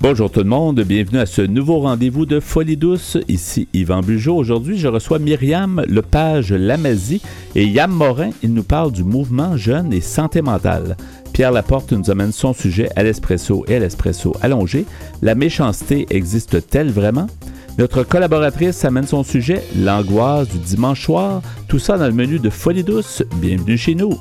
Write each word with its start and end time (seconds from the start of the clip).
Bonjour 0.00 0.30
tout 0.30 0.44
le 0.44 0.48
monde, 0.48 0.80
bienvenue 0.82 1.18
à 1.18 1.26
ce 1.26 1.42
nouveau 1.42 1.80
rendez-vous 1.80 2.24
de 2.24 2.38
Folie 2.38 2.76
douce. 2.76 3.18
Ici 3.26 3.66
Yvan 3.74 4.00
Bugeaud. 4.00 4.36
Aujourd'hui, 4.36 4.78
je 4.78 4.86
reçois 4.86 5.18
Myriam 5.18 5.82
Lepage 5.88 6.52
Lamazie 6.52 7.20
et 7.56 7.64
Yam 7.66 7.90
Morin. 7.90 8.30
Il 8.44 8.54
nous 8.54 8.62
parle 8.62 8.92
du 8.92 9.02
mouvement 9.02 9.56
jeune 9.56 9.92
et 9.92 10.00
santé 10.00 10.40
mentale. 10.40 10.96
Pierre 11.32 11.50
Laporte 11.50 11.92
nous 11.92 12.12
amène 12.12 12.30
son 12.30 12.52
sujet 12.52 12.88
à 12.94 13.02
l'espresso 13.02 13.64
et 13.66 13.74
à 13.74 13.80
l'espresso 13.80 14.36
allongé. 14.40 14.86
La 15.20 15.34
méchanceté 15.34 16.06
existe-t-elle 16.10 16.92
vraiment? 16.92 17.26
Notre 17.76 18.04
collaboratrice 18.04 18.84
amène 18.84 19.06
son 19.06 19.24
sujet, 19.24 19.64
l'angoisse 19.76 20.48
du 20.48 20.58
dimanche 20.58 21.02
soir. 21.02 21.42
Tout 21.66 21.80
ça 21.80 21.98
dans 21.98 22.06
le 22.06 22.12
menu 22.12 22.38
de 22.38 22.50
Folie 22.50 22.84
douce. 22.84 23.24
Bienvenue 23.40 23.76
chez 23.76 23.96
nous. 23.96 24.16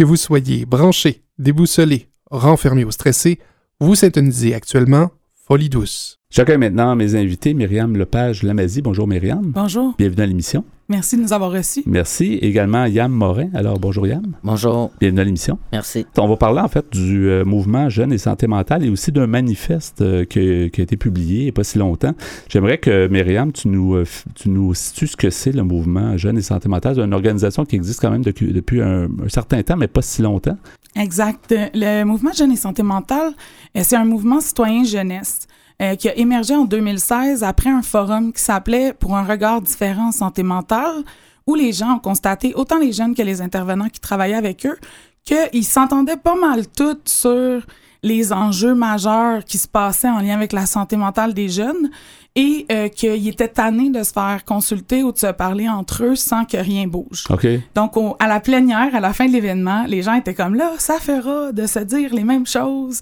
Que 0.00 0.04
vous 0.06 0.16
soyez 0.16 0.64
branché, 0.64 1.24
déboussolé, 1.36 2.08
renfermé 2.30 2.86
ou 2.86 2.90
stressé, 2.90 3.38
vous 3.80 3.94
syntonisez 3.94 4.54
actuellement 4.54 5.10
Folie 5.46 5.68
douce. 5.68 6.19
Chacun 6.32 6.58
maintenant 6.58 6.94
mes 6.94 7.16
invités, 7.16 7.54
Myriam 7.54 7.96
Lepage 7.96 8.44
Lamazie. 8.44 8.82
Bonjour 8.82 9.08
Myriam. 9.08 9.50
Bonjour. 9.52 9.94
Bienvenue 9.98 10.22
à 10.22 10.26
l'émission. 10.26 10.64
Merci 10.88 11.16
de 11.16 11.22
nous 11.22 11.32
avoir 11.32 11.50
reçus. 11.50 11.82
Merci. 11.86 12.34
Également 12.40 12.84
Yam 12.84 13.10
Morin. 13.10 13.48
Alors 13.52 13.80
bonjour 13.80 14.06
Yam. 14.06 14.22
Bonjour. 14.44 14.92
Bienvenue 15.00 15.20
à 15.22 15.24
l'émission. 15.24 15.58
Merci. 15.72 16.06
On 16.16 16.28
va 16.28 16.36
parler 16.36 16.60
en 16.60 16.68
fait 16.68 16.86
du 16.92 17.28
euh, 17.28 17.44
mouvement 17.44 17.88
Jeunes 17.88 18.12
et 18.12 18.18
Santé 18.18 18.46
mentale 18.46 18.84
et 18.84 18.90
aussi 18.90 19.10
d'un 19.10 19.26
manifeste 19.26 20.02
euh, 20.02 20.24
que- 20.24 20.68
qui 20.68 20.80
a 20.80 20.84
été 20.84 20.96
publié 20.96 21.38
il 21.40 21.42
n'y 21.44 21.48
a 21.48 21.52
pas 21.52 21.64
si 21.64 21.78
longtemps. 21.78 22.14
J'aimerais 22.48 22.78
que 22.78 23.08
Myriam, 23.08 23.50
tu 23.50 23.66
nous, 23.66 23.96
euh, 23.96 24.04
tu 24.36 24.50
nous 24.50 24.72
situes 24.74 25.08
ce 25.08 25.16
que 25.16 25.30
c'est 25.30 25.50
le 25.52 25.64
mouvement 25.64 26.16
Jeunes 26.16 26.38
et 26.38 26.42
Santé 26.42 26.68
mentale. 26.68 26.94
C'est 26.94 27.02
une 27.02 27.12
organisation 27.14 27.64
qui 27.64 27.74
existe 27.74 28.00
quand 28.00 28.10
même 28.12 28.22
depuis, 28.22 28.52
depuis 28.52 28.80
un, 28.80 29.06
un 29.06 29.28
certain 29.28 29.60
temps, 29.64 29.76
mais 29.76 29.88
pas 29.88 30.02
si 30.02 30.22
longtemps. 30.22 30.56
Exact. 30.94 31.52
Le 31.74 32.04
mouvement 32.04 32.32
Jeune 32.32 32.52
et 32.52 32.56
Santé 32.56 32.84
mentale, 32.84 33.32
c'est 33.80 33.96
un 33.96 34.04
mouvement 34.04 34.40
citoyen 34.40 34.84
jeunesse 34.84 35.48
euh, 35.80 35.94
qui 35.96 36.08
a 36.08 36.16
émergé 36.16 36.54
en 36.54 36.64
2016 36.64 37.42
après 37.44 37.70
un 37.70 37.82
forum 37.82 38.32
qui 38.32 38.42
s'appelait 38.42 38.92
Pour 38.92 39.16
un 39.16 39.24
regard 39.24 39.60
différent 39.62 40.08
en 40.08 40.12
santé 40.12 40.42
mentale, 40.42 41.02
où 41.46 41.54
les 41.54 41.72
gens 41.72 41.94
ont 41.96 41.98
constaté, 41.98 42.52
autant 42.54 42.78
les 42.78 42.92
jeunes 42.92 43.14
que 43.14 43.22
les 43.22 43.40
intervenants 43.40 43.88
qui 43.88 44.00
travaillaient 44.00 44.34
avec 44.34 44.66
eux, 44.66 44.76
qu'ils 45.24 45.64
s'entendaient 45.64 46.16
pas 46.16 46.34
mal 46.34 46.66
tous 46.66 46.96
sur 47.06 47.62
les 48.02 48.32
enjeux 48.32 48.74
majeurs 48.74 49.44
qui 49.44 49.58
se 49.58 49.68
passaient 49.68 50.08
en 50.08 50.20
lien 50.20 50.34
avec 50.34 50.52
la 50.52 50.64
santé 50.64 50.96
mentale 50.96 51.34
des 51.34 51.48
jeunes 51.50 51.90
et 52.34 52.64
euh, 52.72 52.88
qu'ils 52.88 53.28
étaient 53.28 53.48
tannés 53.48 53.90
de 53.90 54.02
se 54.02 54.12
faire 54.12 54.44
consulter 54.46 55.02
ou 55.02 55.12
de 55.12 55.18
se 55.18 55.26
parler 55.32 55.68
entre 55.68 56.04
eux 56.04 56.14
sans 56.14 56.44
que 56.46 56.56
rien 56.56 56.86
bouge. 56.86 57.24
OK? 57.28 57.46
Donc, 57.74 57.96
au- 57.98 58.16
à 58.18 58.26
la 58.28 58.40
plénière, 58.40 58.94
à 58.94 59.00
la 59.00 59.12
fin 59.12 59.26
de 59.26 59.32
l'événement, 59.32 59.84
les 59.86 60.00
gens 60.02 60.14
étaient 60.14 60.32
comme 60.34 60.54
là, 60.54 60.70
ça 60.78 60.98
fera 60.98 61.52
de 61.52 61.66
se 61.66 61.80
dire 61.80 62.14
les 62.14 62.24
mêmes 62.24 62.46
choses, 62.46 63.00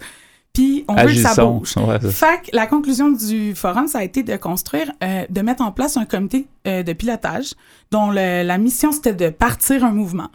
puis 0.58 0.84
on 0.88 0.94
veut 0.94 1.06
que 1.06 1.14
ça 1.14 1.28
Agissons. 1.30 1.52
bouge. 1.58 1.74
Ouais, 1.76 2.00
ça- 2.00 2.10
Fait 2.10 2.40
que 2.50 2.56
la 2.56 2.66
conclusion 2.66 3.10
du 3.10 3.54
forum, 3.54 3.86
ça 3.86 3.98
a 3.98 4.02
été 4.02 4.22
de 4.24 4.36
construire, 4.36 4.90
euh, 5.04 5.24
de 5.30 5.40
mettre 5.40 5.62
en 5.62 5.70
place 5.70 5.96
un 5.96 6.04
comité 6.04 6.46
euh, 6.66 6.82
de 6.82 6.92
pilotage 6.92 7.52
dont 7.92 8.10
le- 8.10 8.42
la 8.42 8.58
mission, 8.58 8.90
c'était 8.90 9.14
de 9.14 9.28
partir 9.30 9.84
un 9.84 9.92
mouvement. 9.92 10.28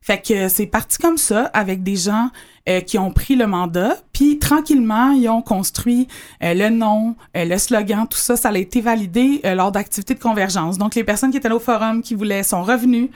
Fait 0.00 0.22
que 0.24 0.48
c'est 0.48 0.66
parti 0.66 0.98
comme 0.98 1.18
ça, 1.18 1.46
avec 1.52 1.82
des 1.82 1.96
gens 1.96 2.30
euh, 2.68 2.80
qui 2.80 2.96
ont 2.98 3.10
pris 3.10 3.36
le 3.36 3.46
mandat, 3.46 3.96
puis 4.12 4.38
tranquillement, 4.38 5.10
ils 5.10 5.28
ont 5.28 5.42
construit 5.42 6.06
euh, 6.42 6.54
le 6.54 6.68
nom, 6.70 7.14
euh, 7.36 7.44
le 7.44 7.58
slogan, 7.58 8.06
tout 8.08 8.18
ça, 8.18 8.36
ça 8.36 8.48
a 8.48 8.56
été 8.56 8.80
validé 8.80 9.40
euh, 9.44 9.54
lors 9.54 9.72
d'activités 9.72 10.14
de 10.14 10.20
convergence. 10.20 10.78
Donc, 10.78 10.94
les 10.94 11.04
personnes 11.04 11.30
qui 11.32 11.36
étaient 11.36 11.48
là 11.48 11.56
au 11.56 11.60
forum, 11.60 12.02
qui 12.02 12.14
voulaient, 12.14 12.42
sont 12.44 12.62
revenues, 12.62 13.10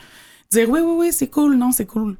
dire 0.53 0.69
oui, 0.69 0.81
oui, 0.83 0.95
oui, 0.99 1.09
c'est 1.13 1.29
cool, 1.29 1.55
non, 1.57 1.71
c'est 1.73 1.87
cool. 1.87 2.17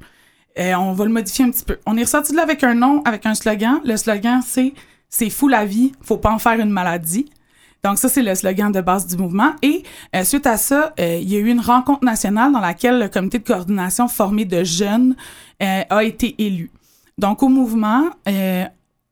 Euh, 0.59 0.73
on 0.75 0.93
va 0.93 1.05
le 1.05 1.11
modifier 1.11 1.45
un 1.45 1.51
petit 1.51 1.63
peu. 1.63 1.77
On 1.85 1.95
est 1.97 2.03
ressorti 2.03 2.31
de 2.31 2.37
là 2.37 2.43
avec 2.43 2.63
un 2.63 2.73
nom, 2.73 3.01
avec 3.05 3.25
un 3.25 3.35
slogan. 3.35 3.79
Le 3.85 3.95
slogan, 3.97 4.41
c'est 4.45 4.73
C'est 5.09 5.29
fou 5.29 5.49
la 5.49 5.65
vie, 5.65 5.91
faut 6.01 6.17
pas 6.17 6.31
en 6.31 6.39
faire 6.39 6.59
une 6.59 6.69
maladie. 6.69 7.25
Donc 7.83 7.97
ça, 7.97 8.09
c'est 8.09 8.21
le 8.21 8.35
slogan 8.35 8.71
de 8.71 8.81
base 8.81 9.07
du 9.07 9.17
mouvement. 9.17 9.53
Et 9.61 9.83
euh, 10.15 10.23
suite 10.23 10.45
à 10.45 10.57
ça, 10.57 10.93
euh, 10.99 11.17
il 11.21 11.29
y 11.29 11.35
a 11.35 11.39
eu 11.39 11.49
une 11.49 11.59
rencontre 11.59 12.05
nationale 12.05 12.51
dans 12.51 12.59
laquelle 12.59 12.99
le 12.99 13.09
comité 13.09 13.39
de 13.39 13.43
coordination 13.43 14.07
formé 14.07 14.45
de 14.45 14.63
jeunes 14.63 15.15
euh, 15.63 15.81
a 15.89 16.03
été 16.03 16.35
élu. 16.37 16.71
Donc 17.17 17.43
au 17.43 17.49
mouvement, 17.49 18.09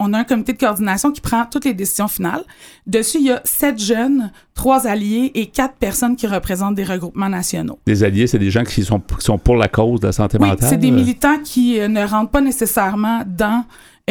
on 0.01 0.13
a 0.13 0.19
un 0.19 0.23
comité 0.23 0.53
de 0.53 0.57
coordination 0.57 1.11
qui 1.11 1.19
prend 1.19 1.45
toutes 1.45 1.65
les 1.65 1.73
décisions 1.73 2.07
finales. 2.07 2.43
Dessus, 2.87 3.17
il 3.19 3.25
y 3.25 3.31
a 3.31 3.41
sept 3.43 3.77
jeunes, 3.77 4.31
trois 4.55 4.87
alliés 4.87 5.31
et 5.35 5.47
quatre 5.47 5.75
personnes 5.75 6.15
qui 6.15 6.25
représentent 6.25 6.75
des 6.75 6.85
regroupements 6.85 7.27
nationaux. 7.27 7.77
Les 7.85 8.01
alliés, 8.05 8.25
c'est 8.25 8.39
des 8.39 8.49
gens 8.49 8.63
qui 8.63 8.83
sont, 8.83 8.99
qui 9.01 9.25
sont 9.25 9.37
pour 9.37 9.57
la 9.57 9.67
cause 9.67 9.99
de 9.99 10.07
la 10.07 10.13
santé 10.13 10.37
Oui, 10.39 10.47
mentale? 10.47 10.69
c'est 10.69 10.77
des 10.77 10.91
militants 10.91 11.39
qui 11.43 11.79
euh, 11.81 11.89
ne 11.89 12.05
rentrent 12.05 12.31
pas 12.31 12.39
nécessairement 12.39 13.23
dans 13.27 13.65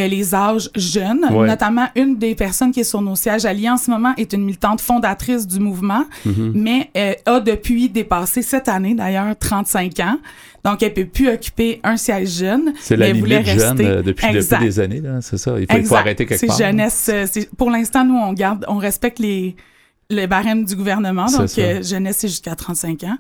les 0.07 0.35
âges 0.35 0.71
jeunes. 0.77 1.25
Ouais. 1.33 1.49
Notamment, 1.49 1.87
une 1.97 2.17
des 2.19 2.35
personnes 2.37 2.71
qui 2.71 2.81
est 2.81 2.85
sur 2.85 3.01
nos 3.03 3.17
sièges 3.17 3.45
alliés 3.47 3.71
en 3.71 3.77
ce 3.79 3.91
moment 3.91 4.13
est 4.17 4.33
une 4.33 4.45
militante 4.45 4.81
fondatrice 4.81 5.47
du 5.49 5.59
mouvement, 5.59 6.05
Mhm. 6.25 6.53
mais 6.55 6.91
euh, 6.97 7.15
a 7.27 7.41
depuis 7.41 7.89
dépassé 7.89 8.43
cette 8.43 8.69
année, 8.69 8.95
d'ailleurs, 8.95 9.35
35 9.37 9.99
ans. 10.01 10.19
Donc, 10.65 10.83
elle 10.83 10.93
peut 10.93 11.07
plus 11.07 11.29
occuper 11.31 11.81
un 11.83 11.97
siège 11.97 12.29
jeune. 12.39 12.75
C'est 12.79 12.97
la 12.97 13.07
mais 13.07 13.13
limite 13.15 13.47
jeune 13.47 13.81
euh, 13.81 14.03
depuis, 14.03 14.27
depuis 14.33 14.59
des 14.59 14.79
années, 14.81 15.01
là, 15.01 15.21
c'est 15.23 15.39
ça. 15.39 15.53
Il 15.53 15.61
faut, 15.61 15.63
il 15.63 15.67
faut 15.73 15.79
Exact. 15.79 15.97
arrêter 15.97 16.27
quelque 16.27 16.39
C'est 16.41 16.47
part. 16.47 16.59
jeunesse. 16.59 17.11
euh, 17.13 17.27
c'est- 17.31 17.49
pour 17.57 17.71
l'instant, 17.71 18.05
nous, 18.05 18.17
on 18.17 18.33
garde, 18.35 18.65
on 18.69 18.77
respecte 18.77 19.19
les, 19.19 19.57
les 20.11 20.27
barèmes 20.27 20.65
du 20.65 20.77
gouvernement. 20.77 21.27
Donc, 21.27 21.49
euh, 21.59 21.83
jeunesse, 21.83 22.19
c'est 22.21 22.29
jusqu'à 22.29 22.55
35 22.55 23.05
ans. 23.05 23.17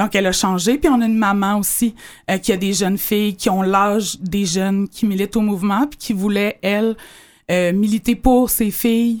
Donc, 0.00 0.14
elle 0.14 0.26
a 0.26 0.32
changé. 0.32 0.78
Puis, 0.78 0.88
on 0.88 1.00
a 1.02 1.04
une 1.04 1.18
maman 1.18 1.58
aussi 1.58 1.94
euh, 2.30 2.38
qui 2.38 2.52
a 2.52 2.56
des 2.56 2.72
jeunes 2.72 2.96
filles 2.96 3.34
qui 3.36 3.50
ont 3.50 3.60
l'âge 3.60 4.18
des 4.18 4.46
jeunes 4.46 4.88
qui 4.88 5.04
militent 5.04 5.36
au 5.36 5.42
mouvement 5.42 5.86
puis 5.86 5.98
qui 5.98 6.12
voulait, 6.14 6.58
elle, 6.62 6.96
euh, 7.50 7.72
militer 7.74 8.16
pour 8.16 8.48
ses 8.48 8.70
filles. 8.70 9.20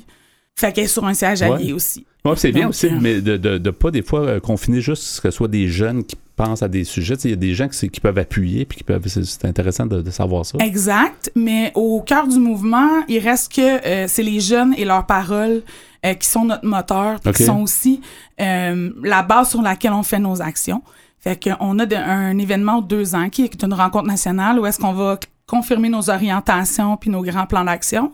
Fait 0.58 0.72
qu'elle 0.72 0.84
est 0.84 0.88
sur 0.88 1.04
un 1.04 1.12
siège 1.14 1.42
Ouais. 1.42 1.52
allié 1.52 1.72
aussi. 1.74 2.06
Ouais, 2.24 2.32
c'est 2.36 2.50
bien 2.52 2.68
aussi, 2.68 2.86
euh, 2.86 2.98
mais 3.00 3.20
de, 3.20 3.36
de, 3.36 3.58
de 3.58 3.70
pas 3.70 3.90
des 3.90 4.02
fois 4.02 4.40
confiner 4.40 4.80
juste 4.80 5.20
que 5.20 5.30
ce 5.30 5.36
soit 5.36 5.48
des 5.48 5.68
jeunes 5.68 6.02
qui 6.04 6.16
pensent 6.40 6.62
à 6.62 6.68
des 6.68 6.84
sujets. 6.84 7.14
Il 7.24 7.30
y 7.30 7.34
a 7.34 7.36
des 7.36 7.54
gens 7.54 7.68
qui, 7.68 7.88
peuvent 8.00 8.18
appuyer, 8.18 8.64
puis 8.64 8.78
qui 8.78 8.84
peuvent. 8.84 9.06
C'est 9.06 9.44
intéressant 9.44 9.86
de, 9.86 10.00
de 10.02 10.10
savoir 10.10 10.44
ça. 10.46 10.58
Exact, 10.60 11.30
mais 11.34 11.72
au 11.74 12.00
cœur 12.00 12.26
du 12.26 12.38
mouvement, 12.38 12.88
il 13.08 13.18
reste 13.18 13.52
que 13.52 13.86
euh, 13.86 14.06
c'est 14.08 14.22
les 14.22 14.40
jeunes 14.40 14.74
et 14.76 14.84
leurs 14.84 15.06
paroles 15.06 15.62
euh, 16.04 16.14
qui 16.14 16.28
sont 16.28 16.44
notre 16.44 16.66
moteur, 16.66 17.20
qui 17.20 17.44
sont 17.44 17.60
aussi 17.60 18.00
euh, 18.40 18.90
la 19.02 19.22
base 19.22 19.50
sur 19.50 19.62
laquelle 19.62 19.92
on 19.92 20.02
fait 20.02 20.18
nos 20.18 20.40
actions. 20.40 20.82
Fait 21.18 21.38
qu'on 21.42 21.78
a 21.78 21.86
de- 21.86 21.96
un 21.96 22.38
événement 22.38 22.80
de 22.80 22.86
deux 22.86 23.14
ans 23.14 23.28
qui 23.28 23.42
est 23.44 23.62
une 23.62 23.74
rencontre 23.74 24.06
nationale 24.06 24.58
où 24.58 24.64
est-ce 24.64 24.78
qu'on 24.78 24.94
va 24.94 25.18
confirmer 25.46 25.90
nos 25.90 26.08
orientations 26.08 26.96
puis 26.96 27.10
nos 27.10 27.22
grands 27.22 27.46
plans 27.46 27.64
d'action. 27.64 28.12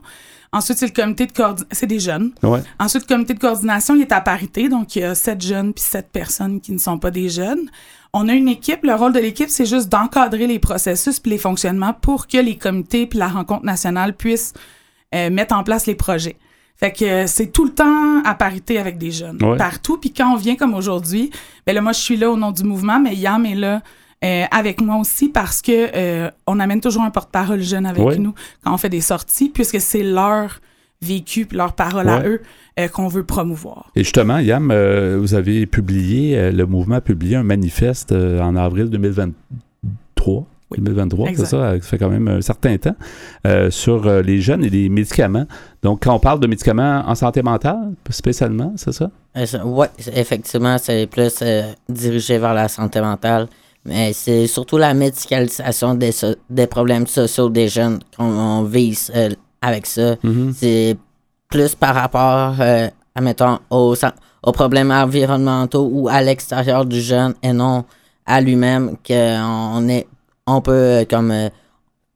Ensuite, 0.53 0.79
c'est 0.79 0.87
le 0.87 0.93
comité 0.93 1.27
de 1.27 1.33
coordination. 1.33 1.69
C'est 1.71 1.87
des 1.87 2.01
jeunes. 2.01 2.33
Ouais. 2.43 2.61
Ensuite, 2.81 3.03
le 3.09 3.15
comité 3.15 3.35
de 3.35 3.39
coordination, 3.39 3.95
il 3.95 4.03
est 4.03 4.13
à 4.13 4.21
parité, 4.21 4.69
donc 4.69 4.97
il 4.97 5.01
y 5.01 5.05
a 5.05 5.15
sept 5.15 5.41
jeunes 5.43 5.73
puis 5.75 5.85
sept 5.85 6.09
personnes 6.11 6.61
qui 6.61 6.73
ne 6.73 6.79
sont 6.79 6.99
pas 6.99 7.11
des 7.11 7.29
jeunes. 7.29 7.69
On 8.19 8.29
a 8.29 8.33
une 8.33 8.49
équipe. 8.49 8.83
Le 8.85 8.95
rôle 8.95 9.13
de 9.13 9.19
l'équipe, 9.21 9.51
c'est 9.51 9.67
juste 9.67 9.89
d'encadrer 9.91 10.47
les 10.47 10.59
processus 10.59 11.21
puis 11.21 11.31
les 11.33 11.39
fonctionnements 11.39 11.93
pour 11.93 12.27
que 12.29 12.39
les 12.39 12.57
comités 12.57 13.07
puis 13.07 13.19
la 13.19 13.29
rencontre 13.29 13.65
nationale 13.65 14.15
puissent 14.17 14.55
euh, 15.15 15.29
mettre 15.31 15.55
en 15.55 15.63
place 15.63 15.87
les 15.87 15.95
projets. 15.95 16.37
Fait 16.77 16.93
que 16.93 17.05
euh, 17.05 17.27
c'est 17.27 17.49
tout 17.53 17.65
le 17.65 17.73
temps 17.73 18.23
à 18.25 18.35
parité 18.35 18.79
avec 18.79 18.97
des 18.99 19.11
jeunes, 19.11 19.39
Ouais. 19.43 19.57
partout. 19.59 19.99
Puis 19.99 20.13
quand 20.13 20.33
on 20.33 20.37
vient 20.37 20.57
comme 20.57 20.75
aujourd'hui, 20.75 21.31
ben 21.67 21.75
là, 21.75 21.81
moi, 21.83 21.93
je 21.93 22.01
suis 22.01 22.17
là 22.17 22.31
au 22.31 22.37
nom 22.37 22.53
du 22.53 22.65
mouvement, 22.65 22.99
mais 23.01 23.15
Yam 23.15 23.45
est 23.45 23.55
là 23.55 23.83
euh, 24.25 24.45
avec 24.51 24.81
moi 24.81 24.97
aussi 24.97 25.29
parce 25.29 25.61
que 25.61 26.31
on 26.47 26.59
amène 26.59 26.81
toujours 26.81 27.03
un 27.03 27.11
porte-parole 27.11 27.61
jeune 27.61 27.85
avec 27.85 28.03
Ouais. 28.03 28.17
nous 28.19 28.33
quand 28.65 28.73
on 28.73 28.79
fait 28.79 28.89
des 28.89 29.03
sorties, 29.03 29.51
puisque 29.51 29.79
c'est 29.81 30.03
leur 30.03 30.61
vécu 31.03 31.47
puis 31.47 31.57
leur 31.59 31.75
parole 31.75 32.09
à 32.09 32.27
eux 32.27 32.41
euh, 32.81 32.89
qu'on 32.89 33.09
veut 33.09 33.25
promouvoir. 33.25 33.91
Et 33.95 34.03
justement, 34.05 34.39
Yam, 34.39 34.71
euh, 34.71 35.19
vous 35.21 35.35
avez 35.35 35.67
publié, 35.67 36.39
euh, 36.39 36.51
le 36.53 36.67
mouvement 36.67 36.97
a 36.97 37.01
publié 37.01 37.37
un 37.37 37.43
manifeste 37.43 38.13
euh, 38.13 38.41
en 38.41 38.57
avril 38.57 38.89
2023. 38.91 40.45
Oui. 40.73 40.79
2023, 40.81 41.29
c'est 41.37 41.45
ça, 41.45 41.75
ça 41.75 41.81
fait 41.81 41.97
quand 41.99 42.09
même 42.09 42.27
un 42.27 42.41
certain 42.41 42.77
temps, 42.77 42.97
euh, 43.47 43.71
sur 43.71 44.05
euh, 44.09 44.21
les 44.21 44.41
jeunes 44.41 44.65
et 44.65 44.69
les 44.69 44.89
médicaments. 44.89 45.47
Donc, 45.83 46.03
quand 46.03 46.13
on 46.15 46.19
parle 46.19 46.41
de 46.41 46.49
médicaments 46.49 47.05
en 47.07 47.15
santé 47.15 47.41
mentale, 47.41 47.93
spécialement, 48.11 48.73
c'est 48.75 48.91
ça? 48.93 49.11
Oui, 49.65 49.87
effectivement, 50.13 50.77
c'est 50.79 51.07
plus 51.07 51.39
euh, 51.43 51.71
dirigé 51.89 52.39
vers 52.39 52.53
la 52.53 52.67
santé 52.67 53.01
mentale. 53.01 53.47
Mais 53.85 54.13
c'est 54.13 54.49
surtout 54.49 54.77
la 54.79 54.93
médicalisation 54.95 55.95
des, 55.95 56.11
so- 56.11 56.35
des 56.51 56.67
problèmes 56.67 57.07
sociaux 57.07 57.49
des 57.49 57.69
jeunes 57.69 58.01
qu'on 58.17 58.25
on 58.25 58.63
vise 58.65 59.13
euh, 59.15 59.31
avec 59.67 59.87
ça. 59.87 60.17
Mhm. 60.23 60.53
C'est 60.57 60.97
plus 61.49 61.75
par 61.75 61.95
rapport, 61.95 62.55
euh, 62.61 62.89
admettons, 63.15 63.59
aux, 63.71 63.95
problèmes 64.53 64.93
environnementaux 64.93 65.89
ou 65.93 66.09
à 66.09 66.23
l'extérieur 66.23 66.85
du 66.85 67.01
jeune 67.01 67.35
et 67.43 67.53
non 67.53 67.85
à 68.27 68.41
lui-même 68.41 68.97
qu'on 69.07 69.89
est, 69.89 70.07
on 70.47 70.61
peut 70.61 70.73
euh, 70.73 71.05
comme 71.05 71.31
euh, 71.31 71.49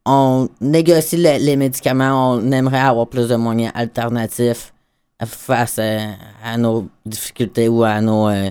on 0.06 0.48
négocie 0.60 1.16
les, 1.16 1.38
les 1.38 1.56
médicaments, 1.56 2.32
on 2.34 2.50
aimerait 2.52 2.80
avoir 2.80 3.06
plus 3.06 3.28
de 3.28 3.36
moyens 3.36 3.72
alternatifs 3.74 4.72
face 5.26 5.78
à 5.78 6.56
nos 6.56 6.88
difficultés 7.04 7.68
ou 7.68 7.82
à 7.84 8.00
nos 8.00 8.28
euh, 8.28 8.50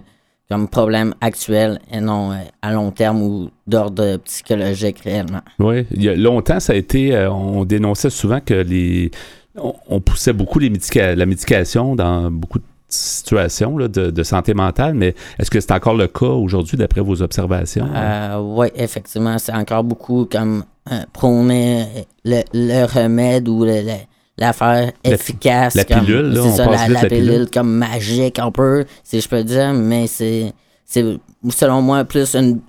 comme 0.49 0.67
problème 0.67 1.13
actuel 1.21 1.79
et 1.91 2.01
non 2.01 2.31
à 2.61 2.73
long 2.73 2.91
terme 2.91 3.21
ou 3.21 3.49
d'ordre 3.67 4.17
psychologique 4.17 4.99
réellement. 5.01 5.41
Oui, 5.59 5.85
il 5.91 6.03
y 6.03 6.09
a 6.09 6.15
longtemps, 6.15 6.59
ça 6.59 6.73
a 6.73 6.75
été, 6.75 7.15
on 7.29 7.65
dénonçait 7.65 8.09
souvent 8.09 8.39
que 8.39 8.55
les, 8.55 9.11
on, 9.55 9.99
poussait 10.01 10.33
beaucoup 10.33 10.59
les 10.59 10.71
la 10.95 11.25
médication 11.25 11.95
dans 11.95 12.31
beaucoup 12.31 12.59
de 12.59 12.63
situations 12.87 13.75
de, 13.75 14.23
santé 14.23 14.55
mentale, 14.55 14.95
mais 14.95 15.13
est-ce 15.37 15.51
que 15.51 15.59
c'est 15.59 15.71
encore 15.71 15.93
le 15.93 16.07
cas 16.07 16.25
aujourd'hui 16.25 16.77
d'après 16.77 17.01
vos 17.01 17.21
observations? 17.21 17.87
oui, 18.39 18.67
effectivement, 18.75 19.37
c'est 19.37 19.53
encore 19.53 19.83
beaucoup 19.83 20.25
comme 20.25 20.63
prôner 21.13 21.85
le, 22.25 22.85
remède 22.85 23.47
ou 23.47 23.63
l'affaire 24.39 24.91
efficace. 25.03 25.75
La 25.75 25.85
pilule, 25.85 26.33
là, 26.33 26.51
ça, 26.51 26.87
la, 26.87 27.05
pilule, 27.05 27.47
comme 27.51 27.71
magique 27.77 28.39
un 28.39 28.51
peu, 28.51 28.85
si 29.03 29.21
je 29.21 29.27
peux 29.27 29.43
dire, 29.43 29.73
mais 29.73 30.07
c'est, 30.07 30.53
selon 30.85 31.81
moi 31.81 32.03
plus 32.05 32.35
une, 32.35 32.59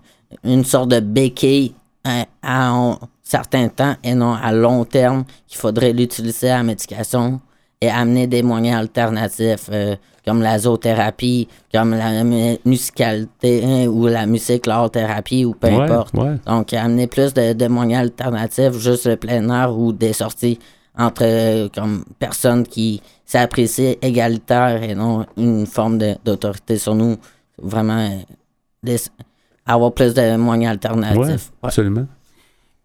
une 0.45 0.65
sorte 0.65 0.91
de 0.91 1.01
béquille 1.01 1.75
à, 2.05 2.27
un 2.43 2.99
certain 3.23 3.69
temps 3.69 3.95
et 4.03 4.15
non 4.15 4.35
à 4.35 4.53
long 4.53 4.85
terme 4.85 5.25
qu'il 5.47 5.59
faudrait 5.59 5.93
l'utiliser 5.93 6.51
à 6.51 6.59
la 6.59 6.63
médication 6.65 7.41
et 7.81 7.89
amener 7.89 8.27
des 8.27 8.43
moyens 8.43 8.81
alternatifs 8.81 9.69
euh, 9.71 9.97
comme 10.25 10.43
la 10.43 10.59
zoothérapie, 10.59 11.49
comme 11.73 11.95
la 11.95 12.23
musicalité 12.65 13.65
hein, 13.65 13.87
ou 13.87 14.07
la 14.07 14.27
musique, 14.27 14.67
l'art 14.67 14.91
thérapie 14.91 15.45
ou 15.45 15.55
peu 15.55 15.69
importe. 15.69 16.15
Donc, 16.47 16.75
amener 16.75 17.07
plus 17.07 17.33
de, 17.33 17.69
moyens 17.69 18.03
alternatifs, 18.03 18.73
juste 18.79 19.07
le 19.07 19.17
plein 19.17 19.49
air 19.49 19.77
ou 19.77 19.93
des 19.93 20.13
sorties 20.13 20.59
entre 20.97 21.23
euh, 21.25 21.69
comme 21.75 22.05
personnes 22.19 22.67
qui 22.67 23.03
s'apprécient 23.25 23.95
égalitaires 24.03 24.83
et 24.83 24.95
non 24.95 25.27
une 25.37 25.67
forme 25.67 25.99
d'autorité 26.25 26.79
sur 26.79 26.95
nous. 26.95 27.17
Vraiment, 27.63 28.09
euh, 28.87 28.97
avoir 29.67 29.93
plus 29.93 30.15
de 30.15 30.37
moyens 30.37 30.73
alternatifs. 30.73 31.53
absolument. 31.63 32.07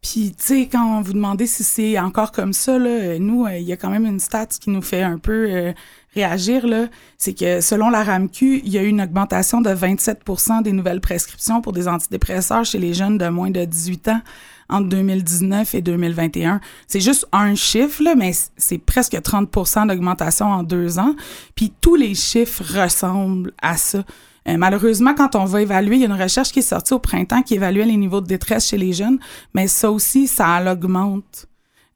Puis, 0.06 0.36
tu 0.38 0.46
sais, 0.46 0.70
quand 0.72 1.02
vous 1.02 1.14
demandez 1.14 1.48
si 1.48 1.64
c'est 1.64 1.98
encore 1.98 2.32
comme 2.32 2.54
ça, 2.54 2.78
là, 2.78 3.18
nous, 3.18 3.48
euh, 3.48 3.58
il 3.58 3.64
y 3.64 3.74
a 3.74 3.76
quand 3.76 3.90
même 3.90 4.06
une 4.06 4.20
stat 4.20 4.46
qui 4.46 4.70
nous 4.70 4.84
fait 4.84 5.02
un 5.02 5.18
peu 5.18 5.48
euh, 5.50 5.74
réagir, 6.14 6.68
là. 6.68 6.86
C'est 7.18 7.34
que 7.34 7.60
selon 7.60 7.90
la 7.90 8.04
RAMQ, 8.04 8.62
il 8.64 8.72
y 8.72 8.78
a 8.78 8.84
eu 8.84 8.88
une 8.88 9.02
augmentation 9.02 9.62
de 9.62 9.72
27% 9.72 10.62
des 10.62 10.74
nouvelles 10.74 11.02
prescriptions 11.02 11.60
pour 11.60 11.74
des 11.74 11.88
antidépresseurs 11.88 12.66
chez 12.66 12.78
les 12.78 12.94
jeunes 12.94 13.18
de 13.18 13.28
moins 13.30 13.50
de 13.50 13.66
18 13.66 14.10
ans 14.10 14.22
entre 14.70 14.90
2019 14.90 15.76
et 15.76 15.82
2021. 15.82 16.60
C'est 16.88 17.00
juste 17.00 17.28
un 17.32 17.56
chiffre, 17.56 18.04
là, 18.04 18.16
mais 18.16 18.32
c'est 18.58 18.78
presque 18.78 19.14
30% 19.14 19.88
d'augmentation 19.88 20.48
en 20.48 20.64
deux 20.64 21.00
ans. 21.00 21.16
Puis 21.56 21.74
tous 21.82 21.96
les 21.96 22.16
chiffres 22.16 22.64
ressemblent 22.82 23.54
à 23.62 23.78
ça. 23.78 24.04
Euh, 24.48 24.58
malheureusement, 24.58 25.14
quand 25.16 25.36
on 25.36 25.46
va 25.46 25.62
évaluer, 25.62 25.96
il 25.96 26.02
y 26.02 26.04
a 26.04 26.08
une 26.08 26.22
recherche 26.22 26.52
qui 26.52 26.60
est 26.60 26.64
sortie 26.64 26.94
au 26.94 27.00
printemps 27.00 27.42
qui 27.42 27.56
évaluait 27.56 27.86
les 27.86 27.98
niveaux 27.98 28.22
de 28.22 28.28
détresse 28.28 28.68
chez 28.68 28.78
les 28.78 28.94
jeunes, 28.94 29.20
mais 29.54 29.68
ça 29.68 29.90
aussi, 29.92 30.28
ça 30.28 30.62
l'augmente. 30.62 31.48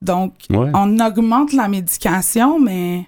Donc, 0.01 0.33
on 0.49 0.99
augmente 0.99 1.53
la 1.53 1.67
médication, 1.67 2.59
mais 2.59 3.07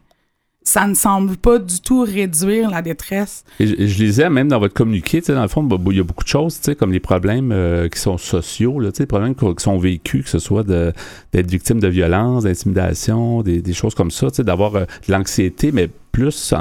ça 0.72 0.88
ne 0.88 0.94
semble 0.94 1.36
pas 1.36 1.60
du 1.60 1.82
tout 1.82 2.04
réduire 2.04 2.70
la 2.70 2.82
détresse. 2.82 3.44
je, 3.60 3.66
lisais 3.66 4.30
même 4.30 4.48
dans 4.48 4.60
votre 4.60 4.74
communiqué, 4.74 5.20
dans 5.20 5.42
le 5.42 5.50
fond, 5.50 5.68
il 5.90 5.98
y 5.98 6.00
a 6.00 6.04
beaucoup 6.04 6.24
de 6.24 6.30
choses, 6.30 6.62
comme 6.80 6.94
les 6.94 7.02
problèmes 7.02 7.52
euh, 7.52 7.90
qui 7.90 8.00
sont 8.00 8.18
sociaux, 8.18 8.80
là, 8.80 8.90
les 8.98 9.06
problèmes 9.06 9.36
qui, 9.36 9.46
sont 9.58 9.78
vécus, 9.78 10.24
que 10.24 10.30
ce 10.30 10.40
soit 10.40 10.64
d'être 10.64 11.52
victime 11.52 11.82
de 11.82 11.90
violence, 11.90 12.46
d'intimidation, 12.46 13.42
des, 13.42 13.74
choses 13.74 13.96
comme 13.96 14.12
ça, 14.12 14.28
d'avoir 14.40 14.76
euh, 14.76 14.86
de 15.08 15.12
l'anxiété, 15.12 15.74
mais 15.74 15.90
plus 16.14 16.54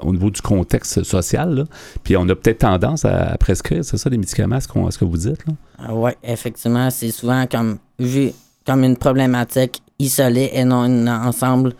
au 0.00 0.12
niveau 0.12 0.30
du 0.30 0.40
contexte 0.40 1.02
social. 1.02 1.66
Puis 2.02 2.16
on 2.16 2.26
a 2.30 2.34
peut-être 2.34 2.60
tendance 2.60 3.04
à, 3.04 3.36
prescrire, 3.38 3.84
c'est 3.84 3.98
ça, 3.98 4.08
les 4.08 4.16
médicaments, 4.16 4.60
ce, 4.60 4.68
ce 4.68 4.98
que 4.98 5.04
vous 5.04 5.18
dites? 5.18 5.44
Ah 5.78 5.94
oui, 5.94 6.12
effectivement, 6.24 6.88
c'est 6.88 7.10
souvent 7.10 7.44
comme 7.46 7.76
vu 7.98 8.30
comme 8.66 8.84
une 8.84 8.96
problématique 8.96 9.82
isolée 10.00 10.50
et 10.52 10.64
non 10.64 10.82
un 10.82 11.26
ensemble 11.28 11.74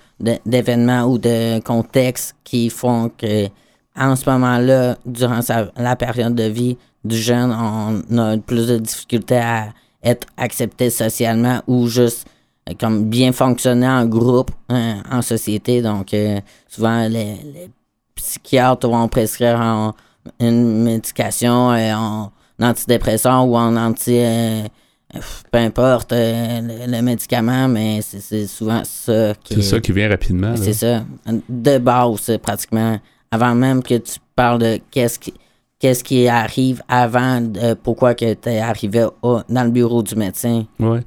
d'événements 0.44 1.04
ou 1.04 1.18
de 1.18 1.58
contextes 1.60 2.36
qui 2.44 2.70
font 2.70 3.10
que 3.16 3.48
en 3.96 4.14
ce 4.14 4.30
moment-là, 4.30 4.96
durant 5.04 5.40
la 5.76 5.96
période 5.96 6.34
de 6.34 6.44
vie 6.44 6.78
du 7.04 7.16
jeune, 7.16 7.50
on 7.50 8.18
a 8.18 8.36
plus 8.38 8.68
de 8.68 8.78
difficultés 8.78 9.38
à 9.38 9.68
être 10.02 10.26
accepté 10.36 10.90
socialement 10.90 11.60
ou 11.66 11.86
juste 11.88 12.26
euh, 12.68 12.74
comme 12.78 13.04
bien 13.04 13.32
fonctionner 13.32 13.88
en 13.88 14.06
groupe, 14.06 14.50
hein, 14.68 15.02
en 15.10 15.22
société. 15.22 15.82
Donc, 15.82 16.14
euh, 16.14 16.40
souvent, 16.68 17.06
les, 17.08 17.36
psychiatres 18.14 18.86
vont 18.88 19.08
prescrire 19.08 19.94
une 20.38 20.82
médication 20.82 21.72
euh, 21.72 21.94
en 21.94 22.30
antidépresseur 22.60 23.46
ou 23.46 23.56
en 23.56 23.76
anti 23.76 24.20
peu 25.50 25.58
importe 25.58 26.12
euh, 26.12 26.86
le, 26.86 27.02
médicament, 27.02 27.68
mais 27.68 28.00
c'est 28.02 28.46
souvent 28.46 28.82
ça 28.84 29.34
qui. 29.42 29.54
C'est 29.54 29.62
ça 29.62 29.80
qui 29.80 29.92
vient 29.92 30.08
rapidement. 30.08 30.56
C'est 30.56 30.72
ça. 30.72 31.04
De 31.48 31.78
base, 31.78 32.38
pratiquement. 32.42 32.98
Avant 33.30 33.54
même 33.54 33.82
que 33.82 33.94
tu 33.94 34.18
parles 34.34 34.58
de 34.58 34.80
qu'est-ce 34.90 35.18
qui, 35.18 35.34
qu'est-ce 35.80 36.04
qui 36.04 36.28
arrive 36.28 36.82
avant, 36.88 37.40
de, 37.40 37.74
pourquoi 37.74 38.14
que 38.14 38.34
tu 38.34 38.48
es 38.50 38.60
arrivé 38.60 39.06
dans 39.22 39.64
le 39.64 39.70
bureau 39.70 40.02
du 40.02 40.14
médecin. 40.14 40.64
Oui. 40.78 40.98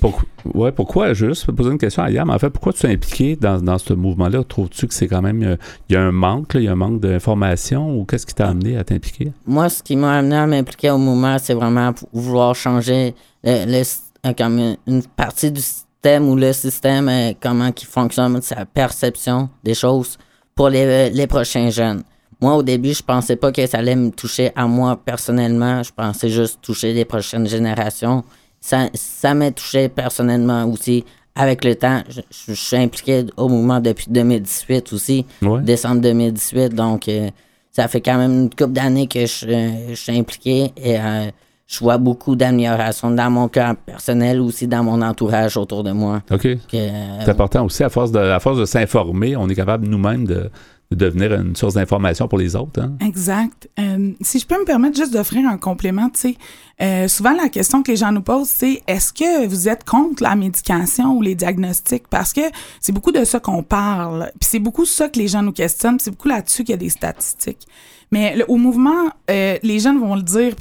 Pourquoi, 0.00 0.24
ouais, 0.52 0.72
pourquoi, 0.72 1.14
je 1.14 1.26
vais 1.26 1.32
juste 1.32 1.50
poser 1.52 1.70
une 1.70 1.78
question 1.78 2.02
à 2.02 2.10
Yam. 2.10 2.28
En 2.28 2.38
fait, 2.38 2.50
pourquoi 2.50 2.72
tu 2.72 2.86
es 2.86 2.92
impliqué 2.92 3.36
dans, 3.36 3.62
dans 3.62 3.78
ce 3.78 3.94
mouvement-là? 3.94 4.42
Trouves-tu 4.42 4.88
que 4.88 4.94
c'est 4.94 5.06
quand 5.06 5.22
même, 5.22 5.42
euh, 5.42 5.56
il 5.88 5.94
y 5.94 5.96
a 5.96 6.02
un 6.02 6.12
manque, 6.12 6.52
il 6.54 6.62
y 6.62 6.68
a 6.68 6.72
un 6.72 6.76
manque 6.76 7.00
d'information 7.00 7.96
ou 7.96 8.04
qu'est-ce 8.04 8.26
qui 8.26 8.34
t'a 8.34 8.48
amené 8.48 8.76
à 8.76 8.84
t'impliquer? 8.84 9.32
Moi, 9.46 9.68
ce 9.68 9.82
qui 9.82 9.94
m'a 9.94 10.18
amené 10.18 10.36
à 10.36 10.46
m'impliquer 10.46 10.90
au 10.90 10.98
mouvement, 10.98 11.36
c'est 11.38 11.54
vraiment 11.54 11.92
vouloir 12.12 12.54
changer 12.54 13.14
le, 13.44 13.82
euh, 14.26 14.32
comme 14.36 14.76
une 14.88 15.02
partie 15.04 15.52
du 15.52 15.60
système 15.60 16.28
ou 16.28 16.34
le 16.34 16.52
système, 16.52 17.08
euh, 17.08 17.32
comment 17.40 17.70
qui 17.70 17.86
fonctionne, 17.86 18.42
sa 18.42 18.66
perception 18.66 19.48
des 19.62 19.74
choses 19.74 20.18
pour 20.56 20.68
les, 20.68 21.10
les 21.10 21.26
prochains 21.28 21.70
jeunes. 21.70 22.02
Moi, 22.40 22.54
au 22.54 22.62
début, 22.62 22.92
je 22.92 23.02
pensais 23.02 23.36
pas 23.36 23.50
que 23.50 23.66
ça 23.66 23.78
allait 23.78 23.96
me 23.96 24.10
toucher 24.10 24.52
à 24.54 24.66
moi 24.66 24.96
personnellement. 25.02 25.82
Je 25.82 25.92
pensais 25.92 26.28
juste 26.28 26.60
toucher 26.60 26.92
les 26.92 27.04
prochaines 27.04 27.46
générations. 27.46 28.24
Ça, 28.60 28.88
ça 28.94 29.34
m'a 29.34 29.50
touché 29.50 29.88
personnellement 29.88 30.64
aussi. 30.64 31.04
Avec 31.34 31.64
le 31.64 31.74
temps, 31.74 32.02
je, 32.08 32.52
suis 32.54 32.76
impliqué 32.76 33.26
au 33.36 33.48
mouvement 33.48 33.78
depuis 33.80 34.06
2018 34.08 34.92
aussi, 34.94 35.26
décembre 35.62 36.00
2018. 36.00 36.74
Donc, 36.74 37.08
euh, 37.08 37.28
ça 37.72 37.88
fait 37.88 38.00
quand 38.00 38.16
même 38.16 38.32
une 38.32 38.50
couple 38.50 38.72
d'années 38.72 39.06
que 39.06 39.26
je, 39.26 39.92
suis 39.94 40.18
impliqué 40.18 40.72
et 40.78 40.98
euh, 40.98 41.30
je 41.66 41.78
vois 41.80 41.98
beaucoup 41.98 42.36
d'amélioration 42.36 43.10
dans 43.10 43.30
mon 43.30 43.48
cœur 43.48 43.76
personnel, 43.76 44.40
aussi 44.40 44.66
dans 44.66 44.82
mon 44.82 45.02
entourage 45.02 45.58
autour 45.58 45.84
de 45.84 45.92
moi. 45.92 46.22
OK. 46.30 46.46
Euh, 46.46 46.58
c'est 46.72 47.28
important 47.28 47.66
aussi, 47.66 47.84
à 47.84 47.90
force 47.90 48.12
de, 48.12 48.18
à 48.18 48.40
force 48.40 48.58
de 48.58 48.64
s'informer, 48.64 49.36
on 49.36 49.48
est 49.48 49.54
capable 49.54 49.86
nous-mêmes 49.86 50.26
de, 50.26 50.50
de 50.90 50.96
devenir 50.96 51.32
une 51.32 51.56
source 51.56 51.74
d'information 51.74 52.28
pour 52.28 52.38
les 52.38 52.54
autres. 52.54 52.80
Hein? 52.80 52.96
Exact. 53.04 53.68
Euh, 53.78 54.12
si 54.20 54.38
je 54.38 54.46
peux 54.46 54.58
me 54.58 54.64
permettre 54.64 54.96
juste 54.96 55.12
d'offrir 55.12 55.48
un 55.48 55.58
complément, 55.58 56.08
tu 56.10 56.20
sais, 56.20 56.36
euh, 56.80 57.08
souvent 57.08 57.32
la 57.32 57.48
question 57.48 57.82
que 57.82 57.90
les 57.90 57.96
gens 57.96 58.12
nous 58.12 58.22
posent, 58.22 58.48
c'est 58.48 58.82
est-ce 58.86 59.12
que 59.12 59.46
vous 59.46 59.68
êtes 59.68 59.84
contre 59.84 60.22
la 60.22 60.36
médication 60.36 61.16
ou 61.16 61.22
les 61.22 61.34
diagnostics? 61.34 62.06
Parce 62.08 62.32
que 62.32 62.42
c'est 62.80 62.92
beaucoup 62.92 63.12
de 63.12 63.24
ça 63.24 63.40
qu'on 63.40 63.62
parle. 63.62 64.30
Puis 64.38 64.48
c'est 64.50 64.58
beaucoup 64.60 64.84
ça 64.84 65.08
que 65.08 65.18
les 65.18 65.28
gens 65.28 65.42
nous 65.42 65.52
questionnent. 65.52 65.98
C'est 65.98 66.12
beaucoup 66.12 66.28
là-dessus 66.28 66.62
qu'il 66.62 66.72
y 66.72 66.74
a 66.74 66.78
des 66.78 66.90
statistiques. 66.90 67.66
Mais 68.12 68.44
au 68.46 68.56
mouvement, 68.56 69.10
euh, 69.30 69.58
les 69.62 69.80
jeunes 69.80 69.98
vont 69.98 70.14
le 70.14 70.22
dire 70.22 70.54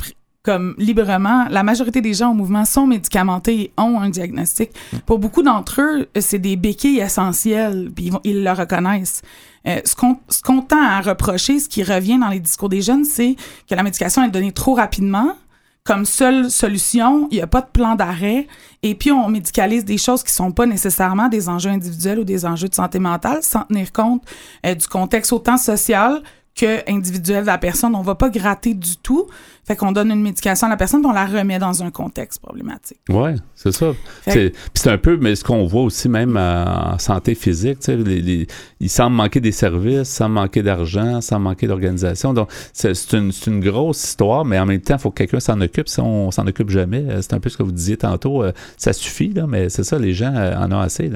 comme 0.45 0.75
librement, 0.77 1.47
la 1.49 1.63
majorité 1.63 2.01
des 2.01 2.13
gens 2.13 2.29
au 2.29 2.33
mouvement 2.35 2.65
sont 2.65 2.85
médicamentés 2.85 3.59
et 3.61 3.71
ont 3.77 3.99
un 3.99 4.09
diagnostic. 4.09 4.69
Pour 5.07 5.17
beaucoup 5.17 5.41
d'entre 5.41 5.81
eux, 5.81 6.07
c'est 6.19 6.37
des 6.37 6.55
béquilles 6.55 6.99
essentielles, 6.99 7.91
puis 7.93 8.11
ils, 8.23 8.43
le 8.43 8.51
reconnaissent. 8.51 9.23
Euh, 9.67 9.81
ce 9.83 9.95
qu'on 9.95 10.61
tend 10.61 10.83
à 10.83 11.01
reprocher, 11.01 11.59
ce 11.59 11.67
qui 11.67 11.81
revient 11.81 12.19
dans 12.19 12.29
les 12.29 12.39
discours 12.39 12.69
des 12.69 12.81
jeunes, 12.81 13.05
c'est 13.05 13.35
que 13.67 13.73
la 13.73 13.81
médication 13.81 14.23
est 14.23 14.29
donnée 14.29 14.51
trop 14.51 14.75
rapidement. 14.75 15.35
Comme 15.83 16.05
seule 16.05 16.51
solution, 16.51 17.27
il 17.31 17.37
n'y 17.37 17.41
a 17.41 17.47
pas 17.47 17.61
de 17.61 17.69
plan 17.71 17.95
d'arrêt. 17.95 18.47
Et 18.83 18.93
puis, 18.93 19.11
on 19.11 19.27
médicalise 19.29 19.83
des 19.83 19.97
choses 19.97 20.23
qui 20.23 20.31
sont 20.31 20.51
pas 20.51 20.67
nécessairement 20.67 21.27
des 21.27 21.49
enjeux 21.49 21.71
individuels 21.71 22.19
ou 22.19 22.23
des 22.23 22.45
enjeux 22.45 22.67
de 22.67 22.75
santé 22.75 22.99
mentale 22.99 23.39
sans 23.41 23.63
tenir 23.63 23.91
compte 23.91 24.21
euh, 24.65 24.75
du 24.75 24.87
contexte 24.87 25.33
autant 25.33 25.57
social 25.57 26.21
que 26.55 26.89
individuel 26.89 27.41
de 27.41 27.47
la 27.47 27.57
personne. 27.57 27.95
On 27.95 28.01
va 28.01 28.15
pas 28.15 28.29
gratter 28.29 28.73
du 28.73 28.97
tout. 28.97 29.27
Fait 29.65 29.75
qu'on 29.75 29.91
donne 29.91 30.11
une 30.11 30.21
médication 30.21 30.67
à 30.67 30.69
la 30.69 30.77
personne, 30.77 31.01
puis 31.01 31.09
on 31.09 31.13
la 31.13 31.25
remet 31.25 31.57
dans 31.57 31.83
un 31.83 31.91
contexte 31.91 32.41
problématique. 32.41 32.99
Oui, 33.09 33.31
c'est 33.55 33.71
ça. 33.71 33.93
Puis 34.25 34.51
c'est 34.73 34.91
un 34.91 34.97
peu, 34.97 35.17
mais 35.17 35.35
ce 35.35 35.43
qu'on 35.43 35.65
voit 35.65 35.83
aussi 35.83 36.07
même 36.07 36.37
en 36.37 36.97
santé 36.99 37.35
physique, 37.35 37.79
tu 37.79 37.85
sais, 37.85 37.97
les, 37.97 38.47
il 38.79 38.89
semble 38.89 39.15
manquer 39.15 39.39
des 39.39 39.51
services, 39.51 40.09
semble 40.09 40.35
manquer 40.35 40.61
d'argent, 40.61 41.21
semble 41.21 41.43
manquer 41.43 41.67
d'organisation. 41.67 42.33
Donc, 42.33 42.49
c'est 42.73 42.93
une, 43.13 43.31
une, 43.47 43.59
grosse 43.59 44.03
histoire, 44.03 44.45
mais 44.45 44.59
en 44.59 44.65
même 44.65 44.81
temps, 44.81 44.95
il 44.95 44.99
faut 44.99 45.09
que 45.09 45.17
quelqu'un 45.17 45.39
s'en 45.39 45.59
occupe. 45.61 45.87
Si 45.87 45.99
on 45.99 46.29
s'en 46.29 46.45
occupe 46.45 46.69
jamais, 46.69 47.03
euh, 47.09 47.21
c'est 47.21 47.33
un 47.33 47.39
peu 47.39 47.49
ce 47.49 47.57
que 47.57 47.63
vous 47.63 47.71
disiez 47.71 47.97
tantôt, 47.97 48.43
euh, 48.43 48.51
ça 48.77 48.93
suffit, 48.93 49.29
là, 49.29 49.47
mais 49.47 49.69
c'est 49.69 49.83
ça, 49.83 49.97
les 49.97 50.13
gens 50.13 50.33
euh, 50.35 50.55
en 50.55 50.71
ont 50.71 50.79
assez. 50.79 51.09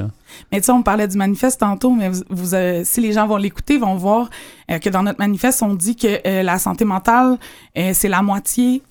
Mais 0.51 0.59
tu 0.59 0.65
sais, 0.65 0.71
on 0.71 0.81
parlait 0.81 1.07
du 1.07 1.17
manifeste 1.17 1.59
tantôt, 1.59 1.91
mais 1.91 2.09
vous, 2.29 2.55
si 2.83 3.01
les 3.01 3.11
gens 3.11 3.27
vont 3.27 3.37
l'écouter, 3.37 3.77
vont 3.77 3.95
voir 3.95 4.29
que 4.77 4.89
dans 4.89 5.01
notre 5.01 5.17
manifeste, 5.17 5.63
on 5.63 5.73
dit 5.73 5.95
que 5.95 6.19
euh, 6.27 6.43
la 6.43 6.59
santé 6.59 6.85
mentale, 6.85 7.37
euh, 7.77 7.91
c'est 7.93 8.07
la 8.07 8.21
moitié 8.21 8.38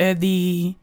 euh, 0.01 0.15
des, 0.15 0.75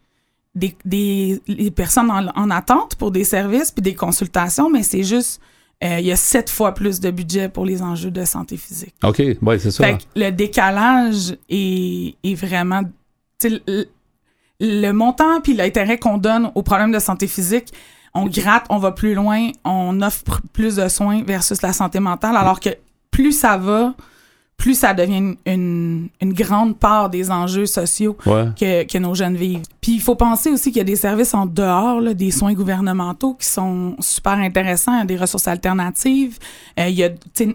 des, 0.54 0.76
des 0.86 1.42
les 1.48 1.72
personnes 1.72 2.12
en, 2.12 2.28
en 2.36 2.50
attente 2.50 2.96
pour 2.96 3.12
des 3.12 3.24
services 3.24 3.72
puis 3.72 3.82
des 3.82 3.96
consultations, 3.96 4.70
mais 4.70 4.84
c'est 4.84 5.04
juste, 5.04 5.42
euh, 5.84 6.00
il 6.00 6.06
y 6.06 6.12
a 6.12 6.16
sept 6.16 6.50
fois 6.50 6.74
plus 6.74 7.00
de 7.00 7.12
budget 7.12 7.50
pour 7.50 7.66
les 7.66 7.82
enjeux 7.82 8.12
de 8.12 8.26
santé 8.26 8.58
physique. 8.58 8.96
OK, 9.04 9.22
ouais, 9.42 9.60
c'est 9.60 9.72
ça. 9.72 9.86
Fait 9.86 9.98
que 9.98 10.04
le 10.16 10.32
décalage 10.32 11.38
est, 11.50 12.16
est 12.24 12.36
vraiment. 12.36 12.82
Le, 13.44 13.86
le 14.62 14.92
montant 14.94 15.42
puis 15.42 15.54
l'intérêt 15.54 15.98
qu'on 16.00 16.18
donne 16.18 16.52
aux 16.56 16.64
problèmes 16.64 16.94
de 16.94 17.00
santé 17.00 17.28
physique, 17.28 17.74
on 18.14 18.28
gratte, 18.28 18.66
on 18.70 18.78
va 18.78 18.94
plus 18.94 19.14
loin, 19.14 19.50
on 19.66 20.02
offre 20.02 20.42
plus 20.54 20.78
de 20.78 20.88
soins 20.88 21.22
versus 21.24 21.62
la 21.62 21.74
santé 21.74 22.00
mentale, 22.00 22.38
alors 22.38 22.62
que 22.62 22.70
plus 23.12 23.34
ça 23.34 23.58
va, 23.58 23.94
plus 24.58 24.74
ça 24.80 24.94
devient 24.94 25.18
une, 25.18 25.36
une, 25.46 26.10
une 26.22 26.34
grande 26.34 26.78
part 26.78 27.10
des 27.10 27.30
enjeux 27.30 27.66
sociaux 27.66 28.18
Ouais. 28.26 28.46
que, 28.60 28.84
que 28.84 28.98
nos 28.98 29.14
jeunes 29.14 29.36
vivent. 29.36 29.62
Puis 29.82 29.94
il 29.96 30.02
faut 30.02 30.16
penser 30.16 30.50
aussi 30.50 30.72
qu'il 30.72 30.78
y 30.78 30.82
a 30.82 30.86
des 30.86 30.96
services 30.96 31.34
en 31.34 31.46
dehors, 31.46 32.02
là, 32.02 32.14
des 32.14 32.32
soins 32.32 32.54
gouvernementaux 32.54 33.36
qui 33.36 33.46
sont 33.48 33.96
super 34.00 34.34
intéressants, 34.34 35.06
des 35.06 35.18
ressources 35.18 35.48
alternatives. 35.48 36.40
Euh, 36.80 36.88
il 36.88 36.96
y 36.96 37.04
a, 37.04 37.10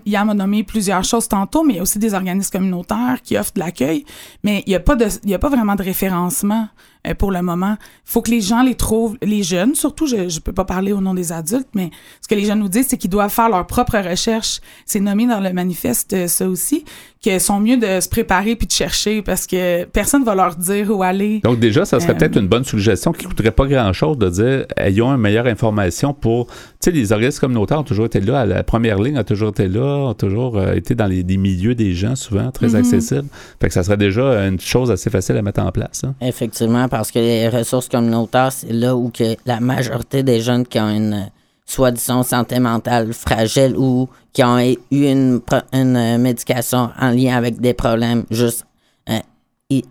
Yam 0.06 0.30
a 0.30 0.34
nommé 0.34 0.62
plusieurs 0.62 1.02
choses 1.04 1.26
tantôt, 1.26 1.64
mais 1.64 1.72
il 1.74 1.76
y 1.76 1.80
a 1.80 1.82
aussi 1.82 1.98
des 1.98 2.14
organismes 2.14 2.50
communautaires 2.52 3.18
qui 3.24 3.36
offrent 3.36 3.54
de 3.54 3.60
l'accueil. 3.60 4.04
Mais 4.44 4.62
il 4.66 4.70
n'y 4.70 4.76
a, 4.76 4.80
pas 4.80 4.94
de- 4.94 5.08
il 5.24 5.30
y 5.30 5.34
a 5.34 5.38
pas 5.38 5.48
vraiment 5.48 5.74
de 5.74 5.82
référencement 5.82 6.68
euh, 7.06 7.14
pour 7.14 7.30
le 7.30 7.42
moment. 7.42 7.76
Il 7.80 8.10
faut 8.10 8.22
que 8.22 8.30
les 8.30 8.40
gens 8.40 8.62
les 8.62 8.74
trouvent, 8.74 9.16
les 9.22 9.42
jeunes, 9.42 9.74
surtout, 9.74 10.06
je 10.06 10.16
ne 10.16 10.40
peux 10.40 10.52
pas 10.52 10.64
parler 10.64 10.92
au 10.92 11.00
nom 11.00 11.14
des 11.14 11.32
adultes, 11.32 11.68
mais 11.74 11.90
ce 12.20 12.28
que 12.28 12.34
les 12.34 12.44
jeunes 12.44 12.60
nous 12.60 12.68
disent, 12.68 12.88
c'est 12.88 12.98
qu'ils 12.98 13.10
doivent 13.10 13.32
faire 13.32 13.48
leur 13.48 13.66
propre 13.66 13.98
recherche. 13.98 14.60
C'est 14.84 15.00
nommé 15.00 15.26
dans 15.26 15.40
le 15.40 15.52
manifeste, 15.52 16.12
euh, 16.12 16.26
ça 16.28 16.48
aussi, 16.48 16.84
qu'ils 17.20 17.40
sont 17.40 17.60
mieux 17.60 17.76
de 17.76 18.00
se 18.00 18.08
préparer 18.08 18.56
puis 18.56 18.66
de 18.66 18.72
chercher 18.72 19.20
parce 19.20 19.46
que 19.46 19.84
personne 19.84 20.24
va 20.24 20.34
leur 20.34 20.56
dire 20.56 20.90
où 20.90 21.02
aller. 21.02 21.40
Donc 21.44 21.58
déjà, 21.60 21.84
ça 21.84 22.00
serait 22.00 22.12
Euh, 22.12 22.16
peut-être 22.16 22.36
une 22.38 22.48
bonne 22.48 22.64
suggestion 22.64 23.12
qui 23.12 23.24
ne 23.24 23.28
coûterait 23.30 23.50
pas 23.50 23.66
grand-chose 23.66 24.16
de 24.18 24.28
dire 24.30 24.66
ayons 24.78 25.10
une 25.12 25.20
meilleure 25.20 25.46
information 25.46 26.14
pour... 26.14 26.46
Tu 26.46 26.54
sais, 26.80 26.90
les 26.92 27.12
organismes 27.12 27.40
communautaires 27.40 27.78
ont 27.80 27.84
toujours 27.84 28.06
été 28.06 28.20
là, 28.20 28.40
à 28.40 28.46
la 28.46 28.62
première 28.62 28.98
ligne 28.98 29.18
a 29.18 29.24
toujours 29.24 29.50
été 29.50 29.68
là, 29.68 30.08
ont 30.08 30.14
toujours 30.14 30.56
euh, 30.56 30.72
été 30.74 30.94
dans 30.94 31.06
les, 31.06 31.22
milieux 31.22 31.74
des 31.74 31.92
gens, 31.92 32.16
souvent, 32.16 32.50
très 32.50 32.68
Mhm. 32.68 32.74
accessibles. 32.76 33.28
Fait 33.60 33.68
que 33.68 33.74
ça 33.74 33.82
serait 33.82 33.98
déjà 33.98 34.46
une 34.46 34.58
chose 34.58 34.90
assez 34.90 35.10
facile 35.10 35.36
à 35.36 35.42
mettre 35.42 35.60
en 35.60 35.70
place. 35.72 36.02
hein. 36.04 36.14
Effectivement, 36.22 36.88
parce 36.88 37.10
que 37.10 37.18
les 37.18 37.48
ressources 37.50 37.88
communautaires, 37.88 38.50
c'est 38.52 38.72
là 38.72 38.96
où 38.96 39.10
que 39.10 39.36
la 39.44 39.60
majorité 39.60 40.22
des 40.22 40.40
jeunes 40.40 40.64
qui 40.66 40.80
ont 40.80 40.88
une 40.88 41.30
euh, 41.70 41.74
soi-disant 41.74 42.22
santé 42.22 42.58
mentale 42.58 43.12
fragile 43.12 43.76
ou 43.76 44.08
qui 44.32 44.42
ont 44.44 44.58
eu 44.58 44.76
une, 44.90 45.40
une 45.72 45.96
euh, 45.96 46.18
médication 46.18 46.90
en 47.00 47.10
lien 47.10 47.36
avec 47.36 47.60
des 47.60 47.74
problèmes 47.74 48.24
juste 48.30 48.66
euh, 49.08 49.18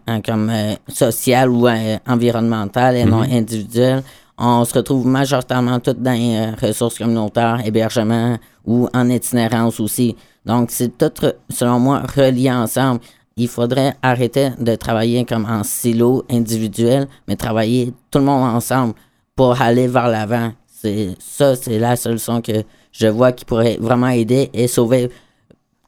hein, 0.08 0.22
comme 0.22 0.50
euh, 0.50 0.76
social 0.88 1.50
ou 1.50 1.68
euh, 1.68 1.98
environnemental 2.08 2.96
et 2.96 3.06
non 3.06 3.22
individuel, 3.22 4.04
on 4.38 4.64
se 4.64 4.74
retrouve 4.74 5.06
majoritairement 5.06 5.80
toutes 5.80 6.02
dans 6.02 6.14
les 6.14 6.52
ressources 6.68 6.98
communautaires, 6.98 7.62
hébergement 7.66 8.38
ou 8.66 8.88
en 8.94 9.10
itinérance 9.10 9.80
aussi. 9.80 10.16
Donc, 10.46 10.72
c'est 10.72 10.98
tout, 10.98 11.26
selon 11.50 11.80
moi, 11.80 12.04
relié 12.16 12.50
ensemble. 12.50 13.02
Il 13.36 13.50
faudrait 13.50 13.96
arrêter 14.02 14.52
de 14.60 14.76
travailler 14.76 15.26
comme 15.26 15.46
en 15.46 15.64
silo 15.64 16.26
individuel, 16.30 17.08
mais 17.28 17.36
travailler 17.36 17.94
tout 18.12 18.20
le 18.20 18.26
monde 18.26 18.44
ensemble 18.44 18.94
pour 19.36 19.62
aller 19.62 19.88
vers 19.88 20.08
l'avant. 20.08 20.52
C'est 20.82 21.10
ça, 21.20 21.56
c'est 21.56 21.78
la 21.80 21.96
solution 21.96 22.42
que 22.42 22.64
je 22.92 23.08
vois 23.08 23.32
qui 23.32 23.44
pourrait 23.46 23.78
vraiment 23.82 24.08
aider 24.10 24.50
et 24.54 24.68
sauver 24.68 25.10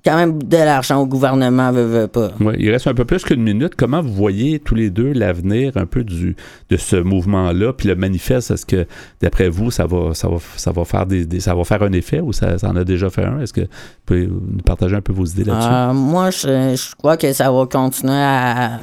quand 0.03 0.15
même 0.17 0.41
de 0.41 0.57
l'argent 0.57 0.99
au 0.99 1.05
gouvernement, 1.05 1.71
veut, 1.71 1.85
veut 1.85 2.07
pas. 2.07 2.31
Ouais, 2.39 2.55
il 2.57 2.71
reste 2.71 2.87
un 2.87 2.95
peu 2.95 3.05
plus 3.05 3.23
qu'une 3.23 3.43
minute. 3.43 3.75
Comment 3.77 4.01
vous 4.01 4.11
voyez 4.11 4.59
tous 4.59 4.73
les 4.73 4.89
deux 4.89 5.13
l'avenir 5.13 5.77
un 5.77 5.85
peu 5.85 6.03
du, 6.03 6.35
de 6.69 6.77
ce 6.77 6.95
mouvement-là? 6.95 7.71
Puis 7.73 7.87
le 7.87 7.95
manifeste, 7.95 8.49
est-ce 8.49 8.65
que 8.65 8.87
d'après 9.21 9.47
vous, 9.49 9.69
ça 9.69 9.85
va, 9.85 10.15
ça 10.15 10.27
va, 10.27 10.37
ça 10.57 10.71
va 10.71 10.85
faire 10.85 11.05
des, 11.05 11.25
des- 11.27 11.39
ça 11.39 11.53
va 11.53 11.63
faire 11.63 11.83
un 11.83 11.91
effet 11.93 12.19
ou 12.19 12.33
ça, 12.33 12.57
ça 12.57 12.69
en 12.69 12.75
a 12.75 12.83
déjà 12.83 13.11
fait 13.11 13.23
un? 13.25 13.41
Est-ce 13.41 13.53
que 13.53 13.61
vous 13.61 13.67
pouvez 14.07 14.25
nous 14.25 14.63
partager 14.65 14.95
un 14.95 15.01
peu 15.01 15.13
vos 15.13 15.25
idées 15.25 15.43
là-dessus? 15.43 15.69
Euh, 15.71 15.93
moi, 15.93 16.31
je, 16.31 16.75
je 16.75 16.95
crois 16.95 17.15
que 17.15 17.31
ça 17.31 17.51
va 17.51 17.65
continuer 17.67 18.13
à, 18.15 18.79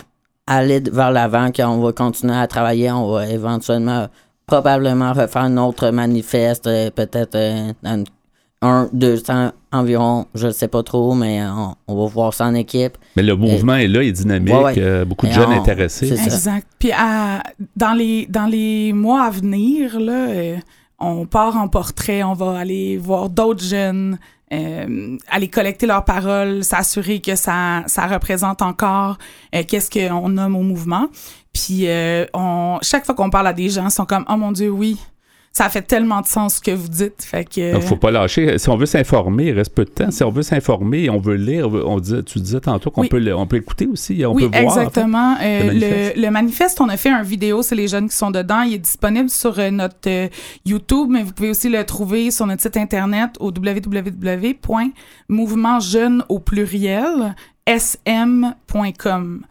aller 0.46 0.80
vers 0.80 1.10
l'avant, 1.10 1.50
qu'on 1.50 1.80
va 1.80 1.92
continuer 1.92 2.36
à 2.36 2.46
travailler. 2.46 2.92
On 2.92 3.10
va 3.10 3.28
éventuellement, 3.28 4.06
probablement 4.48 5.12
refaire 5.12 5.42
un 5.42 5.56
autre 5.58 5.90
manifeste, 5.90 6.66
euh, 6.66 6.90
peut-être 6.90 7.36
euh, 7.36 7.72
un, 8.62 8.88
deux 8.92 9.30
ans 9.30 9.52
environ, 9.70 10.26
je 10.34 10.48
ne 10.48 10.52
sais 10.52 10.66
pas 10.66 10.82
trop, 10.82 11.14
mais 11.14 11.40
on, 11.44 11.76
on 11.86 12.02
va 12.02 12.06
voir 12.10 12.34
ça 12.34 12.46
en 12.46 12.54
équipe. 12.54 12.98
Mais 13.14 13.22
le 13.22 13.36
mouvement 13.36 13.74
est 13.76 13.86
là, 13.86 14.02
il 14.02 14.08
est 14.08 14.12
dynamique, 14.12 14.52
Ouais, 14.54 14.64
ouais. 14.64 14.74
euh, 14.78 15.04
beaucoup 15.04 15.26
de 15.26 15.30
Et 15.30 15.34
jeunes 15.34 15.50
on- 15.50 15.60
intéressés. 15.60 16.08
c'est 16.08 16.16
ça. 16.16 16.24
Exact. 16.24 16.66
Puis 16.80 16.90
à- 16.90 17.42
dans, 17.76 17.92
les, 17.92 18.26
dans 18.28 18.46
les 18.46 18.92
mois 18.92 19.22
à 19.26 19.30
venir, 19.30 20.00
là, 20.00 20.56
on 20.98 21.26
part 21.26 21.56
en 21.56 21.68
portrait, 21.68 22.24
on 22.24 22.32
va 22.34 22.58
aller 22.58 22.96
voir 22.96 23.28
d'autres 23.28 23.62
jeunes, 23.62 24.18
euh, 24.52 25.16
aller 25.30 25.48
collecter 25.48 25.86
leurs 25.86 26.04
paroles, 26.04 26.64
s'assurer 26.64 27.20
que 27.20 27.36
ça, 27.36 27.82
ça 27.86 28.06
représente 28.06 28.62
encore 28.62 29.18
euh, 29.54 29.62
qu'est-ce 29.68 29.90
qu'on 29.90 30.30
nomme 30.30 30.56
au 30.56 30.62
mouvement. 30.62 31.06
Puis 31.52 31.88
euh, 31.88 32.24
on, 32.34 32.78
chaque 32.82 33.04
fois 33.04 33.14
qu'on 33.14 33.30
parle 33.30 33.48
à 33.48 33.52
des 33.52 33.68
gens, 33.68 33.86
ils 33.88 33.90
sont 33.90 34.06
comme 34.06 34.24
«Oh 34.28 34.36
mon 34.36 34.52
Dieu, 34.52 34.70
oui, 34.70 34.96
ça 35.50 35.68
fait 35.70 35.82
tellement 35.82 36.20
de 36.20 36.26
sens 36.26 36.56
ce 36.56 36.60
que 36.60 36.70
vous 36.70 36.86
dites.» 36.88 37.24
Fait 37.28 37.44
que... 37.44 37.72
Donc, 37.72 37.82
faut 37.82 37.96
pas 37.96 38.12
lâcher. 38.12 38.58
Si 38.58 38.68
on 38.68 38.76
veut 38.76 38.86
s'informer, 38.86 39.46
il 39.46 39.52
reste 39.54 39.74
peu 39.74 39.84
de 39.84 39.90
temps. 39.90 40.10
Si 40.12 40.22
on 40.22 40.30
veut 40.30 40.42
s'informer, 40.42 41.10
on 41.10 41.18
veut 41.18 41.34
lire, 41.34 41.68
on 41.68 41.98
dit, 41.98 42.22
tu 42.24 42.38
disais 42.38 42.60
tantôt 42.60 42.90
qu'on 42.92 43.00
Oui. 43.00 43.08
peut, 43.08 43.18
le- 43.18 43.34
on 43.34 43.46
peut 43.46 43.56
écouter 43.56 43.86
aussi, 43.86 44.22
on 44.24 44.34
oui, 44.34 44.48
peut 44.48 44.60
voir. 44.60 44.72
en 44.72 44.76
fait. 44.76 44.80
exactement. 44.82 45.36
Euh, 45.42 45.64
le 45.64 45.72
le, 45.72 45.80
manifeste. 45.80 46.16
le 46.16 46.30
manifeste, 46.30 46.80
on 46.80 46.88
a 46.88 46.96
fait 46.96 47.10
un 47.10 47.22
vidéo, 47.22 47.62
c'est 47.62 47.74
les 47.74 47.88
jeunes 47.88 48.08
qui 48.08 48.14
sont 48.16 48.30
dedans. 48.30 48.62
Il 48.62 48.74
est 48.74 48.78
disponible 48.78 49.30
sur 49.30 49.58
euh, 49.58 49.70
notre 49.70 49.96
euh, 50.08 50.28
YouTube, 50.64 51.08
mais 51.10 51.24
vous 51.24 51.32
pouvez 51.32 51.50
aussi 51.50 51.68
le 51.68 51.84
trouver 51.84 52.30
sur 52.30 52.46
notre 52.46 52.62
site 52.62 52.76
internet 52.76 53.30
au 53.40 53.50
www.mouvementjeune 53.50 56.22
au 56.28 56.38
pluriel 56.38 57.34
sm.com. 57.66 59.44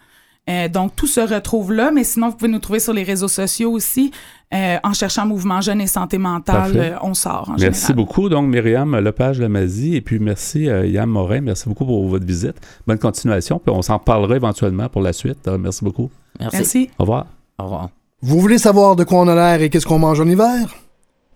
Euh, 0.49 0.69
donc, 0.69 0.95
tout 0.95 1.07
se 1.07 1.19
retrouve 1.19 1.73
là, 1.73 1.91
mais 1.91 2.03
sinon, 2.03 2.29
vous 2.29 2.35
pouvez 2.37 2.51
nous 2.51 2.59
trouver 2.59 2.79
sur 2.79 2.93
les 2.93 3.03
réseaux 3.03 3.27
sociaux 3.27 3.71
aussi. 3.71 4.11
Euh, 4.53 4.77
en 4.81 4.93
cherchant 4.93 5.25
Mouvement 5.25 5.59
Jeune 5.59 5.81
et 5.81 5.87
Santé 5.87 6.17
Mentale, 6.17 6.71
euh, 6.77 6.95
on 7.01 7.13
sort 7.13 7.49
en 7.49 7.55
Merci 7.59 7.87
général. 7.87 7.95
beaucoup, 7.97 8.29
donc, 8.29 8.47
Myriam 8.47 8.97
Lepage 8.97 9.41
Lamazie, 9.41 9.97
et 9.97 10.01
puis 10.01 10.19
merci, 10.19 10.69
euh, 10.69 10.87
Yann 10.87 11.09
Morin. 11.09 11.41
Merci 11.41 11.67
beaucoup 11.67 11.85
pour 11.85 12.07
votre 12.07 12.25
visite. 12.25 12.55
Bonne 12.87 12.97
continuation, 12.97 13.59
puis 13.59 13.75
on 13.75 13.81
s'en 13.81 13.97
reparlera 13.97 14.37
éventuellement 14.37 14.87
pour 14.87 15.01
la 15.01 15.11
suite. 15.11 15.45
Euh, 15.49 15.57
merci 15.57 15.83
beaucoup. 15.83 16.09
Merci. 16.39 16.55
Merci. 16.55 16.89
Au 16.97 17.03
revoir. 17.03 17.25
Au 17.59 17.63
revoir. 17.65 17.89
Vous 18.21 18.39
voulez 18.39 18.57
savoir 18.57 18.95
de 18.95 19.03
quoi 19.03 19.19
on 19.19 19.27
a 19.27 19.35
l'air 19.35 19.61
et 19.61 19.69
qu'est-ce 19.69 19.85
qu'on 19.85 19.99
mange 19.99 20.21
en 20.21 20.27
hiver? 20.27 20.73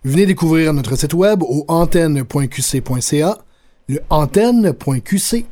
Venez 0.04 0.24
découvrir 0.24 0.72
notre 0.72 0.96
site 0.96 1.12
web 1.12 1.42
au 1.42 1.66
antenne.qc.ca, 1.68 3.36
le 3.88 4.00
antenne.qc.ca. 4.08 5.42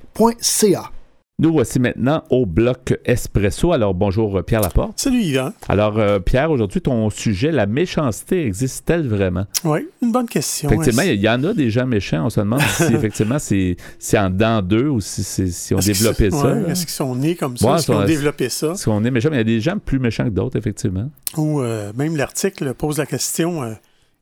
Nous 1.43 1.53
voici 1.55 1.81
maintenant 1.81 2.23
au 2.29 2.45
bloc 2.45 2.99
Espresso. 3.07 3.73
Alors, 3.73 3.95
bonjour 3.95 4.37
euh, 4.37 4.43
Pierre 4.43 4.61
Laporte. 4.61 5.01
Salut 5.01 5.23
Yvan. 5.23 5.55
Alors, 5.71 5.99
euh, 5.99 6.19
Pierre, 6.19 6.51
aujourd'hui, 6.51 6.83
ton 6.83 7.09
sujet, 7.09 7.51
la 7.51 7.65
méchanceté 7.65 8.45
existe-t-elle 8.45 9.09
vraiment? 9.09 9.47
Oui, 9.65 9.89
une 10.03 10.13
bonne 10.13 10.29
question. 10.29 10.69
Effectivement, 10.69 11.01
Est-ce- 11.01 11.15
il 11.15 11.21
y 11.23 11.29
en 11.31 11.43
a 11.45 11.55
des 11.55 11.71
gens 11.71 11.87
méchants. 11.87 12.27
On 12.27 12.29
se 12.29 12.41
demande 12.41 12.61
si 12.61 12.83
effectivement 12.95 13.39
c'est 13.39 14.19
en 14.19 14.29
dedans 14.29 14.61
d'eux 14.61 14.89
ou 14.91 15.01
si, 15.01 15.23
si 15.25 15.75
on 15.75 15.79
est-ce 15.79 15.87
développé 15.87 16.31
ça. 16.31 16.45
ouais. 16.53 16.71
Est-ce 16.73 16.81
qu'ils 16.83 16.91
sont 16.91 17.17
nés 17.17 17.37
comme 17.37 17.57
ça? 17.57 17.67
Ouais, 17.71 17.77
est-ce 17.79 17.87
qu'ils 17.87 17.95
ont 17.95 18.05
développé 18.05 18.51
ça? 18.51 18.67
Parce 18.67 18.85
qu'on 18.85 19.03
est 19.03 19.11
méchant, 19.11 19.31
mais 19.31 19.37
il 19.37 19.39
y 19.39 19.41
a 19.41 19.45
des 19.45 19.61
gens 19.63 19.79
plus 19.79 19.99
méchants 19.99 20.25
que 20.25 20.29
d'autres, 20.31 20.59
effectivement. 20.59 21.09
Ou 21.39 21.63
euh, 21.63 21.91
même 21.97 22.19
l'article 22.19 22.75
pose 22.75 22.99
la 22.99 23.07
question 23.07 23.63
euh, 23.63 23.73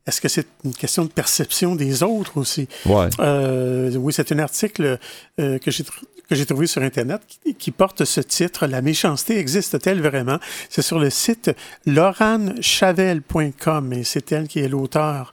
est-ce 0.06 0.20
que 0.20 0.28
c'est 0.28 0.46
une 0.64 0.74
question 0.74 1.04
de 1.04 1.10
perception 1.10 1.76
des 1.76 2.02
autres 2.02 2.38
aussi? 2.38 2.68
Ouais. 2.86 3.08
Euh, 3.20 3.94
oui, 3.96 4.12
c'est 4.12 4.32
un 4.32 4.38
article 4.38 4.98
euh, 5.40 5.58
que 5.58 5.70
j'ai 5.70 5.84
que 6.28 6.34
j'ai 6.34 6.44
trouvé 6.44 6.66
sur 6.66 6.82
Internet 6.82 7.22
qui, 7.26 7.54
qui 7.54 7.70
porte 7.70 8.04
ce 8.04 8.20
titre 8.20 8.66
La 8.66 8.82
méchanceté 8.82 9.38
existe-t-elle 9.38 10.02
vraiment? 10.02 10.38
C'est 10.68 10.82
sur 10.82 10.98
le 10.98 11.08
site 11.10 11.50
laurannechavel.com 11.86 13.92
et 13.94 14.04
c'est 14.04 14.30
elle 14.32 14.46
qui 14.46 14.60
est 14.60 14.68
l'auteur 14.68 15.32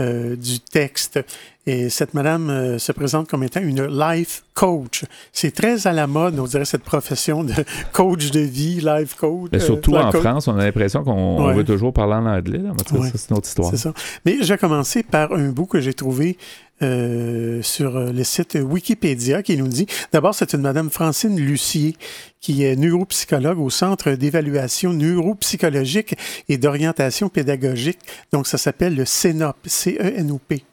euh, 0.00 0.36
du 0.36 0.60
texte. 0.60 1.20
Et 1.66 1.90
cette 1.90 2.12
madame 2.14 2.50
euh, 2.50 2.78
se 2.78 2.90
présente 2.92 3.28
comme 3.28 3.44
étant 3.44 3.60
une 3.60 3.86
life 3.86 4.42
coach. 4.54 5.04
C'est 5.32 5.52
très 5.54 5.86
à 5.86 5.92
la 5.92 6.06
mode, 6.08 6.38
on 6.38 6.44
dirait, 6.46 6.64
cette 6.64 6.82
profession 6.82 7.44
de 7.44 7.52
coach 7.92 8.30
de 8.30 8.40
vie, 8.40 8.80
life 8.80 9.14
coach. 9.14 9.50
Mais 9.52 9.62
euh, 9.62 9.66
surtout 9.66 9.94
en 9.94 10.10
coach. 10.10 10.22
France, 10.22 10.48
on 10.48 10.56
a 10.58 10.64
l'impression 10.64 11.04
qu'on 11.04 11.46
Ouais. 11.46 11.54
veut 11.54 11.64
toujours 11.64 11.92
parler 11.92 12.14
en 12.14 12.26
anglais. 12.26 12.58
Ouais. 12.92 13.08
ça, 13.10 13.12
c'est 13.18 13.30
une 13.30 13.36
autre 13.36 13.46
histoire. 13.48 13.70
C'est 13.70 13.76
ça. 13.76 13.92
Mais 14.24 14.38
j'ai 14.40 14.56
commencé 14.56 15.02
par 15.02 15.32
un 15.32 15.50
bout 15.50 15.66
que 15.66 15.80
j'ai 15.80 15.94
trouvé 15.94 16.36
euh, 16.82 17.62
sur 17.62 17.98
le 17.98 18.24
site 18.24 18.58
Wikipédia 18.60 19.42
qui 19.42 19.56
nous 19.56 19.68
dit, 19.68 19.86
d'abord, 20.12 20.34
c'est 20.34 20.52
une 20.52 20.62
Madame 20.62 20.90
Francine 20.90 21.38
Lucier 21.38 21.96
qui 22.40 22.64
est 22.64 22.74
neuropsychologue 22.76 23.60
au 23.60 23.70
Centre 23.70 24.10
d'évaluation 24.12 24.92
neuropsychologique 24.92 26.16
et 26.48 26.58
d'orientation 26.58 27.28
pédagogique. 27.28 28.00
Donc, 28.32 28.46
ça 28.46 28.58
s'appelle 28.58 28.96
le 28.96 29.04
CENOP, 29.04 29.56
C-E-N-O-P. 29.64 30.64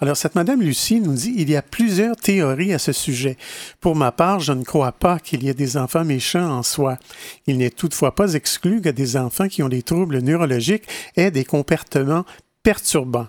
Alors, 0.00 0.16
cette 0.16 0.34
Madame 0.34 0.62
Lucie 0.62 1.00
nous 1.00 1.12
dit 1.12 1.34
il 1.36 1.50
y 1.50 1.56
a 1.56 1.62
plusieurs 1.62 2.16
théories 2.16 2.72
à 2.72 2.78
ce 2.78 2.92
sujet. 2.92 3.36
Pour 3.80 3.94
ma 3.94 4.12
part, 4.12 4.40
je 4.40 4.52
ne 4.52 4.64
crois 4.64 4.92
pas 4.92 5.18
qu'il 5.18 5.44
y 5.44 5.48
ait 5.48 5.54
des 5.54 5.76
enfants 5.76 6.04
méchants 6.04 6.50
en 6.50 6.62
soi. 6.62 6.98
Il 7.46 7.58
n'est 7.58 7.70
toutefois 7.70 8.14
pas 8.14 8.32
exclu 8.34 8.80
que 8.80 8.88
des 8.88 9.16
enfants 9.16 9.48
qui 9.48 9.62
ont 9.62 9.68
des 9.68 9.82
troubles 9.82 10.18
neurologiques 10.20 10.88
aient 11.16 11.30
des 11.30 11.44
comportements 11.44 12.24
perturbants. 12.62 13.28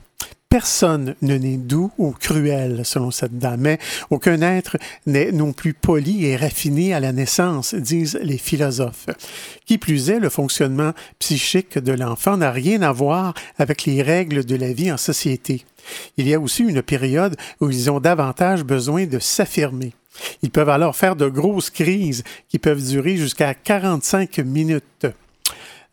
Personne 0.50 1.14
ne 1.22 1.36
naît 1.36 1.58
doux 1.58 1.92
ou 2.00 2.10
cruel, 2.12 2.82
selon 2.84 3.12
cette 3.12 3.38
dame, 3.38 3.62
mais 3.62 3.80
aucun 4.10 4.42
être 4.42 4.78
n'est 5.06 5.32
non 5.32 5.54
plus 5.54 5.76
poli 5.76 6.26
et 6.26 6.36
raffiné 6.36 6.92
à 6.92 7.00
la 7.00 7.12
naissance, 7.12 7.76
disent 7.76 8.20
les 8.24 8.40
philosophes. 8.40 9.06
Qui 9.68 9.78
plus 9.78 10.10
est, 10.10 10.20
le 10.20 10.30
fonctionnement 10.30 10.94
psychique 11.20 11.78
de 11.78 11.92
l'enfant 11.92 12.36
n'a 12.36 12.52
rien 12.52 12.82
à 12.82 12.92
voir 12.92 13.36
avec 13.60 13.86
les 13.86 14.02
règles 14.02 14.44
de 14.44 14.56
la 14.56 14.74
vie 14.74 14.92
en 14.92 14.98
société. 14.98 15.66
Il 16.18 16.28
y 16.28 16.34
a 16.34 16.40
aussi 16.40 16.64
une 16.64 16.82
période 16.82 17.38
où 17.62 17.70
ils 17.70 17.92
ont 17.92 18.00
davantage 18.00 18.64
besoin 18.64 19.06
de 19.06 19.20
s'affirmer. 19.20 19.94
Ils 20.42 20.50
peuvent 20.50 20.70
alors 20.70 20.96
faire 20.96 21.16
de 21.16 21.30
grosses 21.30 21.70
crises 21.70 22.24
qui 22.48 22.58
peuvent 22.58 22.84
durer 22.84 23.18
jusqu'à 23.18 23.54
45 23.54 24.40
minutes. 24.40 25.06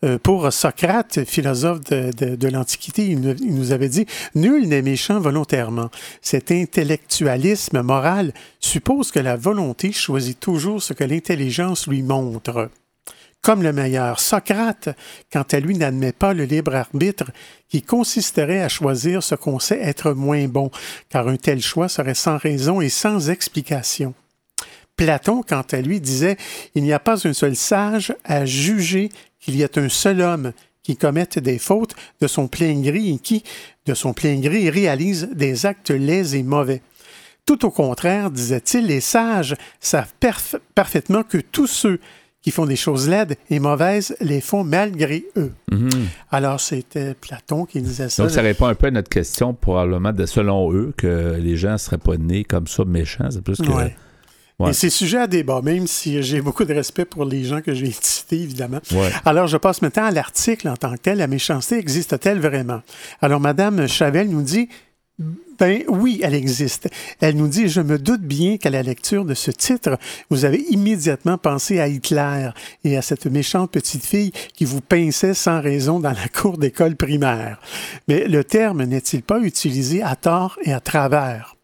Euh, 0.05 0.19
pour 0.19 0.53
Socrate, 0.53 1.25
philosophe 1.25 1.81
de, 1.81 2.49
l'Antiquité, 2.49 3.07
il, 3.07 3.21
nous 3.21 3.73
avait 3.73 3.89
dit 3.89 4.07
Nul 4.35 4.69
n'est 4.69 4.83
méchant 4.83 5.21
volontairement. 5.21 5.91
Cet 6.21 6.51
intellectualisme 6.51 7.81
moral 7.81 8.33
suppose 8.61 9.11
que 9.11 9.21
la 9.21 9.37
volonté 9.37 9.93
choisit 9.93 10.39
toujours 10.39 10.83
ce 10.83 10.93
que 10.93 11.05
l'intelligence 11.05 11.87
lui 11.87 12.03
montre. 12.03 12.71
Comme 13.41 13.63
le 13.63 13.73
meilleur, 13.73 14.19
Socrate, 14.19 14.89
quant 15.33 15.45
à 15.51 15.61
lui, 15.61 15.79
n'admet 15.79 16.13
pas 16.13 16.35
le 16.35 16.45
libre 16.45 16.75
arbitre 16.75 17.31
qui 17.69 17.81
consisterait 17.81 18.61
à 18.61 18.69
choisir 18.69 19.23
ce 19.23 19.35
qu'on 19.35 19.61
sait 19.61 19.81
être 19.81 20.13
moins 20.13 20.47
bon, 20.49 20.71
car 21.09 21.29
un 21.29 21.37
tel 21.37 21.61
choix 21.61 21.89
serait 21.89 22.15
sans 22.15 22.39
raison 22.39 22.81
et 22.81 22.89
sans 22.89 23.31
explication. 23.31 24.15
Platon, 24.97 25.43
quant 25.43 25.65
à 25.71 25.81
lui, 25.81 26.01
disait 26.01 26.37
Il 26.75 26.83
n'y 26.83 26.93
a 26.93 26.99
pas 26.99 27.27
un 27.27 27.33
seul 27.33 27.57
sage 27.57 28.15
à 28.25 28.45
juger 28.45 29.11
qu'il 29.41 29.57
y 29.57 29.63
ait 29.63 29.79
un 29.79 29.89
seul 29.89 30.21
homme 30.21 30.53
qui 30.83 30.97
commette 30.97 31.39
des 31.39 31.59
fautes 31.59 31.95
de 32.21 32.27
son 32.27 32.49
plein 32.49 32.81
gré 32.81 33.09
et 33.09 33.19
qui, 33.19 33.43
de 33.87 33.95
son 33.95 34.13
plein 34.13 34.39
gré, 34.39 34.71
réalise 34.71 35.29
des 35.33 35.67
actes 35.67 35.91
laids 35.91 36.37
et 36.37 36.43
mauvais. 36.43 36.81
Tout 37.45 37.65
au 37.65 37.71
contraire, 37.71 38.31
disait-il, 38.31 38.87
les 38.87 39.01
sages 39.01 39.55
savent 39.81 40.13
parfaitement 40.75 41.23
que 41.23 41.39
tous 41.39 41.67
ceux 41.67 42.01
qui 42.43 42.53
font 42.53 42.67
des 42.67 42.77
choses 42.77 43.09
laides 43.09 43.37
et 43.51 43.59
mauvaises 43.59 44.17
les 44.21 44.41
font 44.41 44.63
malgré 44.63 45.27
eux. 45.37 45.53
Mhm. 45.73 45.91
Alors, 46.31 46.61
c'était 46.61 47.15
Platon 47.15 47.65
qui 47.65 47.83
disait 47.83 48.09
ça. 48.09 48.23
Donc, 48.23 48.31
ça 48.31 48.43
répond 48.43 48.67
un 48.67 48.77
peu 48.77 48.87
à 48.87 48.91
notre 48.93 49.09
question, 49.09 49.53
probablement, 49.55 50.13
de 50.13 50.27
selon 50.27 50.73
eux, 50.73 50.93
que 50.97 51.37
les 51.41 51.57
gens 51.57 51.73
ne 51.73 51.77
seraient 51.77 51.99
pas 51.99 52.17
nés 52.17 52.45
comme 52.45 52.69
ça 52.69 52.85
méchants. 52.85 53.29
C'est 53.31 53.43
plus 53.43 53.59
que. 53.59 53.65
Et 54.69 54.73
c'est 54.73 54.91
sujet 54.91 55.19
à 55.19 55.27
débat, 55.27 55.61
même 55.63 55.87
si 55.87 56.23
j'ai 56.23 56.41
beaucoup 56.41 56.65
de 56.65 56.73
respect 56.73 57.05
pour 57.05 57.25
les 57.25 57.45
gens 57.45 57.61
que 57.61 57.75
j'ai 57.75 57.93
cités, 57.93 58.41
évidemment. 58.41 58.81
Alors, 59.25 59.47
je 59.49 59.59
passe 59.59 59.83
maintenant 59.83 60.05
à 60.05 60.11
l'article 60.11 60.69
en 60.69 60.77
tant 60.77 60.93
que 60.93 60.99
tel. 60.99 61.19
La 61.19 61.27
méchanceté 61.27 61.77
existe-t-elle 61.79 62.41
vraiment? 62.41 62.81
Alors, 63.21 63.41
Madame 63.41 63.87
Chavel 63.87 64.31
nous 64.31 64.43
dit 64.43 64.69
ben 65.59 65.83
oui, 65.89 66.21
elle 66.23 66.35
existe. 66.35 66.89
Elle 67.21 67.37
nous 67.37 67.49
dit, 67.49 67.69
je 67.69 67.81
me 67.81 67.99
doute 67.99 68.21
bien 68.21 68.59
qu'à 68.59 68.69
la 68.69 68.83
lecture 68.83 69.25
de 69.25 69.33
ce 69.33 69.51
titre, 69.51 69.99
vous 70.29 70.45
avez 70.45 70.61
immédiatement 70.69 71.39
pensé 71.39 71.81
à 71.81 71.89
Hitler 71.89 72.51
et 72.85 72.97
à 72.99 73.03
cette 73.03 73.27
méchante 73.27 73.71
petite 73.71 74.05
fille 74.05 74.33
qui 74.55 74.67
vous 74.67 74.83
pinçait 74.83 75.33
sans 75.33 75.63
raison 75.63 76.01
dans 76.01 76.11
la 76.11 76.29
cour 76.29 76.59
d'école 76.59 76.97
primaire. 76.97 77.61
Mais 78.09 78.29
le 78.29 78.45
terme 78.45 78.85
n'est-il 78.85 79.23
pas 79.23 79.41
utilisé 79.41 80.03
à 80.03 80.17
tort 80.17 80.59
et 80.63 80.75
à 80.75 80.81
travers? 80.81 81.56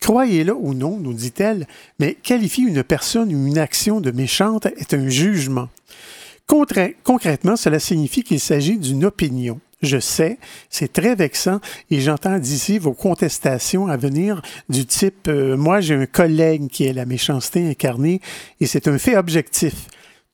Croyez-le 0.00 0.54
ou 0.54 0.74
non, 0.74 0.98
nous 0.98 1.14
dit-elle, 1.14 1.66
mais 1.98 2.14
qualifier 2.14 2.64
une 2.64 2.82
personne 2.82 3.34
ou 3.34 3.46
une 3.46 3.58
action 3.58 4.00
de 4.00 4.10
méchante 4.10 4.66
est 4.66 4.94
un 4.94 5.08
jugement. 5.08 5.68
Concrètement, 6.46 7.56
cela 7.56 7.80
signifie 7.80 8.22
qu'il 8.22 8.40
s'agit 8.40 8.78
d'une 8.78 9.04
opinion. 9.04 9.60
Je 9.82 9.98
sais, 9.98 10.38
c'est 10.70 10.92
très 10.92 11.14
vexant 11.14 11.60
et 11.90 12.00
j'entends 12.00 12.38
d'ici 12.38 12.78
vos 12.78 12.94
contestations 12.94 13.88
à 13.88 13.96
venir 13.96 14.40
du 14.70 14.86
type 14.86 15.28
euh, 15.28 15.56
Moi, 15.56 15.80
j'ai 15.80 15.94
un 15.94 16.06
collègue 16.06 16.68
qui 16.68 16.84
est 16.84 16.94
la 16.94 17.04
méchanceté 17.04 17.68
incarnée 17.68 18.20
et 18.60 18.66
c'est 18.66 18.88
un 18.88 18.96
fait 18.96 19.16
objectif. 19.16 19.88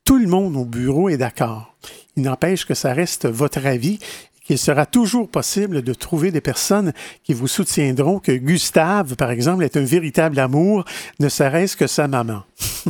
Tout 0.05 0.19
le 0.19 0.29
monde 0.29 0.57
au 0.57 0.65
bureau 0.65 1.09
est 1.09 1.17
d'accord. 1.17 1.75
Il 2.17 2.23
n'empêche 2.23 2.67
que 2.67 2.75
ça 2.75 2.93
reste 2.93 3.27
votre 3.27 3.67
avis 3.67 3.99
qu'il 4.45 4.59
sera 4.59 4.87
toujours 4.87 5.29
possible 5.29 5.83
de 5.83 5.95
trouver 5.95 6.31
des 6.31 6.41
personnes 6.41 6.93
qui 7.23 7.35
vous 7.35 7.49
soutiendront 7.49 8.19
que 8.19 8.33
Gustave, 8.33 9.17
par 9.17 9.31
exemple, 9.31 9.65
est 9.65 9.77
un 9.77 9.85
véritable 9.85 10.39
amour, 10.39 10.85
ne 11.21 11.29
serait-ce 11.29 11.77
que 11.77 11.87
sa 11.87 12.09
maman. 12.09 12.43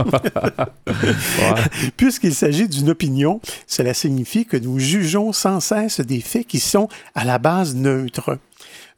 Puisqu'il 1.98 2.34
s'agit 2.34 2.68
d'une 2.68 2.90
opinion, 2.90 3.42
cela 3.66 3.94
signifie 3.94 4.46
que 4.46 4.58
nous 4.58 4.80
jugeons 4.80 5.34
sans 5.34 5.60
cesse 5.60 6.00
des 6.00 6.22
faits 6.22 6.48
qui 6.48 6.60
sont 6.60 6.88
à 7.16 7.26
la 7.26 7.40
base 7.40 7.76
neutres. 7.76 8.38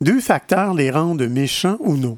Deux 0.02 0.22
facteurs 0.22 0.74
les 0.74 0.92
rendent 0.92 1.28
méchants 1.28 1.78
ou 1.80 1.98
non 1.98 2.18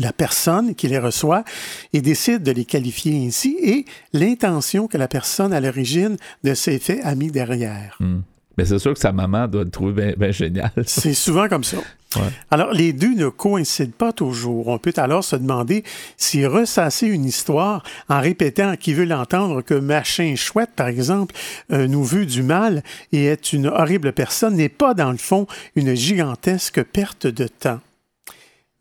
la 0.00 0.12
personne 0.12 0.74
qui 0.74 0.88
les 0.88 0.98
reçoit 0.98 1.44
et 1.92 2.00
décide 2.00 2.42
de 2.42 2.50
les 2.50 2.64
qualifier 2.64 3.26
ainsi 3.26 3.56
et 3.62 3.84
l'intention 4.12 4.88
que 4.88 4.96
la 4.96 5.08
personne 5.08 5.52
à 5.52 5.60
l'origine 5.60 6.16
de 6.42 6.54
ces 6.54 6.78
faits 6.78 7.00
a 7.04 7.14
mis 7.14 7.30
derrière. 7.30 7.96
Hmm. 8.00 8.20
Mais 8.58 8.64
c'est 8.64 8.78
sûr 8.78 8.94
que 8.94 9.00
sa 9.00 9.12
maman 9.12 9.46
doit 9.46 9.64
le 9.64 9.70
trouver 9.70 10.14
bien 10.18 10.32
génial. 10.32 10.70
C'est 10.86 11.14
souvent 11.14 11.48
comme 11.48 11.64
ça. 11.64 11.78
Alors, 12.50 12.72
les 12.72 12.92
deux 12.92 13.14
ne 13.14 13.28
coïncident 13.28 13.92
pas 13.96 14.12
toujours. 14.12 14.66
On 14.68 14.78
peut 14.78 14.92
alors 14.96 15.22
se 15.22 15.36
demander 15.36 15.84
si 16.16 16.44
ressasser 16.44 17.06
une 17.06 17.24
histoire 17.24 17.84
en 18.08 18.20
répétant 18.20 18.74
qui 18.76 18.92
veut 18.92 19.04
l'entendre 19.04 19.62
que 19.62 19.74
machin 19.74 20.34
chouette, 20.34 20.70
par 20.74 20.88
exemple, 20.88 21.34
euh, 21.72 21.86
nous 21.86 22.02
veut 22.02 22.26
du 22.26 22.42
mal 22.42 22.82
et 23.12 23.26
est 23.26 23.52
une 23.52 23.68
horrible 23.68 24.12
personne 24.12 24.56
n'est 24.56 24.68
pas, 24.68 24.92
dans 24.92 25.12
le 25.12 25.18
fond, 25.18 25.46
une 25.76 25.94
gigantesque 25.94 26.82
perte 26.82 27.28
de 27.28 27.46
temps. 27.46 27.80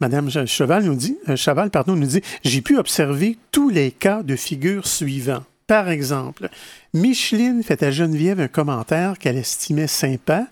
Madame 0.02 0.30
Cheval 0.46 0.86
nous 0.86 0.96
dit, 0.96 1.18
euh, 1.28 1.36
Chaval 1.36 1.70
pardon, 1.70 1.96
nous 1.96 2.08
dit, 2.08 2.22
j'ai 2.44 2.62
pu 2.62 2.78
observer 2.78 3.38
tous 3.52 3.70
les 3.70 3.92
cas 3.92 4.24
de 4.24 4.36
figure 4.36 4.88
suivants. 4.88 5.44
Par 5.70 5.90
exemple, 5.90 6.50
Micheline 6.96 7.62
fait 7.62 7.84
à 7.84 7.92
Geneviève 7.92 8.40
un 8.40 8.48
commentaire 8.48 9.20
qu'elle 9.20 9.38
estimait 9.38 9.86
sympa, 9.86 10.48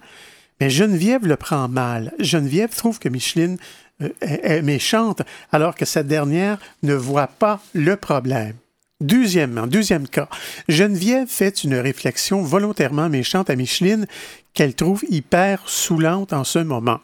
mais 0.62 0.70
Geneviève 0.70 1.26
le 1.26 1.36
prend 1.36 1.68
mal. 1.68 2.14
Geneviève 2.20 2.70
trouve 2.70 3.00
que 3.00 3.10
Micheline 3.10 3.58
euh, 4.04 4.10
est, 4.22 4.62
méchante, 4.62 5.24
alors 5.52 5.74
que 5.74 5.86
cette 5.86 6.06
dernière 6.06 6.60
ne 6.84 6.94
voit 6.94 7.26
pas 7.26 7.60
le 7.74 7.96
problème. 7.96 8.54
Deuxièmement, 9.02 9.66
deuxième 9.66 10.08
cas, 10.08 10.30
Geneviève 10.70 11.28
fait 11.28 11.64
une 11.64 11.78
réflexion 11.80 12.44
volontairement 12.44 13.10
méchante 13.10 13.50
à 13.50 13.56
Micheline 13.56 14.06
qu'elle 14.54 14.76
trouve 14.76 15.04
hyper 15.10 15.68
saoulante 15.68 16.32
en 16.32 16.44
ce 16.44 16.60
moment. 16.60 17.00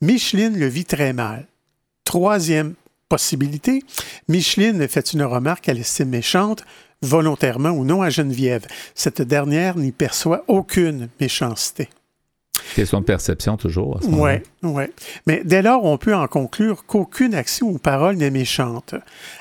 Micheline 0.00 0.56
le 0.56 0.68
vit 0.68 0.84
très 0.84 1.12
mal. 1.12 1.48
Troisième 2.04 2.74
possibilité, 3.08 3.82
Micheline 4.28 4.86
fait 4.86 5.12
une 5.12 5.24
remarque 5.24 5.64
qu'elle 5.64 5.80
estime 5.80 6.10
méchante 6.10 6.64
volontairement 7.02 7.70
ou 7.70 7.84
non 7.84 8.02
à 8.02 8.10
Geneviève. 8.10 8.66
Cette 8.94 9.22
dernière 9.22 9.76
n'y 9.76 9.92
perçoit 9.92 10.44
aucune 10.48 11.08
méchanceté. 11.20 11.88
Question 12.74 13.00
de 13.00 13.04
perception 13.04 13.56
toujours. 13.56 14.00
Oui, 14.04 14.32
Mais 15.26 15.42
dès 15.44 15.62
lors, 15.62 15.84
on 15.84 15.98
peut 15.98 16.14
en 16.14 16.26
conclure 16.26 16.84
qu'aucune 16.86 17.34
action 17.34 17.68
ou 17.68 17.78
parole 17.78 18.16
n'est 18.16 18.30
méchante. 18.30 18.94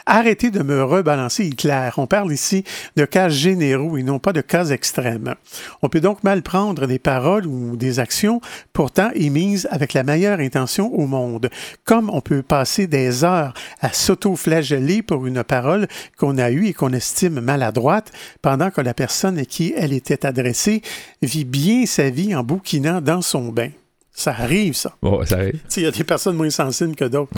Arrêtez 0.06 0.52
de 0.52 0.64
me 0.64 0.84
rebalancer 0.84 1.46
Hitler. 1.46 1.90
On 1.98 2.08
parle 2.08 2.32
ici 2.32 2.64
de 2.96 3.06
cas 3.06 3.30
généraux 3.30 3.98
et 3.98 4.04
non 4.04 4.20
pas 4.20 4.34
de 4.34 4.42
cas 4.42 4.66
extrêmes. 4.66 5.36
On 5.82 5.90
peut 5.90 6.02
donc 6.02 6.24
mal 6.24 6.42
prendre 6.42 6.86
des 6.88 7.00
paroles 7.00 7.46
ou 7.46 7.76
des 7.76 8.00
actions 8.00 8.42
pourtant 8.74 9.10
émises 9.16 9.68
avec 9.72 9.94
la 9.94 10.04
meilleure 10.04 10.40
intention 10.40 10.94
au 10.94 11.08
monde. 11.08 11.50
Comme 11.86 12.10
on 12.10 12.22
peut 12.22 12.44
passer 12.44 12.88
des 12.88 13.24
heures 13.24 13.54
à 13.82 13.92
s'auto-flageller 13.94 15.02
pour 15.02 15.26
une 15.26 15.44
parole 15.44 15.88
qu'on 16.18 16.38
a 16.38 16.52
eue 16.52 16.68
et 16.68 16.74
qu'on 16.74 16.94
estime 16.94 17.40
maladroite 17.40 18.12
pendant 18.42 18.72
que 18.72 18.82
la 18.82 18.94
personne 18.94 19.38
à 19.38 19.46
qui 19.46 19.74
elle 19.76 19.94
était 19.94 20.26
adressée 20.26 20.82
vit 21.22 21.46
bien 21.46 21.86
sa 21.86 22.10
vie 22.10 22.36
en 22.36 22.44
bouquinant 22.44 23.02
dans 23.02 23.22
son 23.22 23.50
bain. 23.50 23.70
Ça 24.16 24.32
arrive, 24.32 24.76
ça. 24.76 24.96
ça 25.26 25.36
arrive. 25.36 25.60
Il 25.76 25.84
y 25.84 25.86
a 25.86 25.92
des 25.92 26.04
personnes 26.04 26.38
moins 26.38 26.50
sensibles 26.50 26.96
que 26.96 27.06
d'autres. 27.06 27.34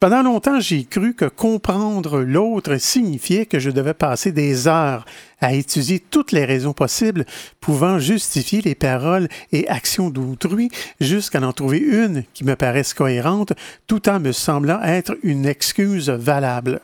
Pendant 0.00 0.22
longtemps, 0.22 0.60
j'ai 0.60 0.84
cru 0.84 1.14
que 1.14 1.26
comprendre 1.26 2.20
l'autre 2.20 2.78
signifiait 2.78 3.44
que 3.44 3.58
je 3.58 3.70
devais 3.70 3.92
passer 3.92 4.32
des 4.32 4.66
heures 4.66 5.04
à 5.42 5.52
étudier 5.52 6.00
toutes 6.00 6.32
les 6.32 6.46
raisons 6.46 6.72
possibles 6.72 7.26
pouvant 7.60 7.98
justifier 7.98 8.62
les 8.62 8.74
paroles 8.74 9.28
et 9.52 9.68
actions 9.68 10.08
d'autrui 10.08 10.70
jusqu'à 11.00 11.42
en 11.42 11.52
trouver 11.52 11.78
une 11.80 12.24
qui 12.32 12.44
me 12.44 12.56
paraisse 12.56 12.94
cohérente 12.94 13.52
tout 13.86 14.08
en 14.08 14.20
me 14.20 14.32
semblant 14.32 14.82
être 14.82 15.18
une 15.22 15.44
excuse 15.44 16.08
valable 16.08 16.80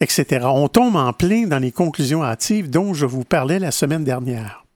etc. 0.00 0.46
On 0.46 0.68
tombe 0.68 0.94
en 0.94 1.12
plein 1.12 1.46
dans 1.46 1.58
les 1.58 1.72
conclusions 1.72 2.22
hâtives 2.22 2.70
dont 2.70 2.94
je 2.94 3.06
vous 3.06 3.24
parlais 3.24 3.58
la 3.58 3.72
semaine 3.72 4.04
dernière. 4.04 4.67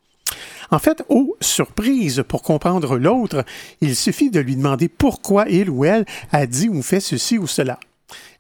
En 0.73 0.79
fait, 0.79 1.05
aux 1.11 1.37
surprises, 1.41 2.25
pour 2.27 2.43
comprendre 2.43 2.97
l'autre, 2.97 3.45
il 3.83 3.95
suffit 3.95 4.31
de 4.31 4.41
lui 4.41 4.57
demander 4.57 4.89
pourquoi 4.89 5.45
il 5.49 5.69
ou 5.69 5.85
elle 5.85 6.07
a 6.33 6.47
dit 6.47 6.71
ou 6.71 6.81
fait 6.83 6.99
ceci 6.99 7.37
ou 7.37 7.47
cela. 7.47 7.79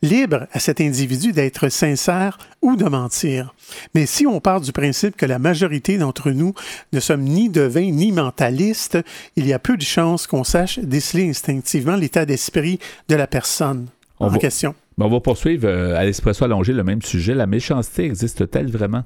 Libre 0.00 0.46
à 0.52 0.58
cet 0.58 0.80
individu 0.80 1.32
d'être 1.32 1.68
sincère 1.68 2.38
ou 2.62 2.74
de 2.74 2.86
mentir. 2.86 3.54
Mais 3.94 4.06
si 4.06 4.26
on 4.26 4.40
part 4.40 4.62
du 4.62 4.72
principe 4.72 5.14
que 5.14 5.26
la 5.26 5.38
majorité 5.38 5.98
d'entre 5.98 6.30
nous 6.30 6.54
ne 6.94 7.00
sommes 7.00 7.22
ni 7.22 7.50
devins 7.50 7.90
ni 7.90 8.12
mentalistes, 8.12 8.98
il 9.36 9.46
y 9.46 9.52
a 9.52 9.58
peu 9.58 9.76
de 9.76 9.82
chances 9.82 10.26
qu'on 10.26 10.44
sache 10.44 10.78
déceler 10.78 11.28
instinctivement 11.28 11.96
l'état 11.96 12.24
d'esprit 12.24 12.78
de 13.08 13.14
la 13.14 13.26
personne 13.26 13.88
en 14.18 14.30
question. 14.38 14.74
on 14.98 15.08
va 15.08 15.20
poursuivre 15.20 15.68
euh, 15.68 15.96
à 15.96 16.04
l'espresso 16.04 16.44
allongé 16.44 16.72
le 16.72 16.84
même 16.84 17.02
sujet. 17.02 17.34
La 17.34 17.46
méchanceté 17.46 18.04
existe-t-elle 18.04 18.70
vraiment? 18.70 19.04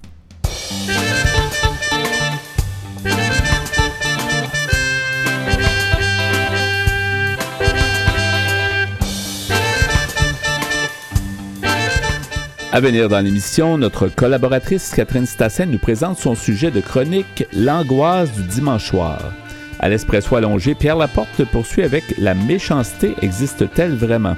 À 12.77 12.81
venir 12.81 13.09
dans 13.09 13.21
l'émission, 13.21 13.79
notre 13.79 14.09
collaboratrice 14.09 14.93
Catherine 14.95 15.25
Stassen 15.25 15.71
nous 15.71 15.79
présente 15.79 16.19
son 16.19 16.35
sujet 16.35 16.71
de 16.71 16.83
chronique 16.83 17.47
L'angoisse 17.55 18.31
du 18.33 18.43
dimanche 18.43 18.91
soir. 18.91 19.33
À 19.81 19.89
l'espresso 19.89 20.37
allongé, 20.37 20.75
Pierre 20.75 20.99
Laporte 20.99 21.43
poursuit 21.47 21.85
avec 21.85 22.05
La 22.19 22.35
méchanceté 22.35 23.15
existe-t-elle 23.23 23.95
vraiment? 23.95 24.37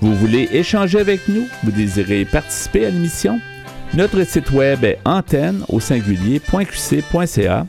Vous 0.00 0.14
voulez 0.14 0.48
échanger 0.52 1.00
avec 1.00 1.28
nous? 1.28 1.46
Vous 1.62 1.70
désirez 1.70 2.24
participer 2.24 2.86
à 2.86 2.88
l'émission? 2.88 3.38
Notre 3.92 4.24
site 4.24 4.52
web 4.52 4.82
est 4.82 4.98
antenne 5.04 5.62
au 5.68 5.80
singulier.qc.ca. 5.80 7.66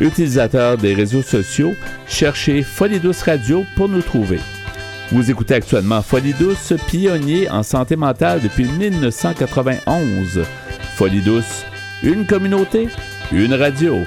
Utilisateur 0.00 0.78
des 0.78 0.94
réseaux 0.94 1.20
sociaux, 1.20 1.74
cherchez 2.08 2.62
Folie 2.62 3.00
Douce 3.00 3.20
Radio 3.20 3.66
pour 3.76 3.90
nous 3.90 4.00
trouver. 4.00 4.38
Vous 5.12 5.30
écoutez 5.30 5.54
actuellement 5.54 6.02
Folie 6.02 6.34
Douce, 6.34 6.72
pionnier 6.88 7.48
en 7.48 7.62
santé 7.62 7.94
mentale 7.94 8.40
depuis 8.40 8.64
1991. 8.64 10.42
Folie 10.96 11.22
Douce, 11.22 11.64
une 12.02 12.26
communauté, 12.26 12.88
une 13.30 13.54
radio. 13.54 14.00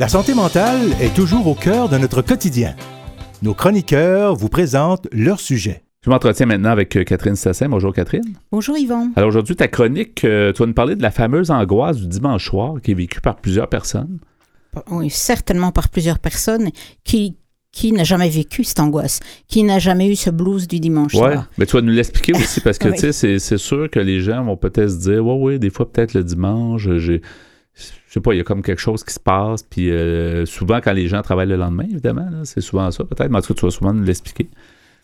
La 0.00 0.08
santé 0.08 0.34
mentale 0.34 0.92
est 1.00 1.14
toujours 1.14 1.46
au 1.46 1.54
cœur 1.54 1.88
de 1.88 1.98
notre 1.98 2.20
quotidien. 2.20 2.74
Nos 3.46 3.54
chroniqueurs 3.54 4.34
vous 4.34 4.48
présentent 4.48 5.06
leur 5.12 5.38
sujet. 5.38 5.84
Je 6.04 6.10
m'entretiens 6.10 6.46
maintenant 6.46 6.70
avec 6.70 6.96
euh, 6.96 7.04
Catherine 7.04 7.36
Sassin. 7.36 7.68
Bonjour 7.68 7.94
Catherine. 7.94 8.24
Bonjour 8.50 8.76
Yvon. 8.76 9.12
Alors 9.14 9.28
aujourd'hui, 9.28 9.54
ta 9.54 9.68
chronique, 9.68 10.24
euh, 10.24 10.52
tu 10.52 10.58
vas 10.62 10.66
nous 10.66 10.74
parler 10.74 10.96
de 10.96 11.02
la 11.02 11.12
fameuse 11.12 11.52
angoisse 11.52 11.98
du 11.98 12.08
dimanche 12.08 12.44
soir 12.44 12.82
qui 12.82 12.90
est 12.90 12.94
vécue 12.94 13.20
par 13.20 13.36
plusieurs 13.36 13.68
personnes. 13.68 14.18
Oui, 14.90 15.10
certainement 15.10 15.70
par 15.70 15.90
plusieurs 15.90 16.18
personnes 16.18 16.70
qui, 17.04 17.36
qui 17.70 17.92
n'a 17.92 18.02
jamais 18.02 18.30
vécu 18.30 18.64
cette 18.64 18.80
angoisse, 18.80 19.20
qui 19.46 19.62
n'a 19.62 19.78
jamais 19.78 20.08
eu 20.10 20.16
ce 20.16 20.30
blues 20.30 20.66
du 20.66 20.80
dimanche 20.80 21.14
ouais, 21.14 21.34
soir. 21.34 21.48
mais 21.56 21.66
tu 21.66 21.76
vas 21.76 21.82
nous 21.82 21.92
l'expliquer 21.92 22.32
aussi 22.32 22.60
parce 22.60 22.78
que 22.78 22.88
tu 23.00 23.12
sais, 23.12 23.38
c'est 23.38 23.58
sûr 23.58 23.88
que 23.88 24.00
les 24.00 24.22
gens 24.22 24.42
vont 24.42 24.56
peut-être 24.56 24.90
se 24.90 25.08
dire, 25.08 25.24
ouais, 25.24 25.40
ouais, 25.40 25.58
des 25.60 25.70
fois 25.70 25.88
peut-être 25.88 26.14
le 26.14 26.24
dimanche, 26.24 26.88
j'ai 26.96 27.22
je 27.76 28.12
sais 28.12 28.20
pas, 28.20 28.32
il 28.32 28.38
y 28.38 28.40
a 28.40 28.44
comme 28.44 28.62
quelque 28.62 28.80
chose 28.80 29.04
qui 29.04 29.12
se 29.12 29.20
passe. 29.20 29.62
Puis 29.62 29.90
euh, 29.90 30.46
souvent, 30.46 30.80
quand 30.82 30.92
les 30.92 31.08
gens 31.08 31.22
travaillent 31.22 31.48
le 31.48 31.56
lendemain, 31.56 31.84
évidemment, 31.84 32.28
c'est 32.44 32.60
souvent 32.60 32.90
ça, 32.90 33.04
peut-être. 33.04 33.30
Mais 33.30 33.38
en 33.38 33.42
tout 33.42 33.54
cas, 33.54 33.60
tu 33.60 33.66
vas 33.66 33.70
souvent 33.70 33.92
nous 33.92 34.04
l'expliquer. 34.04 34.48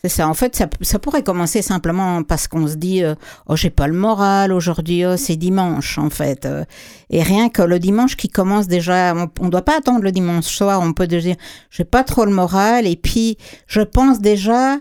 C'est 0.03 0.09
ça. 0.09 0.29
En 0.29 0.35
fait, 0.35 0.61
ça, 0.81 0.99
pourrait 0.99 1.23
commencer 1.23 1.63
simplement 1.63 2.25
parce 2.25 2.49
qu'on 2.49 2.67
se 2.67 2.75
dit 2.75 3.05
euh, 3.05 3.15
Oh, 3.47 3.55
j'ai 3.55 3.71
pas 3.71 3.87
le 3.87 3.95
moral 3.95 4.53
aujourd'hui, 4.53 5.05
oh, 5.05 5.17
c'est 5.17 5.37
dimanche, 5.37 5.99
en 5.99 6.11
fait. 6.11 6.45
Euh. 6.45 6.65
et 7.11 7.23
rien 7.23 7.49
que 7.51 7.63
le 7.63 7.79
dimanche 7.79 8.17
qui 8.17 8.29
commence 8.29 8.67
déjà, 8.67 9.15
on 9.39 9.45
ne 9.45 9.51
doit 9.51 9.63
pas 9.63 9.79
attendre 9.79 10.03
le 10.03 10.11
dimanche 10.11 10.47
soir, 10.47 10.81
on 10.81 10.93
peut 10.93 11.07
dire 11.07 11.37
J'ai 11.71 11.85
pas 11.85 12.03
trop 12.03 12.25
le 12.25 12.33
moral. 12.33 12.87
Et 12.87 12.97
puis, 12.97 13.37
je 13.69 13.83
pense 13.83 14.21
déjà 14.21 14.79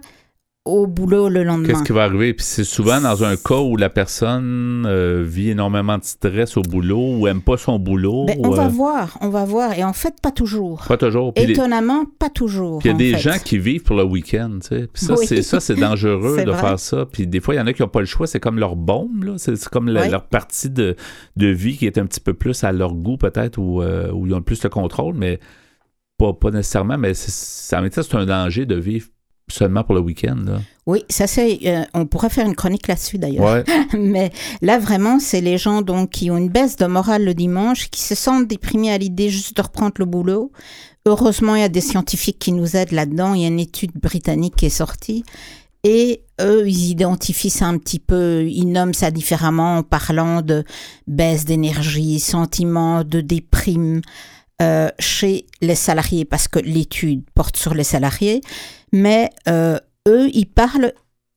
au 0.66 0.86
boulot 0.86 1.28
le 1.28 1.44
lendemain. 1.44 1.68
Qu'est-ce 1.68 1.84
qui 1.84 1.92
va 1.92 2.04
arriver? 2.04 2.34
Puis 2.34 2.46
c'est 2.46 2.64
souvent 2.64 3.02
dans 3.02 3.24
un 3.24 3.36
cas 3.36 3.60
où 3.60 3.78
la 3.78 3.90
personne 3.90 4.86
euh, 4.86 5.24
vit 5.28 5.50
énormément 5.50 5.98
de 5.98 6.04
stress 6.04 6.56
au 6.56 6.62
boulot 6.62 7.18
ou 7.18 7.28
aime 7.28 7.42
pas 7.42 7.58
son 7.58 7.80
boulot. 7.80 8.26
Ben, 8.28 8.38
on 8.44 8.52
va 8.52 8.66
euh, 8.66 8.68
voir, 8.68 9.18
on 9.22 9.30
va 9.30 9.44
voir. 9.44 9.74
Et 9.74 9.84
en 9.84 9.94
fait, 9.94 10.14
pas 10.22 10.32
toujours. 10.32 10.84
Pas 10.88 10.98
toujours. 10.98 11.34
Étonnamment, 11.36 12.06
pas 12.20 12.30
toujours. 12.30 12.80
Puis 12.80 12.90
il 12.90 12.92
y 12.92 12.96
a 12.96 12.98
des 12.98 13.18
gens 13.18 13.40
qui 13.44 13.58
vivent 13.58 13.82
pour 13.82 13.96
le 13.96 14.04
week-end. 14.04 14.60
Tu 14.62 14.68
sais. 14.68 14.88
Puis 14.94 15.04
ça, 15.04 15.16
c'est 15.18 15.42
ça, 15.42 15.60
c'est 15.60 15.76
dangereux 15.80 16.44
de 16.46 16.54
faire 16.54 16.80
ça. 16.80 17.08
Puis 17.08 17.26
des 17.26 17.40
fois, 17.40 17.56
il 17.56 17.58
y 17.58 17.62
en 17.62 17.66
a 17.66 17.74
qui 17.74 17.82
n'ont 17.82 17.88
pas 17.88 18.02
le 18.02 18.06
choix. 18.06 18.28
C'est 18.28 18.40
comme 18.40 18.60
leur 18.60 18.76
bombe. 18.76 19.36
C'est 19.38 19.58
comme 19.70 19.90
leur 19.90 20.28
partie 20.28 20.70
de, 20.70 20.96
de, 21.38 21.48
vie 21.48 21.76
qui 21.76 21.88
est 21.88 21.98
un 21.98 22.06
petit 22.06 22.20
peu 22.20 22.34
plus 22.34 22.64
à 22.64 22.72
leur 22.72 22.94
goût, 22.94 23.18
peut-être, 23.18 23.58
ou 23.58 23.82
euh, 23.82 24.12
où 24.12 24.28
ils 24.28 24.34
ont 24.36 24.42
plus 24.42 24.60
de 24.60 24.68
contrôle, 24.68 25.16
mais 25.16 25.40
pas, 26.20 26.34
pas 26.34 26.52
nécessairement. 26.52 27.00
Mais 27.00 27.16
c'est 27.16 27.76
un 27.76 28.26
danger 28.26 28.68
de 28.68 28.76
vivre 28.76 29.08
seulement 29.52 29.84
pour 29.84 29.96
le 29.96 30.02
week-end. 30.02 30.60
Oui, 30.88 31.04
ça 31.10 31.28
c'est. 31.28 31.60
Euh, 31.66 31.84
on 31.94 32.06
pourrait 32.06 32.30
faire 32.30 32.48
une 32.48 32.56
chronique 32.56 32.88
là-dessus 32.88 33.18
d'ailleurs. 33.18 33.64
Mais 33.94 34.32
là 34.62 34.80
vraiment, 34.80 35.20
c'est 35.20 35.42
les 35.42 35.58
gens 35.58 35.82
donc 35.82 36.10
qui 36.10 36.32
ont 36.32 36.38
une 36.38 36.50
baisse 36.50 36.76
de 36.76 36.86
morale 36.86 37.24
le 37.24 37.34
dimanche, 37.34 37.90
qui 37.90 38.02
se 38.02 38.16
sentent 38.16 38.48
déprimés 38.48 38.92
à 38.92 38.98
l'idée 38.98 39.30
juste 39.30 39.56
de 39.56 39.62
reprendre 39.62 39.94
le 40.00 40.06
boulot. 40.06 40.52
Heureusement, 41.06 41.56
il 41.56 41.62
y 41.62 41.66
a 41.66 41.70
des 41.70 41.82
scientifiques 41.82 42.40
qui 42.40 42.52
nous 42.52 42.76
aident 42.76 42.92
là-dedans. 42.92 43.34
Il 43.34 43.42
y 43.42 43.46
a 43.46 43.48
une 43.48 43.60
étude 43.60 43.92
britannique 43.96 44.56
qui 44.56 44.68
est 44.68 44.70
sortie. 44.70 45.24
Et 45.84 46.24
eux, 46.40 46.68
ils 46.68 46.92
identifient 46.92 47.50
ça 47.50 47.66
un 47.66 47.78
petit 47.78 48.00
peu, 48.00 48.46
ils 48.48 48.68
nomment 48.72 48.94
ça 48.94 49.10
différemment 49.10 49.78
en 49.78 49.84
parlant 49.84 50.42
de 50.44 50.64
baisse 51.08 51.46
d'énergie, 51.46 52.20
sentiment 52.20 53.04
de 53.04 53.20
déprime 53.20 54.02
euh, 54.62 54.90
chez 55.00 55.48
les 55.62 55.74
salariés, 55.74 56.24
parce 56.24 56.48
que 56.48 56.60
l'étude 56.60 57.24
porte 57.34 57.58
sur 57.58 57.74
les 57.74 57.84
salariés 57.84 58.42
mais 58.92 59.30
euh, 59.48 59.80
eux, 60.08 60.30
ils 60.34 60.48
parlent 60.48 60.94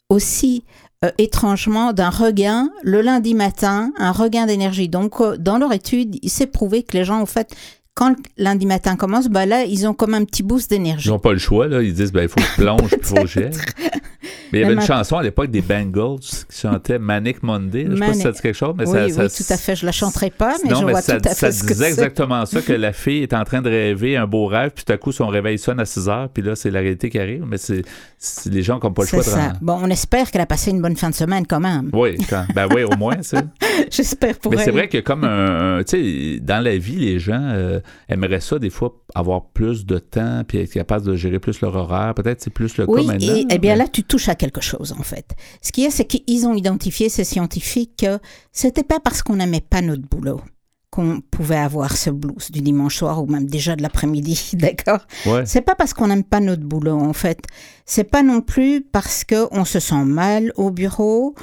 aussi 0.08 0.64
euh, 1.04 1.10
étrangement 1.18 1.92
d'un 1.92 2.10
regain 2.10 2.70
le 2.82 3.00
lundi 3.00 3.34
matin, 3.34 3.92
un 3.98 4.12
regain 4.12 4.46
d'énergie. 4.46 4.88
Donc, 4.88 5.20
euh, 5.20 5.36
dans 5.36 5.58
leur 5.58 5.72
étude, 5.72 6.16
il 6.22 6.30
s'est 6.30 6.46
prouvé 6.46 6.82
que 6.82 6.96
les 6.96 7.04
gens, 7.04 7.20
en 7.20 7.26
fait, 7.26 7.54
quand 7.94 8.16
lundi 8.36 8.66
matin 8.66 8.96
commence, 8.96 9.28
bah 9.28 9.46
là, 9.46 9.64
ils 9.64 9.86
ont 9.86 9.94
comme 9.94 10.14
un 10.14 10.24
petit 10.24 10.42
boost 10.42 10.68
d'énergie. 10.68 11.08
Ils 11.08 11.12
n'ont 11.12 11.20
pas 11.20 11.32
le 11.32 11.38
choix, 11.38 11.68
là. 11.68 11.80
Ils 11.80 11.94
disent, 11.94 12.12
ben, 12.12 12.22
il 12.22 12.28
faut 12.28 12.36
que 12.36 12.42
je 12.42 12.62
plonge, 12.62 12.90
il 12.90 13.04
faut 13.04 13.14
que 13.14 13.26
je 13.26 13.40
Mais 14.52 14.58
il 14.58 14.62
y 14.62 14.64
avait 14.64 14.74
une 14.74 14.80
chanson 14.80 15.16
à 15.16 15.22
l'époque 15.22 15.50
des 15.50 15.60
Bengals 15.60 16.18
qui 16.20 16.60
chantait 16.60 16.98
Manic 16.98 17.42
Monday. 17.42 17.84
Je 17.84 17.90
ne 17.90 17.96
sais 17.96 18.06
pas 18.06 18.14
si 18.14 18.20
ça 18.20 18.32
dit 18.32 18.40
quelque 18.40 18.56
chose, 18.56 18.74
mais 18.76 18.88
oui, 18.88 19.12
ça, 19.12 19.24
oui, 19.24 19.28
tout 19.30 19.52
à 19.52 19.56
fait. 19.56 19.76
Je 19.76 19.86
la 19.86 19.92
chanterai 19.92 20.30
pas, 20.30 20.56
mais 20.64 20.70
non, 20.70 20.80
je 20.80 20.84
mais 20.86 20.92
vois 20.92 21.02
ça, 21.02 21.20
tout 21.20 21.28
à 21.28 21.34
fait 21.34 21.52
ça 21.52 21.66
disait 21.66 21.88
exactement 21.88 22.46
ça, 22.46 22.62
que 22.62 22.72
la 22.72 22.92
fille 22.92 23.22
est 23.22 23.32
en 23.32 23.44
train 23.44 23.62
de 23.62 23.68
rêver 23.68 24.16
un 24.16 24.26
beau 24.26 24.46
rêve, 24.46 24.72
puis 24.74 24.84
tout 24.84 24.92
à 24.92 24.96
coup, 24.96 25.12
son 25.12 25.28
réveil 25.28 25.58
sonne 25.58 25.78
à 25.80 25.84
6 25.84 26.08
heures, 26.08 26.28
puis 26.28 26.42
là, 26.42 26.56
c'est 26.56 26.70
la 26.70 26.80
réalité 26.80 27.10
qui 27.10 27.18
arrive. 27.18 27.44
Mais 27.46 27.58
c'est 27.58 27.82
les 28.46 28.62
gens 28.62 28.80
qui 28.80 28.86
n'ont 28.86 28.92
pas 28.92 29.02
le 29.02 29.08
choix 29.08 29.20
de 29.20 29.24
ça. 29.24 29.52
Bon, 29.60 29.78
on 29.80 29.90
espère 29.90 30.30
qu'elle 30.30 30.42
a 30.42 30.46
passé 30.46 30.70
une 30.70 30.82
bonne 30.82 30.96
fin 30.96 31.10
de 31.10 31.14
semaine 31.14 31.46
quand 31.46 31.60
même. 31.60 31.90
Oui, 31.92 32.16
ben 32.54 32.66
oui, 32.74 32.82
au 32.82 32.96
moins, 32.96 33.22
ça. 33.22 33.42
J'espère 33.90 34.38
pour 34.38 34.52
Mais 34.52 34.58
elle. 34.58 34.64
c'est 34.64 34.70
vrai 34.70 34.88
que 34.88 34.98
comme 34.98 35.24
un, 35.24 35.82
tu 35.84 36.34
sais, 36.34 36.40
dans 36.40 36.62
la 36.62 36.76
vie, 36.76 36.96
les 36.96 37.18
gens 37.18 37.40
euh, 37.40 37.80
aimeraient 38.08 38.40
ça 38.40 38.58
des 38.58 38.70
fois 38.70 39.02
avoir 39.14 39.50
plus 39.50 39.86
de 39.86 39.98
temps 39.98 40.42
puis 40.46 40.58
être 40.58 40.72
capable 40.72 41.06
de 41.06 41.14
gérer 41.16 41.38
plus 41.38 41.60
leur 41.60 41.74
horaire. 41.74 42.14
Peut-être 42.14 42.40
c'est 42.40 42.50
plus 42.50 42.76
le 42.76 42.88
oui, 42.88 43.00
cas 43.00 43.12
maintenant. 43.12 43.34
Oui, 43.34 43.46
eh 43.50 43.58
bien 43.58 43.76
là, 43.76 43.86
tu 43.88 44.02
touches 44.02 44.28
à 44.28 44.34
quelque 44.34 44.60
chose 44.60 44.92
en 44.98 45.02
fait. 45.02 45.34
Ce 45.62 45.72
qui 45.72 45.84
est, 45.84 45.90
c'est 45.90 46.04
qu'ils 46.04 46.46
ont 46.46 46.54
identifié, 46.54 47.08
ces 47.08 47.24
scientifiques, 47.24 48.04
que 48.04 48.18
c'était 48.52 48.82
pas 48.82 49.00
parce 49.00 49.22
qu'on 49.22 49.36
n'aimait 49.36 49.64
pas 49.68 49.80
notre 49.80 50.02
boulot 50.02 50.40
qu'on 50.94 51.20
pouvait 51.20 51.56
avoir 51.56 51.96
ce 51.96 52.08
blues 52.10 52.52
du 52.52 52.60
dimanche 52.60 52.98
soir 52.98 53.20
ou 53.20 53.26
même 53.26 53.46
déjà 53.46 53.74
de 53.74 53.82
l'après-midi, 53.82 54.50
d'accord? 54.52 55.00
Ouais. 55.26 55.44
C'est 55.44 55.60
pas 55.60 55.74
parce 55.74 55.92
qu'on 55.92 56.06
n'aime 56.06 56.22
pas 56.22 56.38
notre 56.38 56.62
boulot 56.62 56.96
en 56.96 57.12
fait. 57.12 57.40
C'est 57.84 58.04
pas 58.04 58.22
non 58.22 58.40
plus 58.40 58.80
parce 58.80 59.24
qu'on 59.24 59.64
se 59.64 59.80
sent 59.80 60.04
mal 60.04 60.52
au 60.54 60.70
bureau 60.70 61.34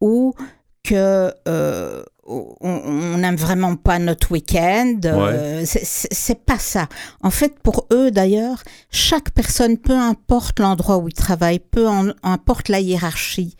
ou 0.00 0.34
que 0.82 1.32
euh, 1.46 2.02
on 2.26 3.18
n'aime 3.18 3.36
vraiment 3.36 3.76
pas 3.76 3.98
notre 3.98 4.32
week-end. 4.32 4.98
Euh, 5.04 5.62
c'est 5.64 6.44
pas 6.44 6.58
ça. 6.58 6.88
En 7.22 7.30
fait, 7.30 7.58
pour 7.60 7.86
eux 7.92 8.10
d'ailleurs, 8.10 8.62
chaque 8.90 9.30
personne, 9.30 9.78
peu 9.78 9.96
importe 9.96 10.60
l'endroit 10.60 10.98
où 10.98 11.08
ils 11.08 11.14
travaillent, 11.14 11.60
peu 11.60 11.86
importe 12.22 12.68
la 12.68 12.80
hiérarchie, 12.80 13.56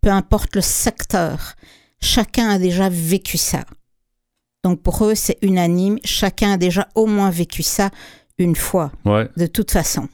peu 0.00 0.10
importe 0.10 0.56
le 0.56 0.62
secteur, 0.62 1.54
chacun 2.00 2.48
a 2.50 2.58
déjà 2.58 2.88
vécu 2.88 3.38
ça. 3.38 3.64
Donc 4.64 4.82
pour 4.82 5.04
eux, 5.04 5.14
c'est 5.14 5.38
unanime. 5.42 5.98
Chacun 6.04 6.52
a 6.52 6.56
déjà 6.56 6.88
au 6.94 7.06
moins 7.06 7.30
vécu 7.30 7.62
ça 7.62 7.90
une 8.38 8.56
fois, 8.56 8.92
de 9.36 9.46
toute 9.46 9.70
façon. 9.70 10.08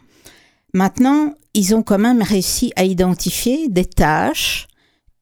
Maintenant, 0.73 1.35
ils 1.55 1.75
ont 1.75 1.83
quand 1.83 1.99
même 1.99 2.23
réussi 2.23 2.73
à 2.77 2.85
identifier 2.85 3.69
des 3.69 3.85
tâches 3.85 4.67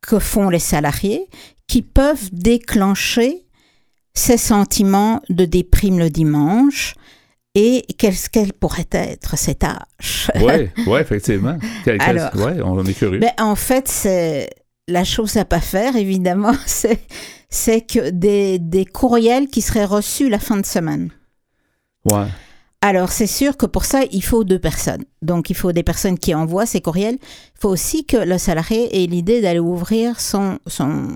que 0.01 0.19
font 0.19 0.49
les 0.49 0.59
salariés 0.59 1.29
qui 1.73 1.81
peuvent 1.81 2.29
déclencher 2.33 3.47
ces 4.13 4.37
sentiments 4.37 5.23
de 5.31 5.47
déprime 5.47 5.99
le 5.99 6.11
dimanche 6.11 6.93
et 7.55 7.87
qu'est-ce 7.97 8.29
qu'elles 8.29 8.53
pourraient 8.53 8.91
être 8.93 9.39
ces 9.39 9.55
tâches. 9.55 10.31
Oui, 10.35 10.69
ouais, 10.87 11.01
effectivement. 11.01 11.57
Alors, 11.99 12.31
on 12.67 12.85
est 12.85 12.93
curieux. 12.93 13.21
Ben, 13.21 13.33
en 13.39 13.55
fait, 13.55 13.89
c'est 13.89 14.51
la 14.87 15.03
chose 15.03 15.39
à 15.39 15.47
pas 15.47 15.63
faire, 15.63 15.97
évidemment, 15.97 16.53
c'est 16.67 17.01
c'est 17.49 17.81
que 17.81 18.11
des, 18.11 18.59
des 18.59 18.85
courriels 18.85 19.49
qui 19.49 19.63
seraient 19.63 19.87
reçus 19.87 20.29
la 20.29 20.39
fin 20.39 20.59
de 20.59 20.67
semaine. 20.67 21.09
Ouais. 22.05 22.27
Alors, 22.83 23.11
c'est 23.13 23.27
sûr 23.27 23.57
que 23.57 23.65
pour 23.65 23.87
ça, 23.87 24.03
il 24.11 24.23
faut 24.23 24.45
deux 24.45 24.59
personnes. 24.59 25.05
Donc, 25.23 25.49
il 25.49 25.57
faut 25.57 25.73
des 25.73 25.85
personnes 25.85 26.19
qui 26.19 26.35
envoient 26.35 26.67
ces 26.67 26.83
courriels. 26.83 27.17
Il 27.23 27.61
faut 27.61 27.71
aussi 27.71 28.05
que 28.05 28.19
le 28.19 28.37
salarié 28.37 29.03
ait 29.03 29.07
l'idée 29.07 29.41
d'aller 29.41 29.59
ouvrir 29.59 30.21
son, 30.21 30.59
son, 30.67 31.09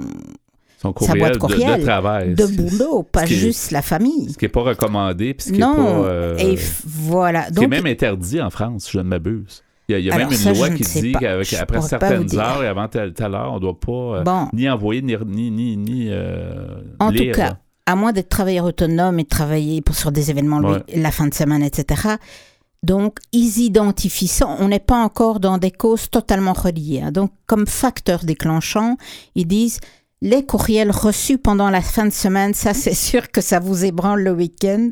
son 0.86 0.92
courriel, 0.92 1.16
sa 1.16 1.28
boîte 1.28 1.38
courriel 1.38 1.80
de, 1.80 1.84
travail. 1.84 2.34
De 2.34 2.46
boulot, 2.46 3.02
pas 3.02 3.26
juste 3.26 3.70
la 3.70 3.82
famille. 3.82 4.30
Ce 4.32 4.38
qui 4.38 4.44
n'est 4.44 4.50
pas 4.50 4.62
recommandé. 4.62 5.34
Puis 5.34 5.48
ce 5.48 5.52
qui 5.52 5.58
non, 5.58 5.74
pas, 5.74 6.08
euh, 6.08 6.38
et 6.38 6.58
voilà. 6.84 7.50
Donc, 7.50 7.58
qui 7.58 7.64
est 7.64 7.68
même 7.68 7.86
interdit 7.86 8.40
en 8.40 8.50
France, 8.50 8.88
je 8.90 8.98
ne 8.98 9.04
m'abuse. 9.04 9.62
Il 9.88 10.00
y 10.00 10.10
a, 10.10 10.16
même 10.16 10.30
une 10.32 10.54
loi 10.54 10.70
qui 10.70 10.82
dit 11.00 11.12
qu'après 11.12 11.80
certaines 11.80 12.36
heures 12.36 12.62
et 12.62 12.66
avant 12.66 12.88
telle, 12.88 13.12
heure, 13.20 13.52
on 13.52 13.56
ne 13.56 13.60
doit 13.60 13.78
pas 13.78 13.92
euh, 13.92 14.44
ni 14.52 14.68
envoyer 14.68 15.00
ni, 15.00 15.16
ni, 15.50 15.76
ni, 15.76 16.08
euh, 16.10 16.80
En 16.98 17.12
tout 17.12 17.30
cas, 17.32 17.58
à 17.86 17.94
moins 17.94 18.12
d'être 18.12 18.28
travailleur 18.28 18.64
autonome 18.64 19.20
et 19.20 19.22
de 19.22 19.28
travailler 19.28 19.80
pour, 19.82 19.94
sur 19.94 20.10
des 20.10 20.30
événements 20.30 20.60
la 20.92 21.10
fin 21.12 21.28
de 21.28 21.34
semaine, 21.34 21.62
etc. 21.62 22.16
Donc, 22.82 23.18
ils 23.32 23.58
identifient 23.58 24.28
ça. 24.28 24.46
On 24.60 24.68
n'est 24.68 24.80
pas 24.80 25.02
encore 25.02 25.40
dans 25.40 25.58
des 25.58 25.70
causes 25.70 26.10
totalement 26.10 26.52
reliées. 26.52 27.02
Hein. 27.04 27.12
Donc, 27.12 27.32
comme 27.46 27.66
facteur 27.66 28.24
déclenchant, 28.24 28.96
ils 29.34 29.46
disent 29.46 29.80
les 30.22 30.46
courriels 30.46 30.90
reçus 30.90 31.36
pendant 31.36 31.68
la 31.68 31.82
fin 31.82 32.06
de 32.06 32.12
semaine, 32.12 32.54
ça 32.54 32.72
c'est 32.72 32.94
sûr 32.94 33.30
que 33.30 33.42
ça 33.42 33.60
vous 33.60 33.84
ébranle 33.84 34.22
le 34.22 34.32
week-end, 34.32 34.90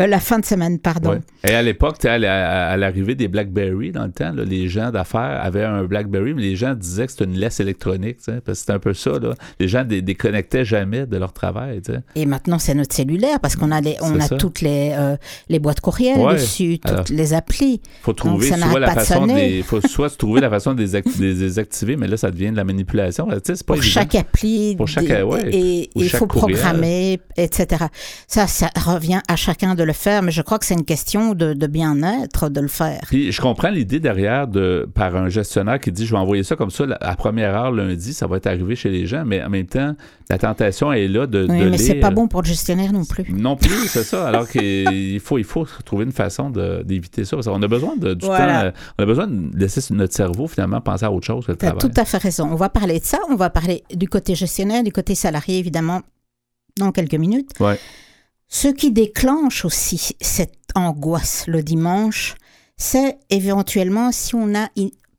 euh, 0.00 0.06
la 0.08 0.18
fin 0.18 0.40
de 0.40 0.44
semaine, 0.44 0.80
pardon. 0.80 1.20
Et 1.46 1.54
à 1.54 1.62
l'époque, 1.62 2.04
à, 2.04 2.76
l'arrivée 2.76 3.14
des 3.14 3.28
BlackBerry, 3.28 3.92
dans 3.92 4.06
le 4.06 4.10
temps, 4.10 4.32
les 4.32 4.68
gens 4.68 4.90
d'affaires 4.90 5.40
avaient 5.42 5.62
un 5.62 5.84
BlackBerry, 5.84 6.34
mais 6.34 6.42
les 6.42 6.56
gens 6.56 6.74
disaient 6.74 7.06
que 7.06 7.12
c'était 7.12 7.24
une 7.24 7.38
laisse 7.38 7.60
électronique, 7.60 8.18
parce 8.26 8.42
que 8.44 8.54
c'était 8.54 8.72
un 8.72 8.78
peu 8.80 8.94
ça. 8.94 9.12
Les 9.60 9.68
gens 9.68 9.84
ne 9.84 10.00
déconnectaient 10.00 10.64
jamais 10.64 11.06
de 11.06 11.16
leur 11.18 11.32
travail. 11.32 11.80
Et 12.16 12.26
maintenant, 12.26 12.58
c'est 12.58 12.74
notre 12.74 12.94
cellulaire, 12.94 13.38
parce 13.38 13.54
qu'on 13.54 13.70
a, 13.70 13.80
les, 13.80 13.96
on 14.00 14.18
a 14.18 14.28
toutes 14.28 14.60
les, 14.60 14.92
euh, 14.98 15.16
les 15.48 15.60
boîtes 15.60 15.80
courriels 15.80 16.20
dessus, 16.32 16.80
toutes 16.84 17.10
les 17.10 17.32
applis. 17.32 17.80
faut 18.02 18.12
trouver 18.12 18.48
soit 18.48 18.80
la 18.80 18.90
façon 18.90 19.28
Il 19.28 19.62
faut 19.62 19.80
soit 19.80 20.16
trouver 20.16 20.40
la 20.40 20.50
façon 20.50 20.74
de 20.74 20.82
les, 20.82 21.34
désactiver, 21.34 21.96
mais 21.96 22.08
là, 22.08 22.16
ça 22.16 22.32
devient 22.32 22.50
de 22.50 22.56
la 22.56 22.64
manipulation. 22.64 23.28
Pour 23.66 23.82
chaque 23.82 24.16
appli, 24.16 24.63
pour 24.76 24.88
chaque, 24.88 25.04
et 25.08 25.90
il 25.94 26.10
faut 26.10 26.26
programmer, 26.26 27.20
etc. 27.36 27.84
Ça, 28.26 28.46
ça 28.46 28.68
revient 28.76 29.20
à 29.28 29.36
chacun 29.36 29.74
de 29.74 29.82
le 29.82 29.92
faire, 29.92 30.22
mais 30.22 30.32
je 30.32 30.42
crois 30.42 30.58
que 30.58 30.66
c'est 30.66 30.74
une 30.74 30.84
question 30.84 31.34
de, 31.34 31.66
bien-être 31.66 32.48
de 32.48 32.60
le 32.60 32.68
faire. 32.68 33.00
Puis 33.08 33.32
je 33.32 33.40
comprends 33.40 33.70
l'idée 33.70 34.00
derrière 34.00 34.46
de 34.46 34.88
par 34.94 35.16
un 35.16 35.28
gestionnaire 35.28 35.80
qui 35.80 35.90
dit 35.90 36.06
je 36.06 36.12
vais 36.12 36.18
envoyer 36.18 36.42
ça 36.42 36.56
comme 36.56 36.70
ça 36.70 36.84
à 37.00 37.16
première 37.16 37.54
heure 37.54 37.72
lundi, 37.72 38.12
ça 38.12 38.26
va 38.26 38.36
être 38.36 38.46
arrivé 38.46 38.76
chez 38.76 38.90
les 38.90 39.06
gens, 39.06 39.24
mais 39.24 39.42
en 39.42 39.50
même 39.50 39.66
temps 39.66 39.94
la 40.30 40.38
tentation 40.38 40.92
est 40.92 41.08
là 41.08 41.26
de. 41.26 41.46
Oui, 41.48 41.60
de 41.60 41.70
mais 41.70 41.78
c'est 41.78 41.96
pas 41.96 42.10
bon 42.10 42.28
pour 42.28 42.42
le 42.42 42.46
gestionnaire 42.46 42.92
non 42.92 43.04
plus. 43.04 43.26
Non 43.32 43.56
plus, 43.56 43.88
c'est 43.88 44.04
ça. 44.04 44.26
Alors 44.26 44.48
qu'il 44.48 45.20
faut 45.20 45.38
il 45.38 45.44
faut 45.44 45.66
trouver 45.84 46.04
une 46.04 46.12
façon 46.12 46.50
d'éviter 46.50 47.24
ça. 47.24 47.36
On 47.46 47.62
a 47.62 47.68
besoin 47.68 47.96
de, 47.96 48.14
du 48.14 48.26
temps, 48.26 48.70
on 48.98 49.02
a 49.02 49.06
besoin 49.06 49.26
de 49.26 49.56
laisser 49.56 49.80
notre 49.92 50.14
cerveau 50.14 50.46
finalement 50.46 50.80
penser 50.80 51.04
à 51.04 51.12
autre 51.12 51.26
chose 51.26 51.46
que 51.46 51.52
le 51.52 51.58
travail. 51.58 51.78
Tout 51.78 51.90
à 51.96 52.04
fait 52.04 52.18
raison. 52.18 52.48
On 52.50 52.56
va 52.56 52.68
parler 52.68 53.00
de 53.00 53.04
ça. 53.04 53.18
On 53.30 53.36
va 53.36 53.50
parler 53.50 53.84
du 53.94 54.08
côté 54.08 54.34
gestionnaire 54.34 54.53
du 54.84 54.92
côté 54.92 55.14
salarié, 55.14 55.58
évidemment, 55.58 56.02
dans 56.78 56.92
quelques 56.92 57.14
minutes. 57.14 57.50
Ce 58.48 58.68
qui 58.68 58.92
déclenche 58.92 59.64
aussi 59.64 60.14
cette 60.20 60.58
angoisse 60.74 61.44
le 61.46 61.62
dimanche, 61.62 62.34
c'est 62.76 63.18
éventuellement 63.30 64.12
si 64.12 64.34
on 64.34 64.46
n'a 64.46 64.68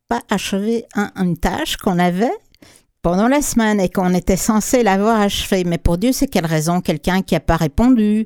pas 0.07 0.21
achevé 0.29 0.85
une 1.15 1.37
tâche 1.37 1.77
qu'on 1.77 1.99
avait 1.99 2.31
pendant 3.01 3.27
la 3.27 3.41
semaine 3.41 3.79
et 3.79 3.89
qu'on 3.89 4.13
était 4.13 4.37
censé 4.37 4.83
l'avoir 4.83 5.19
achevée. 5.19 5.63
Mais 5.63 5.77
pour 5.77 5.97
Dieu, 5.97 6.11
c'est 6.11 6.27
quelle 6.27 6.45
raison? 6.45 6.81
Quelqu'un 6.81 7.21
qui 7.21 7.33
n'a 7.33 7.39
pas 7.39 7.57
répondu 7.57 8.25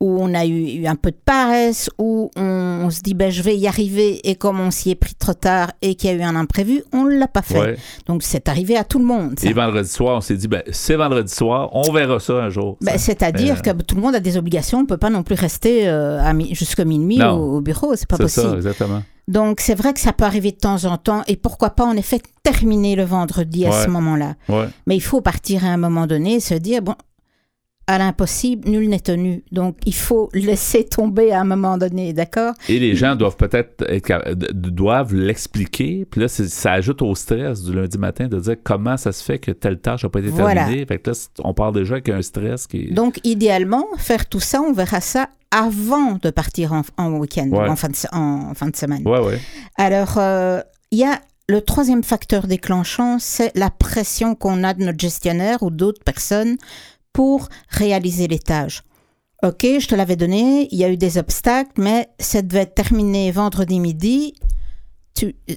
où 0.00 0.22
on 0.22 0.32
a 0.34 0.46
eu, 0.46 0.86
un 0.86 0.94
peu 0.94 1.10
de 1.10 1.16
paresse, 1.24 1.90
où 1.98 2.30
on, 2.36 2.88
se 2.90 3.00
dit 3.00 3.14
ben, 3.14 3.30
je 3.30 3.42
vais 3.42 3.56
y 3.56 3.66
arriver 3.66 4.20
et 4.28 4.36
comme 4.36 4.60
on 4.60 4.70
s'y 4.70 4.90
est 4.90 4.94
pris 4.94 5.14
trop 5.14 5.34
tard 5.34 5.72
et 5.82 5.96
qu'il 5.96 6.10
y 6.10 6.12
a 6.12 6.16
eu 6.16 6.22
un 6.22 6.36
imprévu, 6.36 6.84
on 6.92 7.04
ne 7.04 7.18
l'a 7.18 7.26
pas 7.26 7.42
fait. 7.42 7.78
Donc 8.06 8.22
c'est 8.22 8.48
arrivé 8.48 8.76
à 8.76 8.84
tout 8.84 8.98
le 8.98 9.04
monde. 9.04 9.34
Et 9.42 9.52
vendredi 9.52 9.88
soir, 9.88 10.16
on 10.16 10.20
s'est 10.20 10.36
dit 10.36 10.48
ben, 10.48 10.62
c'est 10.70 10.94
vendredi 10.94 11.32
soir, 11.32 11.70
on 11.72 11.90
verra 11.92 12.20
ça 12.20 12.34
un 12.34 12.48
jour. 12.48 12.76
Ben, 12.80 12.96
c'est-à-dire 12.96 13.56
euh, 13.58 13.72
que 13.72 13.82
tout 13.82 13.96
le 13.96 14.02
monde 14.02 14.14
a 14.14 14.20
des 14.20 14.36
obligations, 14.36 14.78
on 14.78 14.82
ne 14.82 14.86
peut 14.86 14.96
pas 14.96 15.10
non 15.10 15.22
plus 15.22 15.34
rester 15.34 15.88
euh, 15.88 16.20
jusqu'à 16.52 16.84
minuit 16.84 17.22
au, 17.22 17.60
bureau, 17.60 17.96
c'est 17.96 18.08
pas 18.08 18.18
possible. 18.18 18.50
Ça, 18.50 18.56
exactement. 18.56 19.02
Donc 19.26 19.60
c'est 19.60 19.74
vrai 19.74 19.92
que 19.92 20.00
ça 20.00 20.14
peut 20.14 20.24
arriver 20.24 20.52
de 20.52 20.56
temps 20.56 20.86
en 20.86 20.96
temps 20.96 21.22
et 21.26 21.36
pourquoi 21.36 21.70
pas 21.70 21.84
en 21.84 21.96
effet 21.96 22.22
terminer 22.42 22.96
le 22.96 23.04
vendredi 23.04 23.66
à 23.66 23.72
ce 23.72 23.88
moment-là. 23.88 24.34
Mais 24.86 24.96
il 24.96 25.02
faut 25.02 25.20
partir 25.20 25.64
à 25.64 25.68
un 25.68 25.76
moment 25.76 26.06
donné 26.06 26.36
et 26.36 26.40
se 26.40 26.54
dire 26.54 26.82
bon 26.82 26.94
à 27.88 27.96
l'impossible, 27.96 28.68
nul 28.68 28.86
n'est 28.90 29.00
tenu. 29.00 29.42
Donc, 29.50 29.78
il 29.86 29.94
faut 29.94 30.28
laisser 30.34 30.84
tomber 30.84 31.32
à 31.32 31.40
un 31.40 31.44
moment 31.44 31.78
donné, 31.78 32.12
d'accord? 32.12 32.52
Et 32.68 32.78
les 32.78 32.94
gens 32.94 33.16
doivent 33.16 33.38
peut-être 33.38 33.82
être, 33.88 34.34
doivent 34.34 35.14
l'expliquer. 35.14 36.06
Puis 36.08 36.20
là, 36.20 36.28
ça 36.28 36.72
ajoute 36.72 37.00
au 37.00 37.14
stress 37.14 37.62
du 37.62 37.72
lundi 37.72 37.96
matin 37.96 38.28
de 38.28 38.38
dire 38.38 38.56
comment 38.62 38.98
ça 38.98 39.10
se 39.10 39.24
fait 39.24 39.38
que 39.38 39.52
telle 39.52 39.78
tâche 39.78 40.04
n'a 40.04 40.10
pas 40.10 40.20
été 40.20 40.30
terminée. 40.30 40.84
Fait 40.84 40.98
que 40.98 41.10
là, 41.10 41.16
on 41.42 41.54
parle 41.54 41.74
déjà 41.74 41.94
avec 41.94 42.10
un 42.10 42.20
stress 42.20 42.66
qui 42.66 42.92
Donc, 42.92 43.20
idéalement, 43.24 43.86
faire 43.96 44.28
tout 44.28 44.40
ça, 44.40 44.60
on 44.60 44.74
verra 44.74 45.00
ça 45.00 45.30
avant 45.50 46.18
de 46.20 46.28
partir 46.28 46.74
en, 46.98 47.10
week-end, 47.12 47.50
en, 47.52 47.74
fin 47.74 47.88
de, 47.88 47.96
en 48.12 48.52
fin 48.52 48.68
de 48.68 48.76
semaine. 48.76 49.08
Ouais, 49.08 49.20
ouais. 49.20 49.40
Alors, 49.78 50.18
euh, 50.18 50.60
il 50.90 50.98
y 50.98 51.04
a 51.04 51.18
le 51.48 51.62
troisième 51.62 52.04
facteur 52.04 52.46
déclenchant, 52.46 53.16
c'est 53.18 53.56
la 53.56 53.70
pression 53.70 54.34
qu'on 54.34 54.62
a 54.62 54.74
de 54.74 54.84
notre 54.84 55.00
gestionnaire 55.00 55.62
ou 55.62 55.70
d'autres 55.70 56.04
personnes 56.04 56.58
pour 57.12 57.48
réaliser 57.68 58.28
les 58.28 58.38
tâches. 58.38 58.82
Ok, 59.42 59.62
je 59.62 59.86
te 59.86 59.94
l'avais 59.94 60.16
donné, 60.16 60.68
il 60.72 60.78
y 60.78 60.84
a 60.84 60.90
eu 60.90 60.96
des 60.96 61.16
obstacles, 61.16 61.80
mais 61.80 62.08
ça 62.18 62.42
devait 62.42 62.60
être 62.60 62.74
terminé 62.74 63.30
vendredi 63.30 63.78
midi 63.78 64.34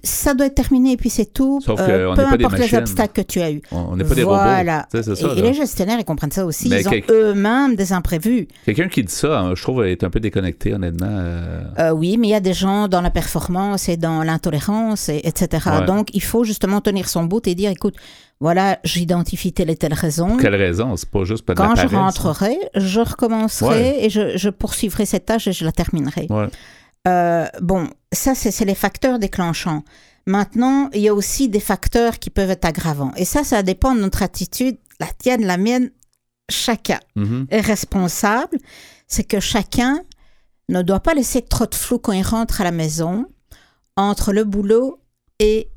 ça 0.04 0.34
doit 0.34 0.48
être 0.48 0.56
terminé 0.56 0.94
et 0.94 0.98
puis 0.98 1.10
c'est 1.10 1.34
tout. 1.34 1.62
Sauf 1.62 1.80
euh, 1.80 2.14
peu 2.16 2.22
importe 2.22 2.58
les 2.58 2.76
obstacles 2.76 3.22
que 3.22 3.28
tu 3.28 3.42
as 3.42 3.52
eu. 3.52 3.62
On 3.72 3.96
n'est 3.96 4.04
pas 4.04 4.16
des 4.16 4.24
robots. 4.24 4.38
Voilà. 4.38 4.88
et, 4.94 5.42
les 5.42 5.54
gestionnaires, 5.54 5.98
ils 6.00 6.06
comprennent 6.06 6.32
ça 6.32 6.46
aussi. 6.46 6.70
ils 6.70 6.88
ont 6.88 6.92
eux-mêmes 7.10 7.76
des 7.76 7.94
imprévus. 7.94 8.48
Quelqu'un 8.66 8.88
qui 8.88 9.04
dit 9.04 9.14
ça, 9.14 9.40
hein, 9.40 9.56
je 9.56 9.62
trouve, 9.62 9.86
est 9.86 10.04
un 10.04 10.10
peu 10.10 10.20
déconnecté, 10.20 10.74
honnêtement. 10.74 11.08
Euh. 11.10 11.64
Euh, 11.80 11.92
oui, 11.92 12.18
mais 12.18 12.28
il 12.28 12.32
y 12.32 12.36
a 12.36 12.40
des 12.40 12.54
gens 12.54 12.88
dans 12.88 13.02
la 13.02 13.12
performance 13.12 13.90
et 13.90 13.98
dans 13.98 14.24
l'intolérance, 14.24 15.10
etc. 15.10 15.70
Donc, 15.86 16.10
il 16.14 16.24
faut 16.24 16.44
justement 16.44 16.82
tenir 16.82 17.08
son 17.08 17.26
bout 17.26 17.46
et 17.48 17.56
dire, 17.56 17.70
écoute, 17.72 17.96
voilà, 18.40 18.80
j'identifie 18.84 19.54
telle 19.54 19.70
et 19.70 19.76
telle 19.76 19.94
raison. 19.94 20.38
quelle 20.38 20.56
raison? 20.56 20.96
C'est 20.96 21.10
pas 21.10 21.24
juste 21.24 21.46
pas 21.46 21.54
de 21.54 21.60
Quand 21.60 21.76
je 21.76 21.88
rentrerai, 21.88 22.58
je 22.76 23.00
recommencerai 23.00 24.04
et 24.04 24.10
je, 24.10 24.36
je, 24.36 24.50
poursuivrai 24.50 25.06
cette 25.06 25.28
tâche 25.28 25.48
et 25.48 25.54
je 25.54 25.64
la 25.64 25.72
terminerai. 25.72 26.26
Ouais. 26.30 26.48
Euh, 27.08 27.48
bon, 27.62 27.90
ça, 28.12 28.36
c'est 28.36 28.66
les 28.66 28.76
facteurs 28.76 29.20
déclenchants. 29.20 29.84
Maintenant, 30.28 30.90
il 30.94 31.02
y 31.02 31.08
a 31.08 31.14
aussi 31.14 31.50
des 31.50 31.60
facteurs 31.60 32.20
qui 32.20 32.30
peuvent 32.30 32.52
être 32.52 32.66
aggravants. 32.66 33.12
Et 33.16 33.26
ça, 33.26 33.44
ça 33.44 33.64
dépend 33.64 33.96
de 33.96 34.02
notre 34.02 34.22
attitude, 34.22 34.78
la 35.00 35.08
tienne, 35.08 35.46
la 35.46 35.58
mienne. 35.58 35.92
Chacun 36.50 37.00
mm-hmm. 37.16 37.48
est 37.50 37.62
responsable. 37.62 38.58
C'est 39.08 39.24
que 39.24 39.40
chacun 39.40 40.02
ne 40.70 40.82
doit 40.82 41.00
pas 41.00 41.14
laisser 41.14 41.42
trop 41.42 41.66
de 41.66 41.76
flou 41.76 41.98
quand 41.98 42.12
il 42.12 42.24
rentre 42.24 42.62
à 42.62 42.64
la 42.64 42.72
maison 42.72 43.26
entre 43.96 44.32
le 44.32 44.44
boulot 44.44 45.02
et 45.40 45.70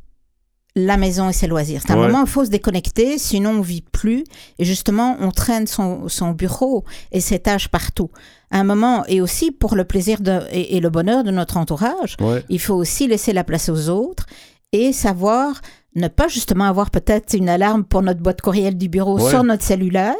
la 0.76 0.96
maison 0.96 1.28
et 1.28 1.32
ses 1.32 1.46
loisirs. 1.46 1.82
C'est 1.86 1.92
un 1.92 1.96
moment 1.96 2.22
où 2.22 2.24
il 2.24 2.30
faut 2.30 2.44
se 2.44 2.50
déconnecter, 2.50 3.18
sinon 3.18 3.50
on 3.50 3.60
vit 3.60 3.82
plus. 3.82 4.24
Et 4.58 4.64
justement, 4.64 5.16
on 5.20 5.30
traîne 5.30 5.66
son, 5.66 6.08
son 6.08 6.32
bureau 6.32 6.84
et 7.12 7.20
ses 7.20 7.38
tâches 7.38 7.68
partout. 7.68 8.10
un 8.50 8.64
moment, 8.64 9.04
et 9.06 9.20
aussi 9.20 9.52
pour 9.52 9.76
le 9.76 9.84
plaisir 9.84 10.20
de, 10.20 10.40
et, 10.50 10.80
le 10.80 10.90
bonheur 10.90 11.22
de 11.22 11.30
notre 11.30 11.56
entourage, 11.56 12.16
il 12.48 12.60
faut 12.60 12.74
aussi 12.74 13.06
laisser 13.06 13.32
la 13.32 13.44
place 13.44 13.68
aux 13.68 13.88
autres 13.88 14.26
et 14.72 14.92
savoir 14.92 15.60
ne 15.96 16.08
pas 16.08 16.28
justement 16.28 16.64
avoir 16.64 16.90
peut-être 16.90 17.34
une 17.34 17.48
alarme 17.48 17.84
pour 17.84 18.02
notre 18.02 18.20
boîte 18.20 18.40
courriel 18.40 18.76
du 18.76 18.88
bureau 18.88 19.18
sur 19.28 19.44
notre 19.44 19.62
cellulaire. 19.62 20.14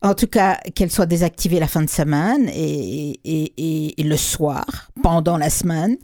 En 0.00 0.14
tout 0.14 0.26
cas, 0.26 0.58
qu'elle 0.74 0.90
soit 0.90 1.06
désactivée 1.06 1.60
la 1.60 1.66
fin 1.66 1.82
de 1.82 1.90
semaine 1.90 2.48
et, 2.48 3.20
et, 3.24 4.00
et, 4.00 4.04
le 4.04 4.16
soir, 4.16 4.90
pendant 5.02 5.36
la 5.36 5.50
semaine. 5.50 5.96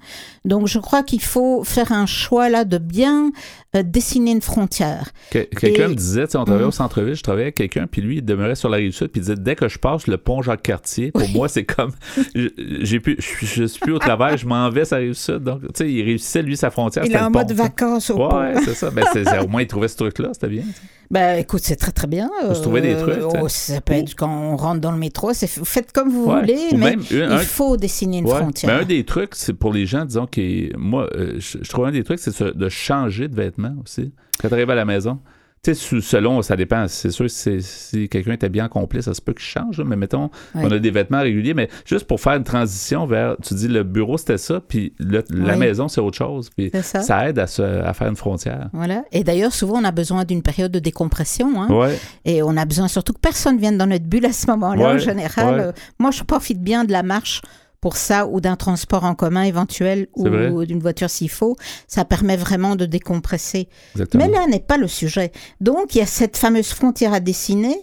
Donc, 0.45 0.67
je 0.67 0.79
crois 0.79 1.03
qu'il 1.03 1.23
faut 1.23 1.65
faire 1.65 1.93
un 1.93 2.07
choix 2.07 2.49
là 2.49 2.65
de 2.65 2.79
bien 2.79 3.33
euh, 3.77 3.83
dessiner 3.83 4.31
une 4.31 4.41
frontière. 4.41 5.11
quelqu'un 5.31 5.89
me 5.89 5.95
disait, 5.95 6.25
on 6.37 6.45
travaillait 6.45 6.65
au 6.65 6.69
mm. 6.69 6.73
centre-ville, 6.73 7.15
je 7.15 7.23
travaillais 7.23 7.47
avec 7.47 7.57
quelqu'un, 7.57 7.87
puis 7.87 8.01
lui, 8.01 8.17
il 8.17 8.25
demeurait 8.25 8.55
sur 8.55 8.71
la 8.71 8.79
rive 8.79 8.93
sud, 8.93 9.09
puis 9.09 9.21
il 9.21 9.25
disait, 9.25 9.37
dès 9.37 9.57
que 9.57 9.69
je 9.69 9.79
passe 9.79 10.07
le 10.07 10.17
pont 10.17 10.41
Jacques-Cartier, 10.41 11.13
pour 11.13 11.29
moi, 11.29 11.49
c'est 11.49 11.65
comme, 11.65 11.91
j'ai 12.35 12.99
pu, 12.99 13.19
je, 13.19 13.65
suis 13.65 13.81
plus 13.81 13.93
au 13.93 13.99
travail, 13.99 14.39
je 14.39 14.47
m'en 14.47 14.71
vais 14.71 14.87
sur 14.87 14.97
la 14.97 15.03
rive 15.03 15.13
sud. 15.13 15.45
Donc, 15.45 15.61
tu 15.61 15.69
sais, 15.75 15.93
il 15.93 16.03
réussissait, 16.03 16.43
lui, 16.43 16.57
sa 16.57 16.71
frontière. 16.71 17.05
Il 17.05 17.13
est 17.13 17.19
en 17.19 17.31
mode 17.31 17.53
vacances 17.53 18.09
au 18.09 18.17
pont. 18.17 18.39
Ouais, 18.39 18.55
c'est 18.65 18.75
ça. 18.75 18.91
Ben, 18.91 19.05
au 19.45 19.49
moins, 19.49 19.61
il 19.61 19.67
trouvait 19.67 19.89
ce 19.89 19.97
truc-là, 19.97 20.31
c'était 20.33 20.49
bien. 20.49 20.65
Ben, 21.11 21.39
écoute, 21.39 21.61
c'est 21.63 21.77
très, 21.77 21.93
très 21.93 22.07
bien. 22.07 22.31
Vous 22.47 22.55
trouvez 22.55 22.81
des 22.81 22.97
trucs. 22.97 23.19
Oh, 23.39 23.49
ça 23.49 23.83
peut 23.83 23.95
être 23.95 24.15
quand 24.15 24.31
on 24.31 24.57
rentre 24.57 24.81
dans 24.81 24.93
le 24.93 24.99
métro, 24.99 25.31
vous 25.31 25.65
faites 25.65 25.93
comme 25.93 26.09
vous 26.09 26.25
voulez, 26.25 26.71
mais 26.75 26.97
il 27.11 27.39
faut 27.41 27.77
dessiner 27.77 28.19
une 28.19 28.29
frontière. 28.29 28.75
Mais 28.75 28.83
un 28.83 28.87
des 28.87 29.05
trucs, 29.05 29.35
c'est 29.35 29.53
pour 29.53 29.75
les 29.75 29.85
gens, 29.85 30.07
disons, 30.07 30.27
qui, 30.27 30.73
moi, 30.79 31.07
euh, 31.15 31.35
je, 31.39 31.59
je 31.61 31.69
trouve 31.69 31.85
un 31.85 31.93
des 31.93 32.03
trucs, 32.03 32.19
c'est 32.19 32.43
de 32.43 32.69
changer 32.71 33.29
de 33.29 33.35
vêtements 33.35 33.58
aussi 33.83 34.13
quand 34.41 34.49
tu 34.49 34.55
arrives 34.55 34.71
à 34.71 34.75
la 34.75 34.85
maison. 34.85 35.21
Tu 35.61 35.75
sais, 35.75 36.01
selon, 36.01 36.41
ça 36.43 36.55
dépend. 36.55 36.87
C'est 36.87 37.11
sûr, 37.11 37.29
si, 37.29 38.09
quelqu'un 38.09 38.35
était 38.35 38.49
bien 38.49 38.69
complet, 38.69 39.03
ça 39.03 39.13
se 39.13 39.21
peut 39.21 39.33
qu'il 39.33 39.43
change. 39.43 39.81
mais 39.81 39.97
mettons, 39.97 40.31
on 40.55 40.71
a 40.71 40.79
des 40.79 40.93
vêtements 40.93 41.21
réguliers. 41.21 41.53
Mais 41.53 41.69
juste 41.85 42.07
pour 42.07 42.21
faire 42.21 42.35
une 42.35 42.45
transition 42.45 43.07
vers, 43.07 43.37
tu 43.43 43.55
dis, 43.55 43.67
le 43.67 43.83
bureau, 43.83 44.17
c'était 44.19 44.39
ça, 44.39 44.61
puis 44.61 44.95
la 45.01 45.57
maison, 45.57 45.89
c'est 45.89 46.01
autre 46.01 46.17
chose. 46.17 46.49
Puis 46.57 46.71
ça. 46.83 47.29
aide 47.29 47.41
à, 47.41 47.43
à, 47.43 47.93
faire 47.93 48.09
une 48.09 48.17
frontière. 48.17 48.71
Voilà. 48.73 49.03
Et 49.11 49.25
d'ailleurs, 49.25 49.53
souvent, 49.53 49.81
on 49.81 49.85
a 49.85 49.91
besoin 49.91 50.25
d'une 50.25 50.43
période 50.43 50.71
de 50.71 50.79
décompression. 50.79 51.61
Hein? 51.61 51.91
Et 52.25 52.41
on 52.43 52.57
a 52.57 52.65
besoin 52.65 52.87
surtout 52.87 53.13
que 53.13 53.21
personne 53.21 53.59
vienne 53.59 53.79
dans 53.79 53.87
notre 53.87 54.07
bulle 54.07 54.27
à 54.27 54.33
ce 54.33 54.47
moment-là, 54.47 54.95
en 54.95 54.99
général. 54.99 55.59
Euh, 55.59 55.73
moi, 55.99 56.13
je 56.13 56.23
profite 56.23 56.63
bien 56.63 56.85
de 56.85 56.93
la 56.93 57.03
marche 57.03 57.43
pour 57.81 57.97
ça 57.97 58.27
ou 58.27 58.41
d'un 58.41 58.57
transport 58.57 59.05
en 59.05 59.15
commun 59.15 59.43
éventuel 59.43 60.09
ou 60.17 60.65
d'une 60.65 60.81
voiture 60.81 61.11
s'il 61.11 61.31
faut. 61.31 61.57
Ça 61.87 62.05
permet 62.05 62.37
vraiment 62.37 62.77
de 62.77 62.87
décompresser. 62.87 63.69
Mais 64.15 64.29
là 64.29 64.47
n'est 64.47 64.61
pas 64.61 64.77
le 64.77 64.89
sujet. 64.89 65.33
Donc 65.61 65.95
il 65.95 65.99
y 65.99 66.03
a 66.03 66.07
cette 66.07 66.37
fameuse 66.37 66.69
frontière 66.69 67.13
à 67.13 67.21
dessiner 67.21 67.77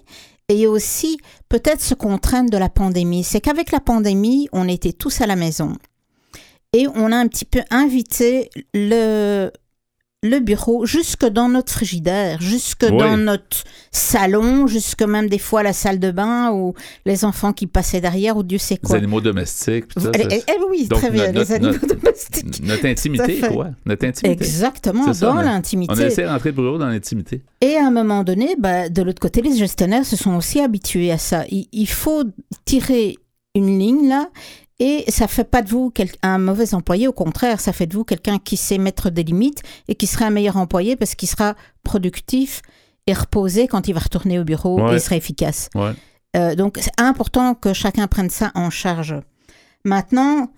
et 0.49 0.67
aussi 0.67 1.17
peut-être 1.49 1.81
ce 1.81 1.95
contrainte 1.95 2.51
de 2.51 2.58
la 2.58 2.69
pandémie. 2.69 3.23
C'est 3.23 3.41
qu'avec 3.41 3.71
la 3.71 3.79
pandémie, 3.79 4.47
on 4.51 4.67
était 4.67 4.93
tous 4.93 5.21
à 5.21 5.27
la 5.27 5.36
maison. 5.36 5.75
Et 6.73 6.88
on 6.93 7.12
a 7.12 7.15
un 7.15 7.27
petit 7.27 7.45
peu 7.45 7.62
invité 7.71 8.49
le, 8.73 9.49
le 10.23 10.39
bureau 10.39 10.86
jusque 10.86 11.25
dans 11.25 11.49
notre 11.49 11.71
frigidaire, 11.71 12.41
jusque 12.41 12.86
dans 12.86 13.17
notre 13.17 13.63
salon, 13.91 14.67
jusque 14.67 15.04
même 15.04 15.30
des 15.30 15.38
fois 15.38 15.63
la 15.63 15.73
salle 15.73 15.99
de 15.99 16.12
bain 16.12 16.51
ou 16.51 16.73
les 17.06 17.25
enfants 17.25 17.54
qui 17.54 17.67
passaient 17.67 18.01
derrière 18.01 18.36
ou 18.38 18.43
Dieu 18.43 18.58
sait 18.58 18.78
quoi. 18.78 18.95
Les 18.95 19.04
animaux 19.04 19.21
domestiques. 19.21 19.86
ça, 19.95 20.12
eh, 20.13 20.41
eh 20.47 20.63
oui, 20.69 20.88
très 20.89 21.12
bien, 21.12 21.32
les 21.32 21.51
animaux 21.51 21.78
domestiques. 21.88 22.63
Notre 22.63 22.86
intimité, 22.88 23.39
quoi. 23.39 23.69
Notre 23.86 24.06
intimité. 24.06 24.43
Exactement, 24.43 25.12
dans 25.12 25.36
l'intimité. 25.36 25.93
On 25.95 25.99
a 25.99 26.06
essayé 26.06 26.28
d'entrer 26.28 26.49
le 26.49 26.56
bureau 26.56 26.78
dans 26.78 26.88
l'intimité. 26.88 27.43
Et 27.62 27.75
à 27.75 27.86
un 27.86 27.91
moment 27.91 28.23
donné, 28.23 28.56
bah, 28.58 28.89
de 28.89 29.01
l'autre 29.01 29.19
côté, 29.21 29.41
les 29.41 29.56
gestionnaires 29.56 30.06
se 30.06 30.15
sont 30.15 30.36
aussi 30.36 30.60
habitués 30.60 31.12
à 31.12 31.17
ça. 31.17 31.43
il 31.49 31.88
faut 31.88 32.23
tirer 32.65 33.15
une 33.56 33.80
ligne 33.80 34.10
là 34.10 34.30
et 34.79 35.05
ça 35.09 35.27
fait 35.27 35.45
pas 35.45 35.61
de 35.61 35.69
vous 35.69 35.93
un 36.21 36.38
mauvais 36.38 36.73
employé, 36.73 37.07
au 37.07 37.13
contraire, 37.13 37.61
ça 37.61 37.71
fait 37.71 37.88
de 37.88 37.93
vous 37.93 38.03
quelqu'un 38.03 38.39
qui 38.39 38.57
sait 38.57 38.77
mettre 38.77 39.09
des 39.09 39.23
limites 39.23 39.63
et 39.88 39.95
qui 39.95 40.05
sera 40.05 40.25
un 40.25 40.29
meilleur 40.31 40.57
employé 40.57 40.95
parce 40.95 41.15
qu'il 41.15 41.29
sera 41.29 41.55
productif 41.83 42.61
et 43.07 43.13
reposé 43.13 43.67
quand 43.67 43.88
il 43.88 43.93
va 43.93 44.01
retourner 44.01 44.39
au 44.39 44.43
bureau 44.43 44.91
et 44.91 44.99
sera 44.99 45.15
efficace. 45.15 45.69
Euh, 46.35 46.55
donc 46.55 46.77
c'est 46.81 46.99
important 46.99 47.53
que 47.55 47.71
chacun 47.71 48.07
prenne 48.07 48.29
ça 48.29 48.51
en 48.55 48.69
charge. 48.69 49.15
Maintenant, 49.85 50.49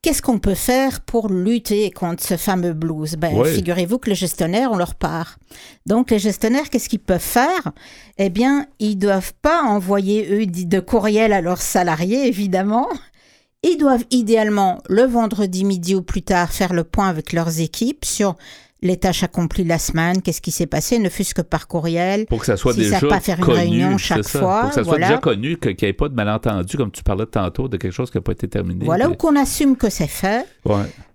qu'est-ce 0.00 0.22
qu'on 0.22 0.38
peut 0.38 0.54
faire 0.54 1.00
pour 1.00 1.28
lutter 1.28 1.90
contre 1.90 2.22
ce 2.22 2.38
fameux 2.38 2.72
blues? 2.72 3.16
Ben, 3.16 3.44
Figurez-vous 3.44 3.98
que 3.98 4.08
les 4.08 4.16
gestionnaires, 4.16 4.72
ont 4.72 4.76
leur 4.76 4.94
part. 4.94 5.38
Donc 5.84 6.10
les 6.10 6.18
gestionnaires, 6.18 6.70
qu'est-ce 6.70 6.88
qu'ils 6.88 7.00
peuvent 7.00 7.20
faire? 7.20 7.72
Eh 8.16 8.30
bien, 8.30 8.66
ils 8.78 8.96
doivent 8.96 9.34
pas 9.42 9.62
envoyer, 9.62 10.28
eux, 10.32 10.46
de 10.46 10.80
courriel 10.80 11.34
à 11.34 11.42
leurs 11.42 11.60
salariés, 11.60 12.26
évidemment. 12.26 12.88
Ils 13.62 13.76
doivent 13.76 14.04
idéalement 14.10 14.82
le 14.88 15.02
vendredi 15.02 15.64
midi 15.64 15.94
ou 15.94 16.02
plus 16.02 16.22
tard 16.22 16.50
faire 16.50 16.72
le 16.72 16.84
point 16.84 17.08
avec 17.08 17.32
leurs 17.32 17.60
équipes 17.60 18.04
sur 18.04 18.36
les 18.82 18.96
tâches 18.96 19.22
accomplies 19.22 19.62
la 19.62 19.78
semaine, 19.78 20.20
qu'est-ce 20.20 20.40
qui 20.40 20.50
s'est 20.50 20.66
passé, 20.66 20.98
ne 20.98 21.08
fût-ce 21.08 21.34
que 21.34 21.42
par 21.42 21.68
courriel. 21.68 22.26
Pour 22.26 22.40
que 22.40 22.46
ça 22.46 22.56
soit 22.56 22.74
déjà 22.74 22.98
pas 23.00 23.20
faire 23.20 23.38
une 23.38 23.44
réunion 23.44 23.98
chaque 23.98 24.26
fois. 24.26 24.62
Pour 24.62 24.68
que 24.70 24.74
ça 24.74 24.84
soit 24.84 24.98
déjà 24.98 25.18
connu, 25.18 25.56
qu'il 25.56 25.76
n'y 25.80 25.88
ait 25.88 25.92
pas 25.92 26.08
de 26.08 26.14
malentendu, 26.14 26.76
comme 26.76 26.90
tu 26.90 27.04
parlais 27.04 27.26
tantôt, 27.26 27.68
de 27.68 27.76
quelque 27.76 27.92
chose 27.92 28.10
qui 28.10 28.16
n'a 28.16 28.22
pas 28.22 28.32
été 28.32 28.48
terminé. 28.48 28.84
Voilà, 28.84 29.08
ou 29.08 29.14
qu'on 29.14 29.36
assume 29.36 29.76
que 29.76 29.88
c'est 29.88 30.08
fait. 30.08 30.44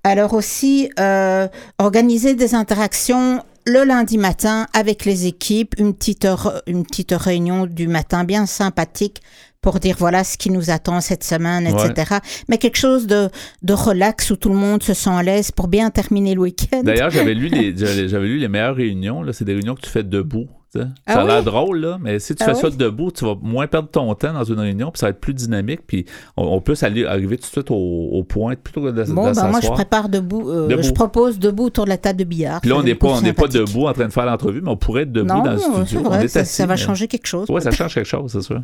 Alors 0.06 0.34
aussi, 0.34 0.90
euh, 1.00 1.50
organiser 1.78 2.36
des 2.36 2.56
interactions 2.56 3.44
le 3.66 3.84
lundi 3.84 4.18
matin 4.18 4.68
avec 4.74 5.04
les 5.04 5.26
équipes, 5.26 5.76
une 5.78 5.94
petite, 5.94 6.26
une 6.68 6.86
petite 6.86 7.12
réunion 7.12 7.66
du 7.66 7.90
matin 7.90 8.24
bien 8.24 8.46
sympathique 8.46 9.22
pour 9.62 9.80
dire 9.80 9.96
voilà 10.00 10.24
ce 10.24 10.38
qui 10.38 10.50
nous 10.50 10.70
attend 10.70 11.02
cette 11.02 11.24
semaine, 11.24 11.68
etc. 11.68 12.18
Mais 12.48 12.58
quelque 12.58 12.78
chose 12.78 13.08
de, 13.08 13.30
de 13.64 13.74
relax 13.74 14.32
où 14.32 14.36
tout 14.36 14.50
le 14.50 14.56
monde 14.56 14.84
se 14.84 14.94
sent 14.94 15.10
à 15.10 15.24
l'aise 15.24 15.52
pour 15.52 15.68
bien 15.68 15.90
terminer 15.90 16.36
le 16.36 16.42
week-end. 16.42 16.82
D'ailleurs, 16.84 17.10
j'avais 17.10 17.34
lu 17.34 17.48
les 17.50 17.76
j'avais 17.76 18.28
lu 18.28 18.38
les 18.38 18.48
meilleures 18.48 18.76
réunions. 18.76 19.24
C'est 19.32 19.46
des 19.46 19.54
réunions 19.54 19.76
que 19.76 19.82
tu 19.82 19.90
fais 19.90 20.04
debout. 20.04 20.48
Ah 20.76 21.14
ça 21.14 21.22
a 21.22 21.26
l'air 21.26 21.44
drôle, 21.44 21.80
là, 21.80 21.98
mais 22.00 22.20
si 22.20 22.36
tu 22.36 22.44
ah 22.44 22.48
fais 22.48 22.56
ça 22.56 22.70
debout, 22.70 23.12
tu 23.12 23.26
vas 23.26 23.36
moins 23.42 23.68
perdre 23.68 23.90
ton 23.90 24.14
temps 24.16 24.34
dans 24.34 24.44
une 24.44 24.60
réunion, 24.60 24.92
puis 24.92 25.00
ça 25.00 25.08
va 25.08 25.10
être 25.12 25.20
plus 25.20 25.34
dynamique, 25.34 25.82
puis 25.88 26.06
on, 26.36 26.60
peut 26.62 26.76
arriver 26.82 27.38
tout 27.38 27.48
de 27.48 27.52
suite 27.52 27.72
au, 27.72 28.24
point 28.28 28.56
plutôt 28.56 28.82
que 28.82 28.90
de, 28.90 29.04
bon, 29.06 29.32
ben 29.32 29.48
moi, 29.50 29.60
je 29.62 29.70
prépare 29.70 30.10
debout, 30.10 30.50
euh, 30.50 30.82
je 30.82 30.92
propose 30.92 31.40
debout 31.40 31.66
autour 31.66 31.86
de 31.86 31.90
la 31.90 31.98
table 31.98 32.20
de 32.20 32.26
billard. 32.26 32.62
Puis 32.62 32.70
là, 32.70 32.78
on 32.78 32.84
n'est 32.84 32.96
pas, 32.96 33.22
pas 33.36 33.48
debout 33.48 33.88
en 33.88 33.94
train 33.94 34.08
de 34.08 34.14
faire 34.14 34.26
l'entrevue, 34.26 34.62
mais 34.62 34.70
on 34.70 34.78
pourrait 34.78 35.04
être 35.04 35.12
debout 35.12 35.42
dans 35.42 35.54
le 35.54 35.60
studio. 35.60 36.04
Vrai, 36.04 36.28
ça, 36.28 36.66
va 36.66 36.76
changer 36.76 37.08
quelque 37.08 37.28
chose. 37.28 37.48
Oui, 37.50 37.62
ça 37.62 37.72
change 37.72 37.94
quelque 37.94 38.08
chose, 38.08 38.32
c'est 38.32 38.42
sûr. 38.42 38.62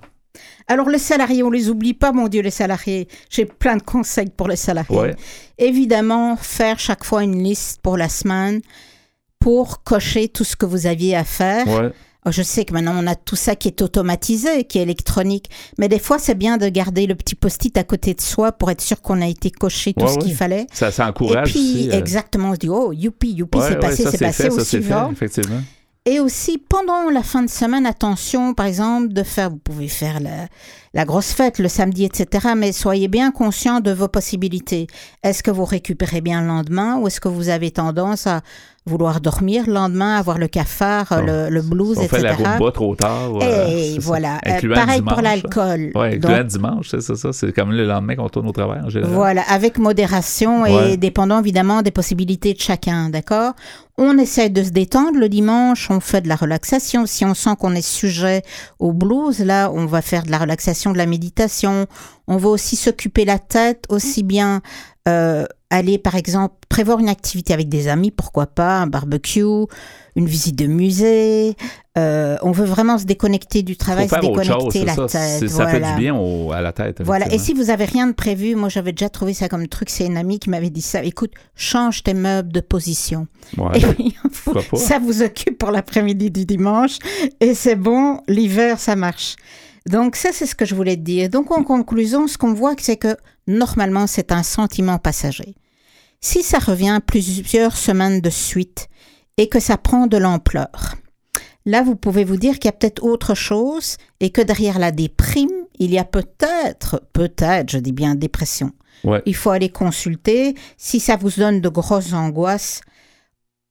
Alors, 0.68 0.90
les 0.90 0.98
salariés, 0.98 1.44
on 1.44 1.52
les 1.52 1.70
oublie 1.70 1.94
pas, 1.94 2.12
mon 2.12 2.28
Dieu, 2.28 2.42
les 2.42 2.50
salariés. 2.50 3.08
J'ai 3.30 3.46
plein 3.46 3.78
de 3.78 3.84
conseils 3.84 4.32
pour 4.36 4.48
les 4.48 4.56
salariés. 4.56 5.16
Évidemment, 5.58 6.36
faire 6.36 6.80
chaque 6.80 7.04
fois 7.04 7.24
une 7.24 7.44
liste 7.44 7.82
pour 7.82 7.98
la 7.98 8.10
semaine 8.10 8.62
pour 9.44 9.84
cocher 9.84 10.30
tout 10.30 10.46
ce 10.46 10.56
que 10.56 10.66
vous 10.66 10.88
aviez 10.88 11.18
à 11.18 11.26
faire. 11.26 11.92
Oh, 12.26 12.32
je 12.32 12.42
sais 12.42 12.64
que 12.64 12.72
maintenant 12.72 12.96
on 12.98 13.06
a 13.08 13.16
tout 13.16 13.36
ça 13.36 13.58
qui 13.58 13.68
est 13.68 13.82
automatisé, 13.82 14.64
qui 14.64 14.80
est 14.80 14.84
électronique, 14.84 15.50
mais 15.78 15.90
des 15.90 16.00
fois 16.00 16.18
c'est 16.18 16.36
bien 16.36 16.56
de 16.56 16.70
garder 16.70 17.06
le 17.06 17.16
petit 17.16 17.36
post-it 17.36 17.78
à 17.78 17.84
côté 17.84 18.14
de 18.14 18.22
soi 18.22 18.54
pour 18.54 18.72
être 18.72 18.80
sûr 18.80 19.02
qu'on 19.02 19.22
a 19.22 19.28
été 19.28 19.52
coché 19.52 19.94
tout 19.94 20.08
ce 20.08 20.18
qu'il 20.18 20.34
fallait. 20.34 20.66
Ça, 20.72 20.90
ça 20.92 21.06
encourage. 21.06 21.50
Et 21.50 21.52
puis 21.52 21.90
euh. 21.90 22.00
exactement, 22.00 22.52
on 22.52 22.54
se 22.54 22.60
dit 22.60 22.70
oh 22.70 22.94
youpi 22.94 23.34
youpi 23.34 23.60
c'est 23.68 23.80
passé, 23.80 24.06
c'est 24.10 24.18
passé 24.18 24.48
au 24.48 24.64
suivant. 24.64 25.12
effectivement. 25.12 25.60
Et 26.06 26.20
aussi, 26.20 26.58
pendant 26.58 27.10
la 27.10 27.24
fin 27.24 27.44
de 27.44 27.50
semaine, 27.50 27.86
attention, 27.86 28.54
par 28.54 28.66
exemple, 28.66 29.14
de 29.14 29.24
faire, 29.24 29.50
vous 29.50 29.58
pouvez 29.58 29.88
faire 29.88 30.20
la, 30.20 30.50
la 30.94 31.06
grosse 31.06 31.32
fête 31.32 31.60
le 31.60 31.70
samedi, 31.70 32.04
etc., 32.04 32.50
mais 32.58 32.74
soyez 32.74 33.08
bien 33.08 33.32
conscient 33.32 33.80
de 33.80 33.92
vos 33.92 34.10
possibilités. 34.10 34.88
Est-ce 35.24 35.44
que 35.44 35.50
vous 35.50 35.64
récupérez 35.64 36.20
bien 36.20 36.42
le 36.42 36.48
lendemain 36.48 36.98
ou 36.98 37.08
est-ce 37.08 37.22
que 37.22 37.30
vous 37.30 37.48
avez 37.48 37.72
tendance 37.72 38.28
à 38.28 38.42
vouloir 38.86 39.22
dormir 39.22 39.64
le 39.68 39.74
lendemain, 39.74 40.16
avoir 40.16 40.38
le 40.38 40.48
cafard, 40.48 41.22
le, 41.26 41.50
le, 41.50 41.62
blues, 41.62 41.98
on 41.98 42.02
etc. 42.02 42.36
Fait 42.36 42.44
la 42.44 42.72
trop 42.72 42.96
tard. 42.96 43.32
Et 43.42 43.98
voilà. 44.00 44.40
Euh, 44.46 44.74
pareil 44.74 45.02
pour 45.02 45.22
l'alcool. 45.22 45.92
Oui, 45.96 46.16
incluant 46.16 46.44
dimanche, 46.44 46.90
c'est 46.90 47.02
ça. 47.02 47.32
C'est 47.32 47.54
comme 47.54 47.72
le 47.72 47.86
lendemain 47.86 48.16
qu'on 48.16 48.30
tourne 48.30 48.48
au 48.48 48.52
travail 48.52 48.82
en 48.84 48.90
général. 48.90 49.14
Voilà, 49.14 49.44
avec 49.50 49.78
modération 49.78 50.66
et 50.66 50.98
dépendant 50.98 51.40
évidemment 51.40 51.82
des 51.82 51.92
possibilités 51.92 52.54
de 52.54 52.60
chacun, 52.60 53.10
d'accord? 53.10 53.54
On 53.98 54.18
essaie 54.18 54.50
de 54.50 54.64
se 54.64 54.72
détendre 54.72 55.20
le 55.20 55.30
dimanche, 55.30 55.90
on 55.92 56.00
fait 56.00 56.22
de 56.22 56.28
la 56.28 56.36
relaxation. 56.36 57.06
Si 57.06 57.26
on 57.26 57.36
sent 57.36 57.52
qu'on 57.60 57.76
est 57.76 57.88
sujet 57.88 58.42
au 58.80 58.92
blues, 58.92 59.40
là, 59.40 59.70
on 59.72 59.86
va 59.86 60.02
faire 60.02 60.24
de 60.24 60.32
la 60.32 60.40
relaxation, 60.40 60.92
de 60.94 60.98
la 60.98 61.06
méditation. 61.06 61.86
On 62.28 62.38
va 62.38 62.50
aussi 62.50 62.76
s'occuper 62.76 63.24
la 63.24 63.38
tête, 63.38 63.86
aussi 63.90 64.24
bien 64.24 64.62
euh, 65.08 65.46
aller, 65.70 65.98
par 65.98 66.16
exemple, 66.16 66.56
prévoir 66.70 67.00
une 67.00 67.10
activité 67.10 67.54
avec 67.54 67.68
des 67.68 67.88
amis, 67.88 68.12
pourquoi 68.12 68.48
pas, 68.48 68.80
un 68.80 68.88
barbecue, 68.88 69.66
une 70.16 70.28
visite 70.28 70.56
de 70.56 70.68
musée. 70.68 71.56
Euh, 71.98 72.38
on 72.42 72.52
veut 72.52 72.66
vraiment 72.66 72.98
se 72.98 73.06
déconnecter 73.06 73.64
du 73.64 73.76
travail, 73.76 74.08
se 74.08 74.20
déconnecter 74.20 74.86
la 74.86 74.96
tête. 74.96 75.48
Ça 75.50 75.68
fait 75.68 75.82
du 75.82 76.00
bien 76.00 76.16
à 76.54 76.62
la 76.62 76.72
tête. 76.72 77.02
Voilà. 77.02 77.32
Et 77.34 77.38
si 77.38 77.54
vous 77.54 77.70
avez 77.70 77.86
rien 77.86 78.08
de 78.08 78.14
prévu, 78.14 78.56
moi 78.56 78.70
j'avais 78.70 78.92
déjà 78.92 79.10
trouvé 79.10 79.34
ça 79.34 79.50
comme 79.50 79.68
truc. 79.68 79.90
C'est 79.90 80.06
une 80.06 80.18
amie 80.18 80.40
qui 80.40 80.50
m'avait 80.50 80.70
dit 80.70 80.82
ça. 80.82 81.04
Écoute, 81.04 81.32
change 81.56 82.04
tes 82.04 82.14
meubles 82.14 82.52
de 82.52 82.62
position. 82.62 83.28
Et 83.74 83.80
puis, 83.94 84.16
ça 84.76 85.00
vous 85.00 85.22
occupe 85.22 85.58
pour 85.58 85.72
l'après-midi 85.72 86.32
du 86.32 86.46
dimanche. 86.46 86.98
Et 87.40 87.54
c'est 87.56 87.76
bon, 87.76 88.22
l'hiver 88.28 88.80
ça 88.80 88.96
marche. 88.96 89.36
Donc 89.90 90.16
ça, 90.16 90.30
c'est 90.32 90.46
ce 90.46 90.56
que 90.56 90.66
je 90.66 90.76
voulais 90.76 90.96
te 90.96 91.02
dire. 91.02 91.30
Donc 91.30 91.52
en 91.52 91.64
conclusion, 91.64 92.28
ce 92.28 92.38
qu'on 92.38 92.54
voit, 92.54 92.76
c'est 92.80 92.98
que 92.98 93.18
normalement, 93.48 94.08
c'est 94.08 94.32
un 94.32 94.44
sentiment 94.44 94.98
passager. 94.98 95.56
Si 96.22 96.42
ça 96.42 96.60
revient 96.60 97.00
plusieurs 97.06 97.76
semaines 97.76 98.22
de 98.22 98.30
suite 98.30 98.88
et 99.38 99.50
que 99.50 99.60
ça 99.60 99.78
prend 99.78 100.08
de 100.08 100.18
l'ampleur. 100.18 100.96
Là, 101.66 101.82
vous 101.82 101.96
pouvez 101.96 102.24
vous 102.24 102.38
dire 102.38 102.60
qu'il 102.60 102.66
y 102.66 102.70
a 102.70 102.74
peut-être 102.74 103.04
autre 103.04 103.36
chose 103.36 103.98
et 104.20 104.30
que 104.30 104.42
derrière 104.42 104.80
la 104.80 104.92
déprime, 104.92 105.50
il 105.80 105.92
y 105.92 105.98
a 105.98 106.04
peut-être, 106.04 107.04
peut-être, 107.14 107.72
je 107.72 107.78
dis 107.78 107.94
bien 107.94 108.16
dépression. 108.16 108.72
Il 109.26 109.36
faut 109.36 109.50
aller 109.50 109.70
consulter. 109.70 110.56
Si 110.78 111.02
ça 111.02 111.18
vous 111.18 111.32
donne 111.32 111.60
de 111.60 111.70
grosses 111.70 112.14
angoisses, 112.14 112.82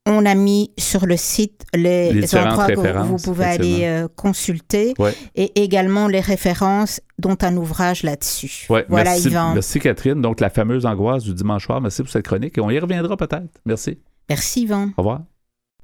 on 0.07 0.27
a 0.27 0.35
mis 0.35 0.73
sur 0.79 1.07
le 1.07 1.17
site 1.17 1.65
les, 1.75 2.35
endroits 2.35 2.67
que 2.67 3.03
vous 3.03 3.17
pouvez 3.17 3.45
aller 3.45 3.81
euh, 3.85 4.09
consulter 4.15 4.95
et 5.35 5.63
également 5.63 6.09
les 6.09 6.21
références 6.21 7.01
dont 7.19 7.37
un 7.43 7.57
ouvrage 7.57 8.03
là-dessus. 8.03 8.67
voilà, 8.69 8.85
merci, 8.89 9.31
Merci 9.31 9.81
Catherine. 9.81 10.21
Donc 10.21 10.41
la 10.41 10.51
fameuse 10.51 10.87
angoisse 10.87 11.25
du 11.25 11.35
dimanche 11.35 11.67
soir. 11.67 11.81
Merci 11.81 12.03
pour 12.03 12.11
cette 12.11 12.27
chronique 12.27 12.59
et 12.59 12.61
on 12.61 12.71
y 12.71 12.79
reviendra 12.79 13.17
peut-être. 13.17 13.61
Merci. 13.65 13.99
Merci 14.29 14.63
Yvan. 14.63 14.91
Au 14.97 15.03
revoir. 15.03 15.21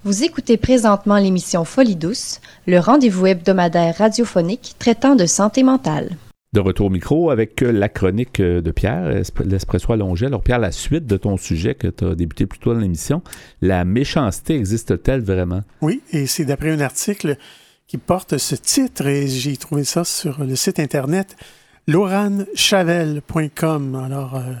Vous 0.03 0.23
écoutez 0.23 0.57
présentement 0.57 1.17
l'émission 1.17 1.65
Folie 1.65 1.97
douce, 1.97 2.39
le 2.67 2.79
rendez-vous 2.79 3.27
hebdomadaire 3.27 3.97
radiophonique 3.97 4.75
traitant 4.79 5.15
de 5.15 5.25
santé 5.25 5.61
mentale. 5.63 6.15
De 6.51 6.59
retour 6.59 6.87
au 6.87 6.89
micro 6.89 7.29
avec 7.29 7.61
euh, 7.61 7.71
la 7.71 7.89
chronique 7.89 8.39
euh, 8.39 8.61
de 8.61 8.71
Pierre, 8.71 9.21
l'Espresso 9.45 9.93
allongé. 9.93 10.25
Alors 10.25 10.41
Pierre, 10.41 10.57
la 10.57 10.71
suite 10.71 11.05
de 11.05 11.15
ton 11.15 11.37
sujet 11.37 11.75
que 11.75 11.87
tu 11.87 12.05
as 12.05 12.15
débuté 12.15 12.47
plus 12.47 12.57
tôt 12.57 12.73
dans 12.73 12.79
l'émission, 12.79 13.21
la 13.61 13.85
méchanceté 13.85 14.55
existe-t-elle 14.55 15.21
vraiment? 15.21 15.61
Oui, 15.81 16.01
et 16.11 16.25
c'est 16.25 16.45
d'après 16.45 16.71
un 16.71 16.79
article 16.79 17.37
qui 17.89 17.97
porte 17.97 18.37
ce 18.37 18.55
titre, 18.55 19.07
et 19.07 19.27
j'ai 19.27 19.57
trouvé 19.57 19.83
ça 19.83 20.03
sur 20.03 20.43
le 20.43 20.55
site 20.55 20.79
internet 20.79 21.35
lauranchavel.com. 21.87 23.95
Alors, 23.95 24.35
euh, 24.35 24.53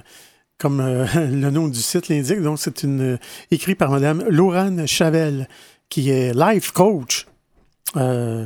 comme 0.57 0.79
euh, 0.81 1.05
le 1.15 1.51
nom 1.51 1.67
du 1.67 1.79
site 1.79 2.07
l'indique. 2.09 2.41
Donc, 2.41 2.57
c'est 2.59 2.81
une 2.83 3.13
euh, 3.13 3.17
écrit 3.51 3.75
par 3.75 3.91
Madame 3.91 4.25
Laurane 4.29 4.87
Chavel, 4.87 5.47
qui 5.89 6.09
est 6.09 6.33
life 6.33 6.71
coach. 6.71 7.27
Euh, 7.95 8.45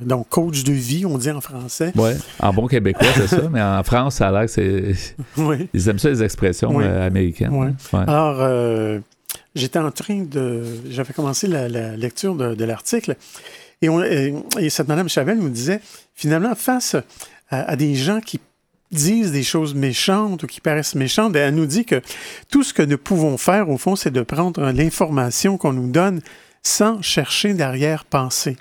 donc, 0.00 0.28
coach 0.28 0.62
de 0.62 0.72
vie, 0.72 1.04
on 1.04 1.18
dit 1.18 1.30
en 1.30 1.40
français. 1.40 1.92
Oui, 1.96 2.12
en 2.38 2.52
bon 2.52 2.68
québécois, 2.68 3.08
c'est 3.14 3.26
ça, 3.26 3.48
mais 3.50 3.60
en 3.60 3.82
France, 3.82 4.16
ça 4.16 4.28
a 4.28 4.32
l'air 4.32 4.42
que 4.42 4.48
c'est. 4.48 4.94
Oui. 5.36 5.68
Ils 5.74 5.88
aiment 5.88 5.98
ça, 5.98 6.10
les 6.10 6.22
expressions 6.22 6.78
américaines. 6.78 7.50
Oui. 7.52 7.68
Alors, 8.06 9.00
j'étais 9.54 9.80
en 9.80 9.90
train 9.90 10.22
de. 10.22 10.62
J'avais 10.88 11.12
commencé 11.12 11.48
la, 11.48 11.96
lecture 11.96 12.36
de, 12.36 12.64
l'article 12.64 13.16
et, 13.82 13.88
et, 14.60 14.70
cette 14.70 14.88
Madame 14.88 15.08
Chavel 15.08 15.38
nous 15.38 15.48
disait 15.48 15.80
finalement, 16.14 16.54
face 16.54 16.96
à 17.50 17.76
des 17.76 17.96
gens 17.96 18.20
qui 18.20 18.38
disent 18.94 19.32
des 19.32 19.42
choses 19.42 19.74
méchantes 19.74 20.42
ou 20.42 20.46
qui 20.46 20.60
paraissent 20.60 20.94
méchantes, 20.94 21.32
ben, 21.32 21.48
elle 21.48 21.54
nous 21.54 21.66
dit 21.66 21.84
que 21.84 22.00
tout 22.50 22.62
ce 22.62 22.72
que 22.72 22.82
nous 22.82 22.98
pouvons 22.98 23.36
faire, 23.36 23.68
au 23.68 23.76
fond, 23.76 23.96
c'est 23.96 24.10
de 24.10 24.22
prendre 24.22 24.70
l'information 24.70 25.58
qu'on 25.58 25.72
nous 25.72 25.90
donne 25.90 26.20
sans 26.62 27.02
chercher 27.02 27.52
derrière-pensée. 27.52 28.56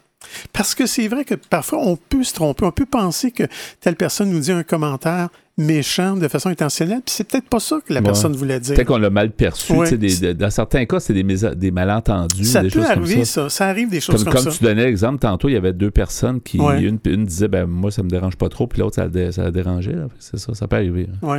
Parce 0.51 0.75
que 0.75 0.85
c'est 0.85 1.07
vrai 1.07 1.25
que 1.25 1.35
parfois, 1.35 1.79
on 1.79 1.95
peut 1.95 2.23
se 2.23 2.33
tromper, 2.33 2.65
on 2.65 2.71
peut 2.71 2.85
penser 2.85 3.31
que 3.31 3.43
telle 3.81 3.95
personne 3.95 4.29
nous 4.29 4.39
dit 4.39 4.51
un 4.51 4.63
commentaire 4.63 5.29
méchant 5.57 6.17
de 6.17 6.27
façon 6.27 6.49
intentionnelle, 6.49 7.01
puis 7.05 7.13
c'est 7.15 7.25
peut-être 7.25 7.47
pas 7.47 7.59
ça 7.59 7.77
que 7.85 7.93
la 7.93 8.01
personne 8.01 8.35
voulait 8.35 8.59
dire. 8.59 8.73
Peut-être 8.73 8.87
qu'on 8.87 8.97
l'a 8.97 9.11
mal 9.11 9.29
perçu. 9.29 9.73
dans 9.73 10.49
certains 10.49 10.85
cas, 10.85 10.99
c'est 10.99 11.13
des, 11.13 11.23
des, 11.23 11.71
malentendus. 11.71 12.45
Ça 12.45 12.63
peut 12.63 12.83
arriver, 12.83 13.23
ça. 13.23 13.49
ça. 13.49 13.67
arrive 13.67 13.89
des 13.89 14.01
choses 14.01 14.23
comme, 14.23 14.33
comme 14.33 14.41
ça. 14.41 14.49
Comme 14.49 14.57
tu 14.57 14.63
donnais 14.63 14.85
l'exemple 14.85 15.19
tantôt, 15.19 15.49
il 15.49 15.53
y 15.53 15.57
avait 15.57 15.73
deux 15.73 15.91
personnes 15.91 16.41
qui, 16.41 16.57
une, 16.57 17.25
disait, 17.25 17.47
ben 17.47 17.67
moi, 17.67 17.91
ça 17.91 18.01
me 18.01 18.09
dérange 18.09 18.35
pas 18.35 18.49
trop, 18.49 18.65
puis 18.65 18.79
l'autre, 18.79 18.95
ça, 18.95 19.07
ça 19.31 19.45
a 19.45 19.51
dérangé. 19.51 19.93
C'est 20.19 20.37
ça, 20.39 20.55
ça 20.55 20.67
peut 20.67 20.77
arriver. 20.77 21.07
Oui. 21.21 21.37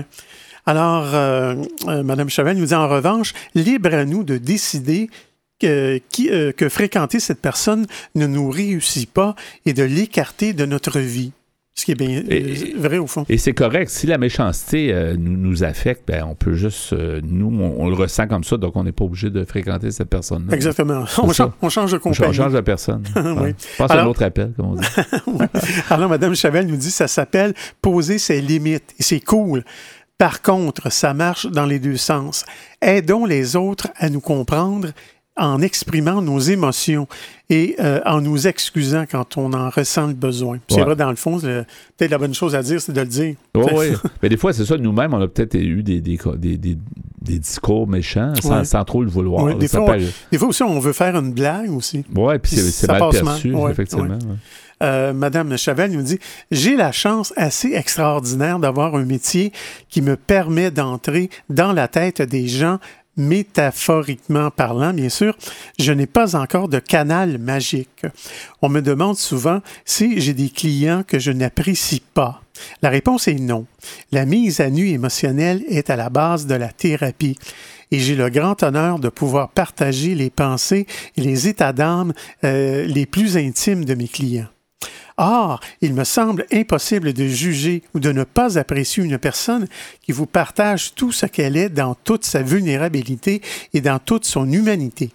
Alors, 0.66 1.14
euh, 1.14 1.56
euh, 1.88 2.02
Mme 2.02 2.28
Chavel 2.30 2.56
nous 2.56 2.66
dit 2.66 2.74
en 2.74 2.88
revanche, 2.88 3.34
libre 3.54 3.92
à 3.92 4.04
nous 4.04 4.24
de 4.24 4.38
décider 4.38 5.10
que, 5.64 6.00
qui, 6.10 6.30
euh, 6.30 6.52
que 6.52 6.68
fréquenter 6.68 7.20
cette 7.20 7.40
personne 7.40 7.86
ne 8.14 8.26
nous 8.26 8.50
réussit 8.50 9.10
pas 9.10 9.34
et 9.64 9.72
de 9.72 9.82
l'écarter 9.82 10.52
de 10.52 10.66
notre 10.66 11.00
vie. 11.00 11.32
Ce 11.76 11.84
qui 11.84 11.90
est 11.90 11.96
bien 11.96 12.22
euh, 12.30 12.54
vrai 12.76 12.98
au 12.98 13.08
fond. 13.08 13.26
Et 13.28 13.36
c'est 13.36 13.52
correct. 13.52 13.90
Si 13.90 14.06
la 14.06 14.16
méchanceté 14.16 14.92
euh, 14.92 15.16
nous, 15.18 15.64
affecte, 15.64 16.06
ben, 16.06 16.22
on 16.22 16.36
peut 16.36 16.54
juste, 16.54 16.92
nous, 16.92 17.46
on, 17.46 17.88
le 17.88 17.96
ressent 17.96 18.28
comme 18.28 18.44
ça, 18.44 18.56
donc 18.56 18.76
on 18.76 18.84
n'est 18.84 18.92
pas 18.92 19.04
obligé 19.04 19.28
de 19.28 19.44
fréquenter 19.44 19.90
cette 19.90 20.08
personne-là. 20.08 20.54
Exactement. 20.54 21.04
On, 21.18 21.68
change 21.68 21.90
de 21.90 21.98
compagnie. 21.98 22.28
On 22.28 22.32
change 22.32 22.52
de 22.52 22.60
personne. 22.60 23.02
oui. 23.16 23.54
Passe 23.76 23.90
à 23.90 24.02
un 24.02 24.06
autre 24.06 24.22
appel, 24.22 24.52
comme 24.54 24.66
on 24.66 24.74
dit. 24.76 24.86
Alors, 25.90 26.08
Mme 26.08 26.36
Chavel 26.36 26.68
nous 26.68 26.76
dit 26.76 26.92
ça 26.92 27.08
s'appelle 27.08 27.54
poser 27.82 28.18
ses 28.18 28.40
limites. 28.40 28.94
Et 29.00 29.02
c'est 29.02 29.20
cool. 29.20 29.64
Par 30.16 30.42
contre, 30.42 30.92
ça 30.92 31.12
marche 31.12 31.46
dans 31.46 31.66
les 31.66 31.80
deux 31.80 31.96
sens. 31.96 32.44
Aidons 32.80 33.24
les 33.24 33.56
autres 33.56 33.88
à 33.96 34.10
nous 34.10 34.20
comprendre 34.20 34.90
en 35.36 35.60
exprimant 35.62 36.22
nos 36.22 36.38
émotions 36.38 37.08
et 37.50 37.76
euh, 37.80 38.00
en 38.06 38.20
nous 38.20 38.46
excusant 38.46 39.04
quand 39.10 39.36
on 39.36 39.52
en 39.52 39.68
ressent 39.68 40.06
le 40.06 40.14
besoin. 40.14 40.58
C'est 40.68 40.80
vrai, 40.80 40.96
dans 40.96 41.10
le 41.10 41.16
fond, 41.16 41.38
peut-être 41.38 42.10
la 42.10 42.18
bonne 42.18 42.34
chose 42.34 42.54
à 42.54 42.62
dire, 42.62 42.80
c'est 42.80 42.92
de 42.92 43.00
le 43.00 43.06
dire. 43.06 43.34
oui, 43.54 43.92
mais 44.22 44.28
des 44.28 44.36
fois, 44.36 44.52
c'est 44.52 44.64
ça, 44.64 44.76
nous-mêmes, 44.76 45.12
on 45.12 45.20
a 45.20 45.28
peut-être 45.28 45.56
eu 45.56 45.82
des, 45.82 46.00
des, 46.00 46.18
des, 46.36 46.56
des, 46.56 47.38
discours 47.38 47.86
méchants 47.86 48.32
sans, 48.64 48.84
trop 48.84 49.02
le 49.02 49.10
vouloir. 49.10 49.56
des, 49.56 49.68
fois, 49.68 49.96
des, 50.30 50.38
fois, 50.38 50.48
aussi, 50.48 50.62
on 50.62 50.78
veut 50.78 50.92
faire 50.92 51.16
une 51.16 51.32
blague 51.32 51.70
aussi. 51.70 52.04
Oui, 52.14 52.38
puis 52.38 52.56
c'est 52.56 52.88
mal 52.88 53.10
perçu, 53.10 53.54
effectivement. 53.70 54.18
Euh, 54.82 55.12
Madame 55.12 55.56
Chavel 55.56 55.92
nous 55.92 56.02
dit 56.02 56.18
J'ai 56.50 56.76
la 56.76 56.92
chance 56.92 57.32
assez 57.36 57.72
extraordinaire 57.74 58.58
d'avoir 58.58 58.96
un 58.96 59.04
métier 59.04 59.52
qui 59.88 60.02
me 60.02 60.16
permet 60.16 60.70
d'entrer 60.70 61.30
dans 61.48 61.72
la 61.72 61.88
tête 61.88 62.20
des 62.22 62.48
gens 62.48 62.78
métaphoriquement 63.16 64.50
parlant, 64.50 64.92
bien 64.92 65.08
sûr, 65.08 65.36
je 65.78 65.92
n'ai 65.92 66.06
pas 66.06 66.36
encore 66.36 66.68
de 66.68 66.78
canal 66.78 67.38
magique. 67.38 68.06
On 68.62 68.68
me 68.68 68.80
demande 68.80 69.16
souvent 69.16 69.60
si 69.84 70.20
j'ai 70.20 70.34
des 70.34 70.50
clients 70.50 71.02
que 71.06 71.18
je 71.18 71.30
n'apprécie 71.30 72.02
pas. 72.14 72.42
La 72.82 72.90
réponse 72.90 73.28
est 73.28 73.34
non. 73.34 73.66
La 74.12 74.26
mise 74.26 74.60
à 74.60 74.70
nu 74.70 74.88
émotionnelle 74.88 75.64
est 75.68 75.90
à 75.90 75.96
la 75.96 76.10
base 76.10 76.46
de 76.46 76.54
la 76.54 76.68
thérapie 76.68 77.36
et 77.90 77.98
j'ai 77.98 78.16
le 78.16 78.28
grand 78.30 78.62
honneur 78.62 78.98
de 78.98 79.08
pouvoir 79.08 79.50
partager 79.50 80.14
les 80.14 80.30
pensées 80.30 80.86
et 81.16 81.20
les 81.20 81.48
états 81.48 81.72
d'âme 81.72 82.12
euh, 82.44 82.84
les 82.86 83.06
plus 83.06 83.36
intimes 83.36 83.84
de 83.84 83.94
mes 83.94 84.08
clients. 84.08 84.48
Or, 85.16 85.60
il 85.80 85.94
me 85.94 86.04
semble 86.04 86.44
impossible 86.52 87.12
de 87.12 87.26
juger 87.26 87.82
ou 87.94 88.00
de 88.00 88.10
ne 88.10 88.24
pas 88.24 88.58
apprécier 88.58 89.04
une 89.04 89.18
personne 89.18 89.68
qui 90.02 90.12
vous 90.12 90.26
partage 90.26 90.94
tout 90.94 91.12
ce 91.12 91.26
qu'elle 91.26 91.56
est 91.56 91.68
dans 91.68 91.94
toute 91.94 92.24
sa 92.24 92.42
vulnérabilité 92.42 93.40
et 93.72 93.80
dans 93.80 94.00
toute 94.00 94.24
son 94.24 94.50
humanité. 94.50 95.12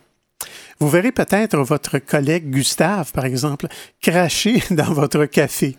Vous 0.82 0.88
verrez 0.88 1.12
peut-être 1.12 1.58
votre 1.58 2.00
collègue 2.00 2.50
Gustave, 2.50 3.12
par 3.12 3.26
exemple, 3.26 3.68
cracher 4.02 4.64
dans 4.72 4.94
votre 4.94 5.26
café. 5.26 5.76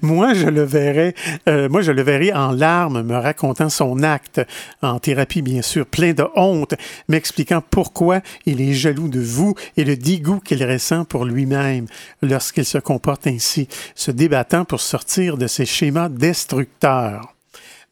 Moi, 0.00 0.32
je 0.34 0.46
le 0.46 0.62
verrai, 0.62 1.16
euh, 1.48 1.68
moi, 1.68 1.82
je 1.82 1.90
le 1.90 2.02
verrai 2.02 2.32
en 2.32 2.52
larmes, 2.52 3.02
me 3.02 3.16
racontant 3.16 3.68
son 3.68 4.04
acte, 4.04 4.40
en 4.80 5.00
thérapie 5.00 5.42
bien 5.42 5.60
sûr, 5.60 5.86
plein 5.86 6.12
de 6.12 6.24
honte, 6.36 6.74
m'expliquant 7.08 7.64
pourquoi 7.68 8.20
il 8.46 8.60
est 8.60 8.74
jaloux 8.74 9.08
de 9.08 9.20
vous 9.20 9.56
et 9.76 9.82
le 9.82 9.96
dégoût 9.96 10.38
qu'il 10.38 10.64
ressent 10.64 11.04
pour 11.04 11.24
lui-même 11.24 11.86
lorsqu'il 12.22 12.64
se 12.64 12.78
comporte 12.78 13.26
ainsi, 13.26 13.66
se 13.96 14.12
débattant 14.12 14.64
pour 14.64 14.80
sortir 14.80 15.36
de 15.36 15.48
ses 15.48 15.66
schémas 15.66 16.08
destructeurs. 16.08 17.33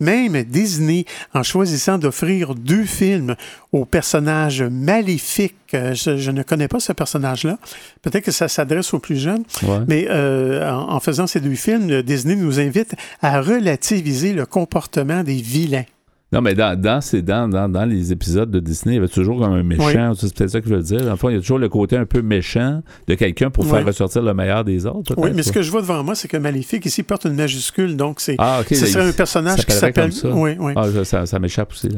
Même 0.01 0.43
Disney, 0.45 1.05
en 1.35 1.43
choisissant 1.43 1.99
d'offrir 1.99 2.55
deux 2.55 2.85
films 2.85 3.37
au 3.73 3.85
personnage 3.85 4.63
maléfique, 4.63 5.55
euh, 5.75 5.95
je, 5.95 6.31
ne 6.31 6.43
connais 6.43 6.69
pas 6.69 6.81
ce 6.81 6.93
personnage-là, 6.93 7.59
peut-être 8.03 8.25
que 8.25 8.33
ça 8.33 8.49
s'adresse 8.49 8.93
aux 8.95 8.99
plus 8.99 9.17
jeunes, 9.17 9.45
mais 9.89 10.07
euh, 10.11 10.71
en, 10.71 11.01
faisant 11.01 11.27
ces 11.27 11.41
deux 11.41 11.55
films, 11.55 12.03
Disney 12.03 12.37
nous 12.37 12.61
invite 12.61 12.95
à 13.23 13.41
relativiser 13.41 14.33
le 14.33 14.47
comportement 14.47 15.23
des 15.23 15.37
vilains. 15.37 15.85
Non, 16.33 16.41
mais 16.41 16.55
dans, 16.55 16.81
dans, 16.81 17.01
dans, 17.49 17.69
dans, 17.69 17.85
les 17.85 18.11
épisodes 18.11 18.51
de 18.51 18.59
Disney, 18.59 18.95
il 18.95 18.97
y 18.97 18.99
avait 18.99 19.09
toujours 19.09 19.39
comme 19.39 19.53
un 19.53 19.63
méchant. 19.63 20.15
C'est 20.15 20.35
peut-être 20.35 20.51
ça 20.51 20.61
que 20.61 20.69
je 20.69 20.75
veux 20.75 20.83
dire. 20.83 21.19
Fait, 21.19 21.27
il 21.29 21.35
y 21.35 21.37
a 21.37 21.41
toujours 21.41 21.59
le 21.59 21.69
côté 21.69 21.97
un 21.97 22.07
peu 22.07 22.23
méchant 22.23 22.83
de 23.07 23.15
quelqu'un 23.15 23.51
pour 23.51 23.67
faire 23.67 23.85
ressortir 23.85 24.23
le 24.23 24.33
meilleur 24.33 24.65
des 24.65 24.87
autres. 24.87 25.15
Oui, 25.17 25.31
mais 25.35 25.43
ce 25.43 25.53
que 25.53 25.63
je 25.63 25.71
vois 25.71 25.83
devant 25.83 26.03
moi, 26.03 26.15
c'est 26.15 26.29
que 26.29 26.37
Maléfique 26.37 26.87
ici 26.87 27.03
porte 27.03 27.25
une 27.27 27.35
majuscule. 27.35 27.97
Donc, 27.97 28.21
c'est 28.21 28.37
ah, 28.39 28.63
ce 28.67 28.75
serait 28.75 29.09
un 29.09 29.13
personnage 29.13 29.67
qui 29.67 29.73
s'appelle. 29.73 30.11
Oui, 30.25 30.57
oui. 30.59 30.73
Ah, 30.77 30.87
ça, 31.05 31.27
ça 31.27 31.39
m'échappe 31.39 31.73
aussi. 31.73 31.89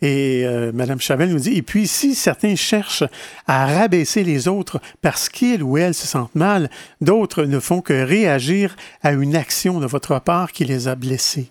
Et 0.00 0.42
euh, 0.44 0.70
Mme 0.72 1.00
Chavel 1.00 1.30
nous 1.30 1.40
dit 1.40 1.56
Et 1.56 1.62
puis, 1.62 1.86
si 1.86 2.14
certains 2.14 2.54
cherchent 2.54 3.04
à 3.46 3.66
rabaisser 3.66 4.22
les 4.22 4.48
autres 4.48 4.80
parce 5.00 5.28
qu'ils 5.28 5.62
ou 5.62 5.76
elles 5.76 5.94
se 5.94 6.06
sentent 6.06 6.34
mal, 6.34 6.70
d'autres 7.00 7.44
ne 7.44 7.58
font 7.58 7.80
que 7.80 8.04
réagir 8.04 8.76
à 9.02 9.12
une 9.12 9.34
action 9.34 9.80
de 9.80 9.86
votre 9.86 10.20
part 10.20 10.52
qui 10.52 10.64
les 10.64 10.88
a 10.88 10.94
blessés. 10.94 11.50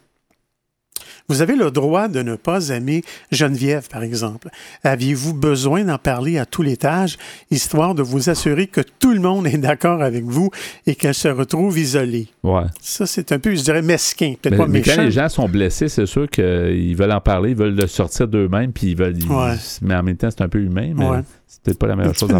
Vous 1.31 1.41
avez 1.41 1.55
le 1.55 1.71
droit 1.71 2.09
de 2.09 2.21
ne 2.23 2.35
pas 2.35 2.71
aimer 2.71 3.05
Geneviève, 3.31 3.87
par 3.87 4.03
exemple. 4.03 4.49
Aviez-vous 4.83 5.33
besoin 5.33 5.85
d'en 5.85 5.97
parler 5.97 6.37
à 6.37 6.45
tout 6.45 6.61
l'étage, 6.61 7.17
histoire 7.49 7.95
de 7.95 8.03
vous 8.03 8.29
assurer 8.29 8.67
que 8.67 8.81
tout 8.99 9.13
le 9.13 9.21
monde 9.21 9.47
est 9.47 9.57
d'accord 9.57 10.01
avec 10.01 10.25
vous 10.25 10.49
et 10.85 10.93
qu'elle 10.93 11.13
se 11.13 11.29
retrouve 11.29 11.79
isolée? 11.79 12.27
Ouais. 12.43 12.65
Ça, 12.81 13.05
c'est 13.05 13.31
un 13.31 13.39
peu, 13.39 13.55
je 13.55 13.61
dirais, 13.61 13.81
mesquin, 13.81 14.33
peut-être 14.41 14.57
pas 14.57 14.67
méchant. 14.67 14.91
Mais 14.91 14.97
quand 14.97 15.03
les 15.03 15.11
gens 15.11 15.29
sont 15.29 15.47
blessés, 15.47 15.87
c'est 15.87 16.05
sûr 16.05 16.29
qu'ils 16.29 16.97
veulent 16.97 17.13
en 17.13 17.21
parler, 17.21 17.51
ils 17.51 17.55
veulent 17.55 17.77
le 17.77 17.87
sortir 17.87 18.27
d'eux-mêmes, 18.27 18.73
puis 18.73 18.87
ils 18.87 18.97
veulent. 18.97 19.15
Mais 19.81 19.95
en 19.95 20.03
même 20.03 20.17
temps, 20.17 20.31
c'est 20.31 20.41
un 20.41 20.49
peu 20.49 20.59
humain. 20.59 20.91
Mais 20.93 21.05
c'est 21.40 21.40
peut-être 21.63 21.77
pas 21.77 21.87
la 21.87 21.95
meilleure 21.95 22.13
chose 22.15 22.29
à 22.31 22.39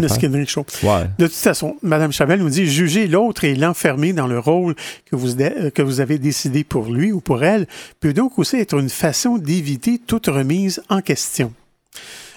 Ouais. 0.82 1.10
De 1.18 1.26
toute 1.26 1.36
façon, 1.36 1.76
Mme 1.82 2.12
Chavel 2.12 2.40
nous 2.40 2.48
dit 2.48 2.66
juger 2.66 3.06
l'autre 3.06 3.44
et 3.44 3.54
l'enfermer 3.54 4.12
dans 4.12 4.26
le 4.26 4.38
rôle 4.38 4.74
que 5.06 5.16
vous, 5.16 5.36
que 5.36 5.82
vous 5.82 6.00
avez 6.00 6.18
décidé 6.18 6.64
pour 6.64 6.86
lui 6.86 7.12
ou 7.12 7.20
pour 7.20 7.44
elle 7.44 7.66
peut 8.00 8.12
donc 8.12 8.38
aussi 8.38 8.56
être 8.56 8.78
une 8.78 8.88
façon 8.90 9.38
d'éviter 9.38 10.00
toute 10.04 10.26
remise 10.26 10.82
en 10.88 11.00
question. 11.00 11.52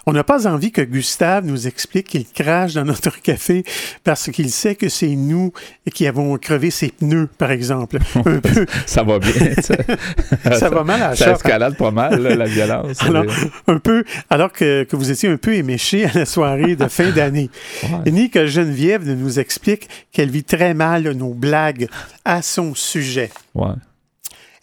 On 0.06 0.14
n'a 0.14 0.24
pas 0.24 0.48
envie 0.48 0.72
que 0.72 0.82
Gustave 0.82 1.46
nous 1.46 1.68
explique 1.68 2.08
qu'il 2.08 2.26
crache 2.26 2.74
dans 2.74 2.86
notre 2.86 3.22
café 3.22 3.64
parce 4.04 4.30
qu'il 4.32 4.52
sait 4.52 4.76
que 4.76 4.90
c'est 4.90 5.16
nous 5.16 5.52
qui 5.94 6.06
avons 6.08 6.38
crevé 6.38 6.70
ses 6.72 6.90
pneus, 6.90 7.28
par 7.38 7.52
exemple. 7.52 8.00
ça 8.86 9.04
va 9.04 9.20
bien. 9.20 9.34
Ça, 10.54 10.70
va 10.70 10.84
mal 10.84 11.02
à 11.02 11.10
la 11.10 11.16
Ça 11.16 11.32
escalade 11.32 11.76
pas 11.78 11.92
mal, 11.92 12.22
la 12.22 12.46
violence. 12.46 13.02
Alors, 13.02 13.26
un 13.68 13.80
peu, 13.80 14.04
alors 14.30 14.52
que, 14.52 14.86
vous 14.92 15.12
étiez 15.12 15.30
un 15.30 15.38
peu 15.38 15.54
éméché 15.54 16.06
à 16.06 16.12
la 16.14 16.26
soirée 16.26 16.76
de 16.76 16.88
fin 16.88 17.12
d'année. 17.12 17.50
Ni 18.06 18.30
que 18.30 18.46
Geneviève 18.46 19.06
nous 19.06 19.40
explique 19.40 19.90
qu'elle 20.12 20.30
vit 20.30 20.44
très 20.44 20.74
mal 20.74 21.12
nos 21.12 21.34
blagues 21.34 21.88
à 22.24 22.42
son 22.42 22.76
sujet. 22.76 23.32
Ouais. 23.54 23.74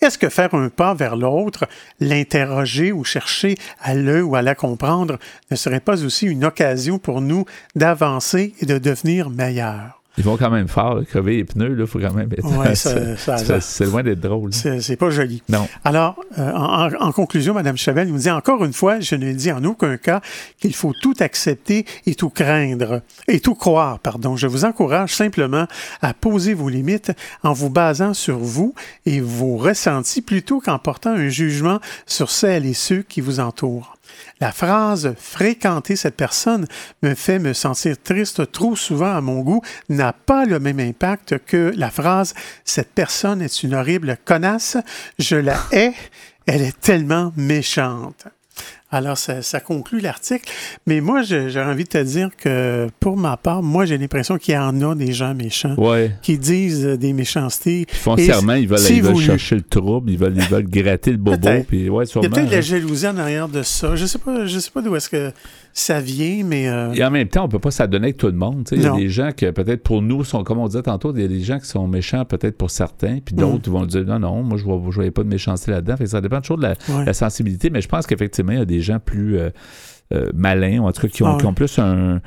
Est-ce 0.03 0.19
que 0.19 0.29
faire 0.29 0.53
un 0.55 0.69
pas 0.69 0.95
vers 0.95 1.15
l'autre, 1.15 1.69
l'interroger 2.01 2.91
ou 2.91 3.05
chercher 3.05 3.55
à 3.81 3.95
le 3.95 4.21
ou 4.25 4.35
à 4.35 4.43
la 4.43 4.57
comprendre 4.57 5.19
ne 5.53 5.57
serait 5.57 5.79
pas 5.79 6.05
aussi 6.05 6.27
une 6.27 6.45
occasion 6.45 6.99
pour 6.99 7.21
nous 7.21 7.45
d'avancer 7.77 8.53
et 8.61 8.67
de 8.67 8.79
devenir 8.79 9.31
meilleurs? 9.31 10.02
Ils 10.19 10.25
vont 10.25 10.37
quand 10.37 10.51
même 10.51 10.69
fort, 10.69 11.03
crever 11.07 11.37
les 11.37 11.45
pneus, 11.45 11.75
il 11.79 11.87
faut 11.87 11.99
quand 11.99 12.13
même 12.13 12.31
être. 12.33 12.47
c'est 13.63 13.87
loin 13.87 14.03
d'être 14.03 14.21
drôle. 14.21 14.53
C'est 14.53 14.97
pas 14.97 15.11
joli. 15.11 15.43
Non. 15.49 15.67
Alors, 15.85 16.23
euh, 16.39 16.91
en, 17.01 17.13
conclusion, 17.13 17.55
Mme 17.55 17.79
Chavel 17.79 18.09
nous 18.09 18.19
dit 18.19 18.31
encore 18.31 18.65
une 18.65 18.75
fois, 18.75 19.01
je 19.01 19.15
ne 19.15 19.33
dis 19.33 19.51
en 19.51 19.65
aucun 19.65 19.97
cas 19.97 20.21
qu'il 20.61 20.75
faut 20.75 20.93
tout 21.01 21.15
accepter 21.21 21.87
et 22.05 22.15
tout 22.15 22.29
craindre, 22.29 23.01
et 23.27 23.41
tout 23.41 23.55
croire, 23.55 23.99
pardon. 24.01 24.37
Je 24.37 24.47
vous 24.47 24.67
encourage 24.67 25.15
simplement 25.15 25.67
à 26.03 26.13
poser 26.13 26.53
vos 26.53 26.69
limites 26.69 27.13
en 27.43 27.55
vous 27.55 27.71
basant 27.71 28.13
sur 28.13 28.39
vous 28.39 28.75
et 29.07 29.21
vos 29.21 29.57
ressentis 29.57 30.21
plutôt 30.23 30.61
qu'en 30.61 30.79
portant 30.79 31.11
un 31.11 31.29
jugement 31.29 31.81
sur 32.07 32.31
celles 32.31 32.67
et 32.67 32.75
ceux 32.75 33.03
qui 33.03 33.23
vous 33.23 33.41
entourent. 33.41 33.97
La 34.41 34.53
phrase 34.53 35.15
fréquenter 35.19 35.97
cette 35.97 36.17
personne 36.17 36.67
me 37.03 37.15
fait 37.15 37.39
me 37.39 37.53
sentir 37.53 37.97
triste 38.03 38.51
trop 38.53 38.77
souvent 38.77 39.15
à 39.15 39.21
mon 39.21 39.41
goût 39.41 39.63
n'a 39.89 40.13
pas 40.13 40.45
le 40.45 40.59
même 40.59 40.81
impact 40.81 41.39
que 41.47 41.73
la 41.77 41.91
phrase 41.91 42.35
cette 42.65 42.93
personne 42.93 43.43
est 43.43 43.63
une 43.63 43.75
horrible 43.75 44.17
connasse, 44.25 44.77
je 45.19 45.37
la 45.37 45.57
hais, 45.71 45.95
elle 46.47 46.63
est 46.63 46.81
tellement 46.81 47.33
méchante. 47.37 48.27
Alors, 48.95 49.17
ça, 49.17 49.61
conclut 49.61 50.01
l'article. 50.01 50.51
Mais 50.87 51.01
moi, 51.01 51.23
j'ai 51.23 51.61
envie 51.61 51.85
de 51.85 51.89
te 51.89 52.03
dire 52.03 52.29
que, 52.37 52.89
pour 53.01 53.17
ma 53.17 53.39
part, 53.39 53.63
moi, 53.63 53.87
j'ai 53.87 53.97
l'impression 53.97 54.37
qu'il 54.37 54.55
y 54.55 54.59
en 54.59 54.83
a 54.83 54.95
des 54.95 55.13
gens 55.13 55.35
méchants 55.35 55.77
qui 56.21 56.37
disent 56.37 56.85
des 56.85 57.15
méchancetés. 57.15 57.87
Foncièrement, 57.91 58.53
ils 58.53 58.69
veulent, 58.69 59.17
chercher 59.17 59.57
le 59.57 59.63
trouble, 59.63 60.11
ils 60.11 60.19
veulent, 60.19 60.37
ils 60.37 60.69
gratter 60.69 61.13
le 61.13 61.17
bobo. 61.17 61.49
Puis, 61.67 61.89
ouais, 61.89 62.05
Il 62.05 62.23
y 62.23 62.27
a 62.27 62.29
peut-être 62.29 62.51
de 62.51 62.55
la 62.55 62.61
jalousie 62.61 63.09
en 63.09 63.17
arrière 63.17 63.49
de 63.49 63.63
ça. 63.63 63.97
Je 63.97 64.05
sais 64.05 64.19
pas, 64.19 64.45
je 64.45 64.59
sais 64.59 64.71
pas 64.71 64.83
d'où 64.83 64.95
est-ce 64.95 65.09
que 65.09 65.33
ça 65.73 66.01
vient, 66.01 66.43
mais. 66.45 66.69
Euh, 66.69 66.93
Et 66.93 67.03
en 67.03 67.11
même 67.11 67.29
temps, 67.29 67.45
on 67.45 67.49
peut 67.49 67.59
pas 67.59 67.71
s'adonner 67.71 68.09
avec 68.09 68.19
tout 68.19 68.27
le 68.27 68.33
monde. 68.33 68.69
Il 68.73 68.83
y 68.83 68.87
a 68.87 68.93
des 68.93 69.09
gens 69.09 69.33
qui, 69.33 69.51
peut-être 69.53 69.83
pour 69.83 70.03
nous, 70.03 70.23
sont, 70.23 70.45
comme 70.45 70.59
on 70.59 70.67
disait 70.67 70.83
tantôt, 70.83 71.15
il 71.15 71.23
y 71.23 71.25
a 71.25 71.29
des 71.29 71.41
gens 71.41 71.59
qui 71.59 71.67
sont 71.67 71.89
méchants 71.89 72.27
peut-être 72.27 72.59
pour 72.59 72.71
certains, 72.71 73.21
puis 73.25 73.35
d'autres 73.35 73.71
mm. 73.71 73.73
vont 73.73 73.87
dire 73.87 74.05
non, 74.05 74.19
non, 74.19 74.43
moi, 74.43 74.59
je 74.59 74.67
ne 74.67 74.91
voyais 74.91 75.11
pas 75.11 75.23
de 75.23 75.29
méchanceté 75.29 75.71
là-dedans. 75.71 75.97
ça 76.05 76.21
dépend 76.21 76.41
toujours 76.41 76.59
de 76.59 76.75
la, 77.07 77.13
sensibilité, 77.15 77.71
mais 77.71 77.81
je 77.81 77.89
pense 77.89 78.07
qu'effectivement, 78.07 78.53
il 78.53 78.59
y 78.59 78.63
a 78.63 78.65
des 78.65 78.82
gens 78.83 78.99
plus 78.99 79.39
euh, 79.39 79.51
euh, 80.13 80.31
malins, 80.35 80.81
ou 80.81 80.87
en 80.87 80.93
tout 80.93 81.03
cas, 81.03 81.09
qui 81.09 81.23
ont, 81.23 81.39
ah 81.39 81.53
plus 81.55 81.79
une 81.79 82.21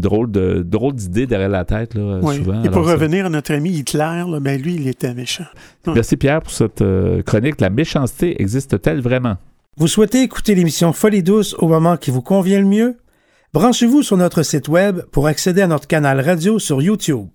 drôle 0.00 0.30
de 0.30 0.62
drôle 0.66 0.94
d'idée 0.94 1.26
derrière 1.26 1.48
la 1.48 1.64
tête 1.64 1.94
là, 1.94 2.20
souvent. 2.20 2.62
Et 2.62 2.70
pour 2.70 2.86
revenir 2.86 3.26
à 3.26 3.28
notre 3.28 3.52
ami 3.52 3.70
Hitler, 3.70 4.24
ben 4.40 4.60
lui, 4.60 4.76
il 4.76 4.88
était 4.88 5.12
méchant. 5.12 5.44
Merci 5.86 6.16
Pierre 6.16 6.40
pour 6.40 6.52
cette 6.52 6.82
chronique. 7.26 7.60
La 7.60 7.70
méchanceté 7.70 8.40
existe-t-elle 8.40 9.00
vraiment? 9.00 9.36
Vous 9.76 9.88
souhaitez 9.88 10.22
écouter 10.22 10.54
l'émission 10.54 10.92
Folie 10.92 11.22
douce 11.22 11.54
au 11.58 11.66
moment 11.66 11.96
qui 11.96 12.10
vous 12.12 12.22
convient 12.22 12.60
le 12.60 12.66
mieux? 12.66 12.96
Branchez-vous 13.52 14.02
sur 14.02 14.16
notre 14.16 14.42
site 14.42 14.68
web 14.68 15.02
pour 15.12 15.26
accéder 15.26 15.62
à 15.62 15.66
notre 15.66 15.86
canal 15.86 16.20
radio 16.20 16.58
sur 16.58 16.80
YouTube. 16.80 17.28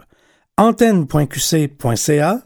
antenne.qc.ca 0.58 2.42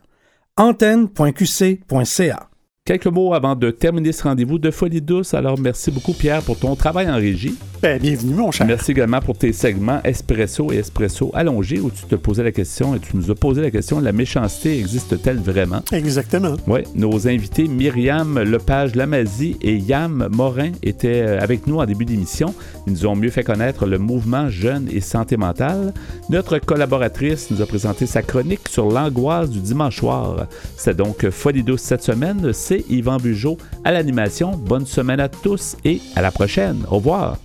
antenne.qc.ca 0.57 2.49
Quelques 2.85 3.07
mots 3.07 3.33
avant 3.33 3.55
de 3.55 3.71
terminer 3.71 4.11
ce 4.11 4.23
rendez-vous 4.23 4.59
de 4.59 4.69
Folie 4.69 4.99
douce. 4.99 5.33
Alors, 5.33 5.57
merci 5.57 5.89
beaucoup, 5.89 6.11
Pierre, 6.11 6.41
pour 6.41 6.59
ton 6.59 6.75
travail 6.75 7.09
en 7.09 7.15
régie. 7.15 7.55
Ben, 7.81 7.97
bienvenue, 7.97 8.33
mon 8.33 8.51
cher. 8.51 8.67
Merci 8.67 8.91
également 8.91 9.21
pour 9.21 9.37
tes 9.37 9.53
segments 9.53 10.01
Espresso 10.03 10.69
et 10.71 10.77
Espresso 10.77 11.31
allongés 11.33 11.79
où 11.79 11.89
tu 11.91 12.03
te 12.03 12.15
posais 12.15 12.43
la 12.43 12.51
question 12.51 12.93
et 12.95 12.99
tu 12.99 13.15
nous 13.15 13.31
as 13.31 13.35
posé 13.35 13.61
la 13.61 13.71
question 13.71 14.01
la 14.01 14.11
méchanceté 14.11 14.79
existe-t-elle 14.79 15.37
vraiment? 15.37 15.81
Exactement. 15.93 16.55
Oui, 16.67 16.81
nos 16.95 17.27
invités 17.27 17.69
Myriam 17.69 18.39
Lepage-Lamazie 18.39 19.57
et 19.61 19.75
Yam 19.75 20.27
Morin 20.31 20.71
étaient 20.81 21.23
euh, 21.23 21.41
avec 21.41 21.67
nous 21.67 21.79
en 21.79 21.85
début 21.85 22.05
d'émission. 22.05 22.53
Ils 22.87 22.93
nous 22.93 23.05
ont 23.05 23.15
mieux 23.15 23.31
fait 23.31 23.43
connaître 23.43 23.85
le 23.85 23.97
mouvement 23.97 24.49
Jeune 24.49 24.89
et 24.91 25.01
Santé 25.01 25.35
mentale. 25.35 25.93
Notre 26.29 26.59
collaboratrice 26.59 27.49
nous 27.51 27.61
a 27.61 27.65
présenté 27.65 28.05
sa 28.05 28.21
chronique 28.21 28.67
sur 28.69 28.89
l'angoisse 28.89 29.49
du 29.49 29.59
dimanche 29.59 29.97
soir. 29.97 30.47
C'est 30.77 30.95
donc 30.95 31.29
Folie 31.29 31.63
douce 31.63 31.81
cette 31.81 32.03
semaine. 32.03 32.51
Yvan 32.89 33.17
Bugeaud 33.17 33.57
à 33.83 33.91
l'animation. 33.91 34.51
Bonne 34.51 34.85
semaine 34.85 35.19
à 35.19 35.29
tous 35.29 35.75
et 35.85 36.01
à 36.15 36.21
la 36.21 36.31
prochaine. 36.31 36.83
Au 36.89 36.95
revoir. 36.95 37.37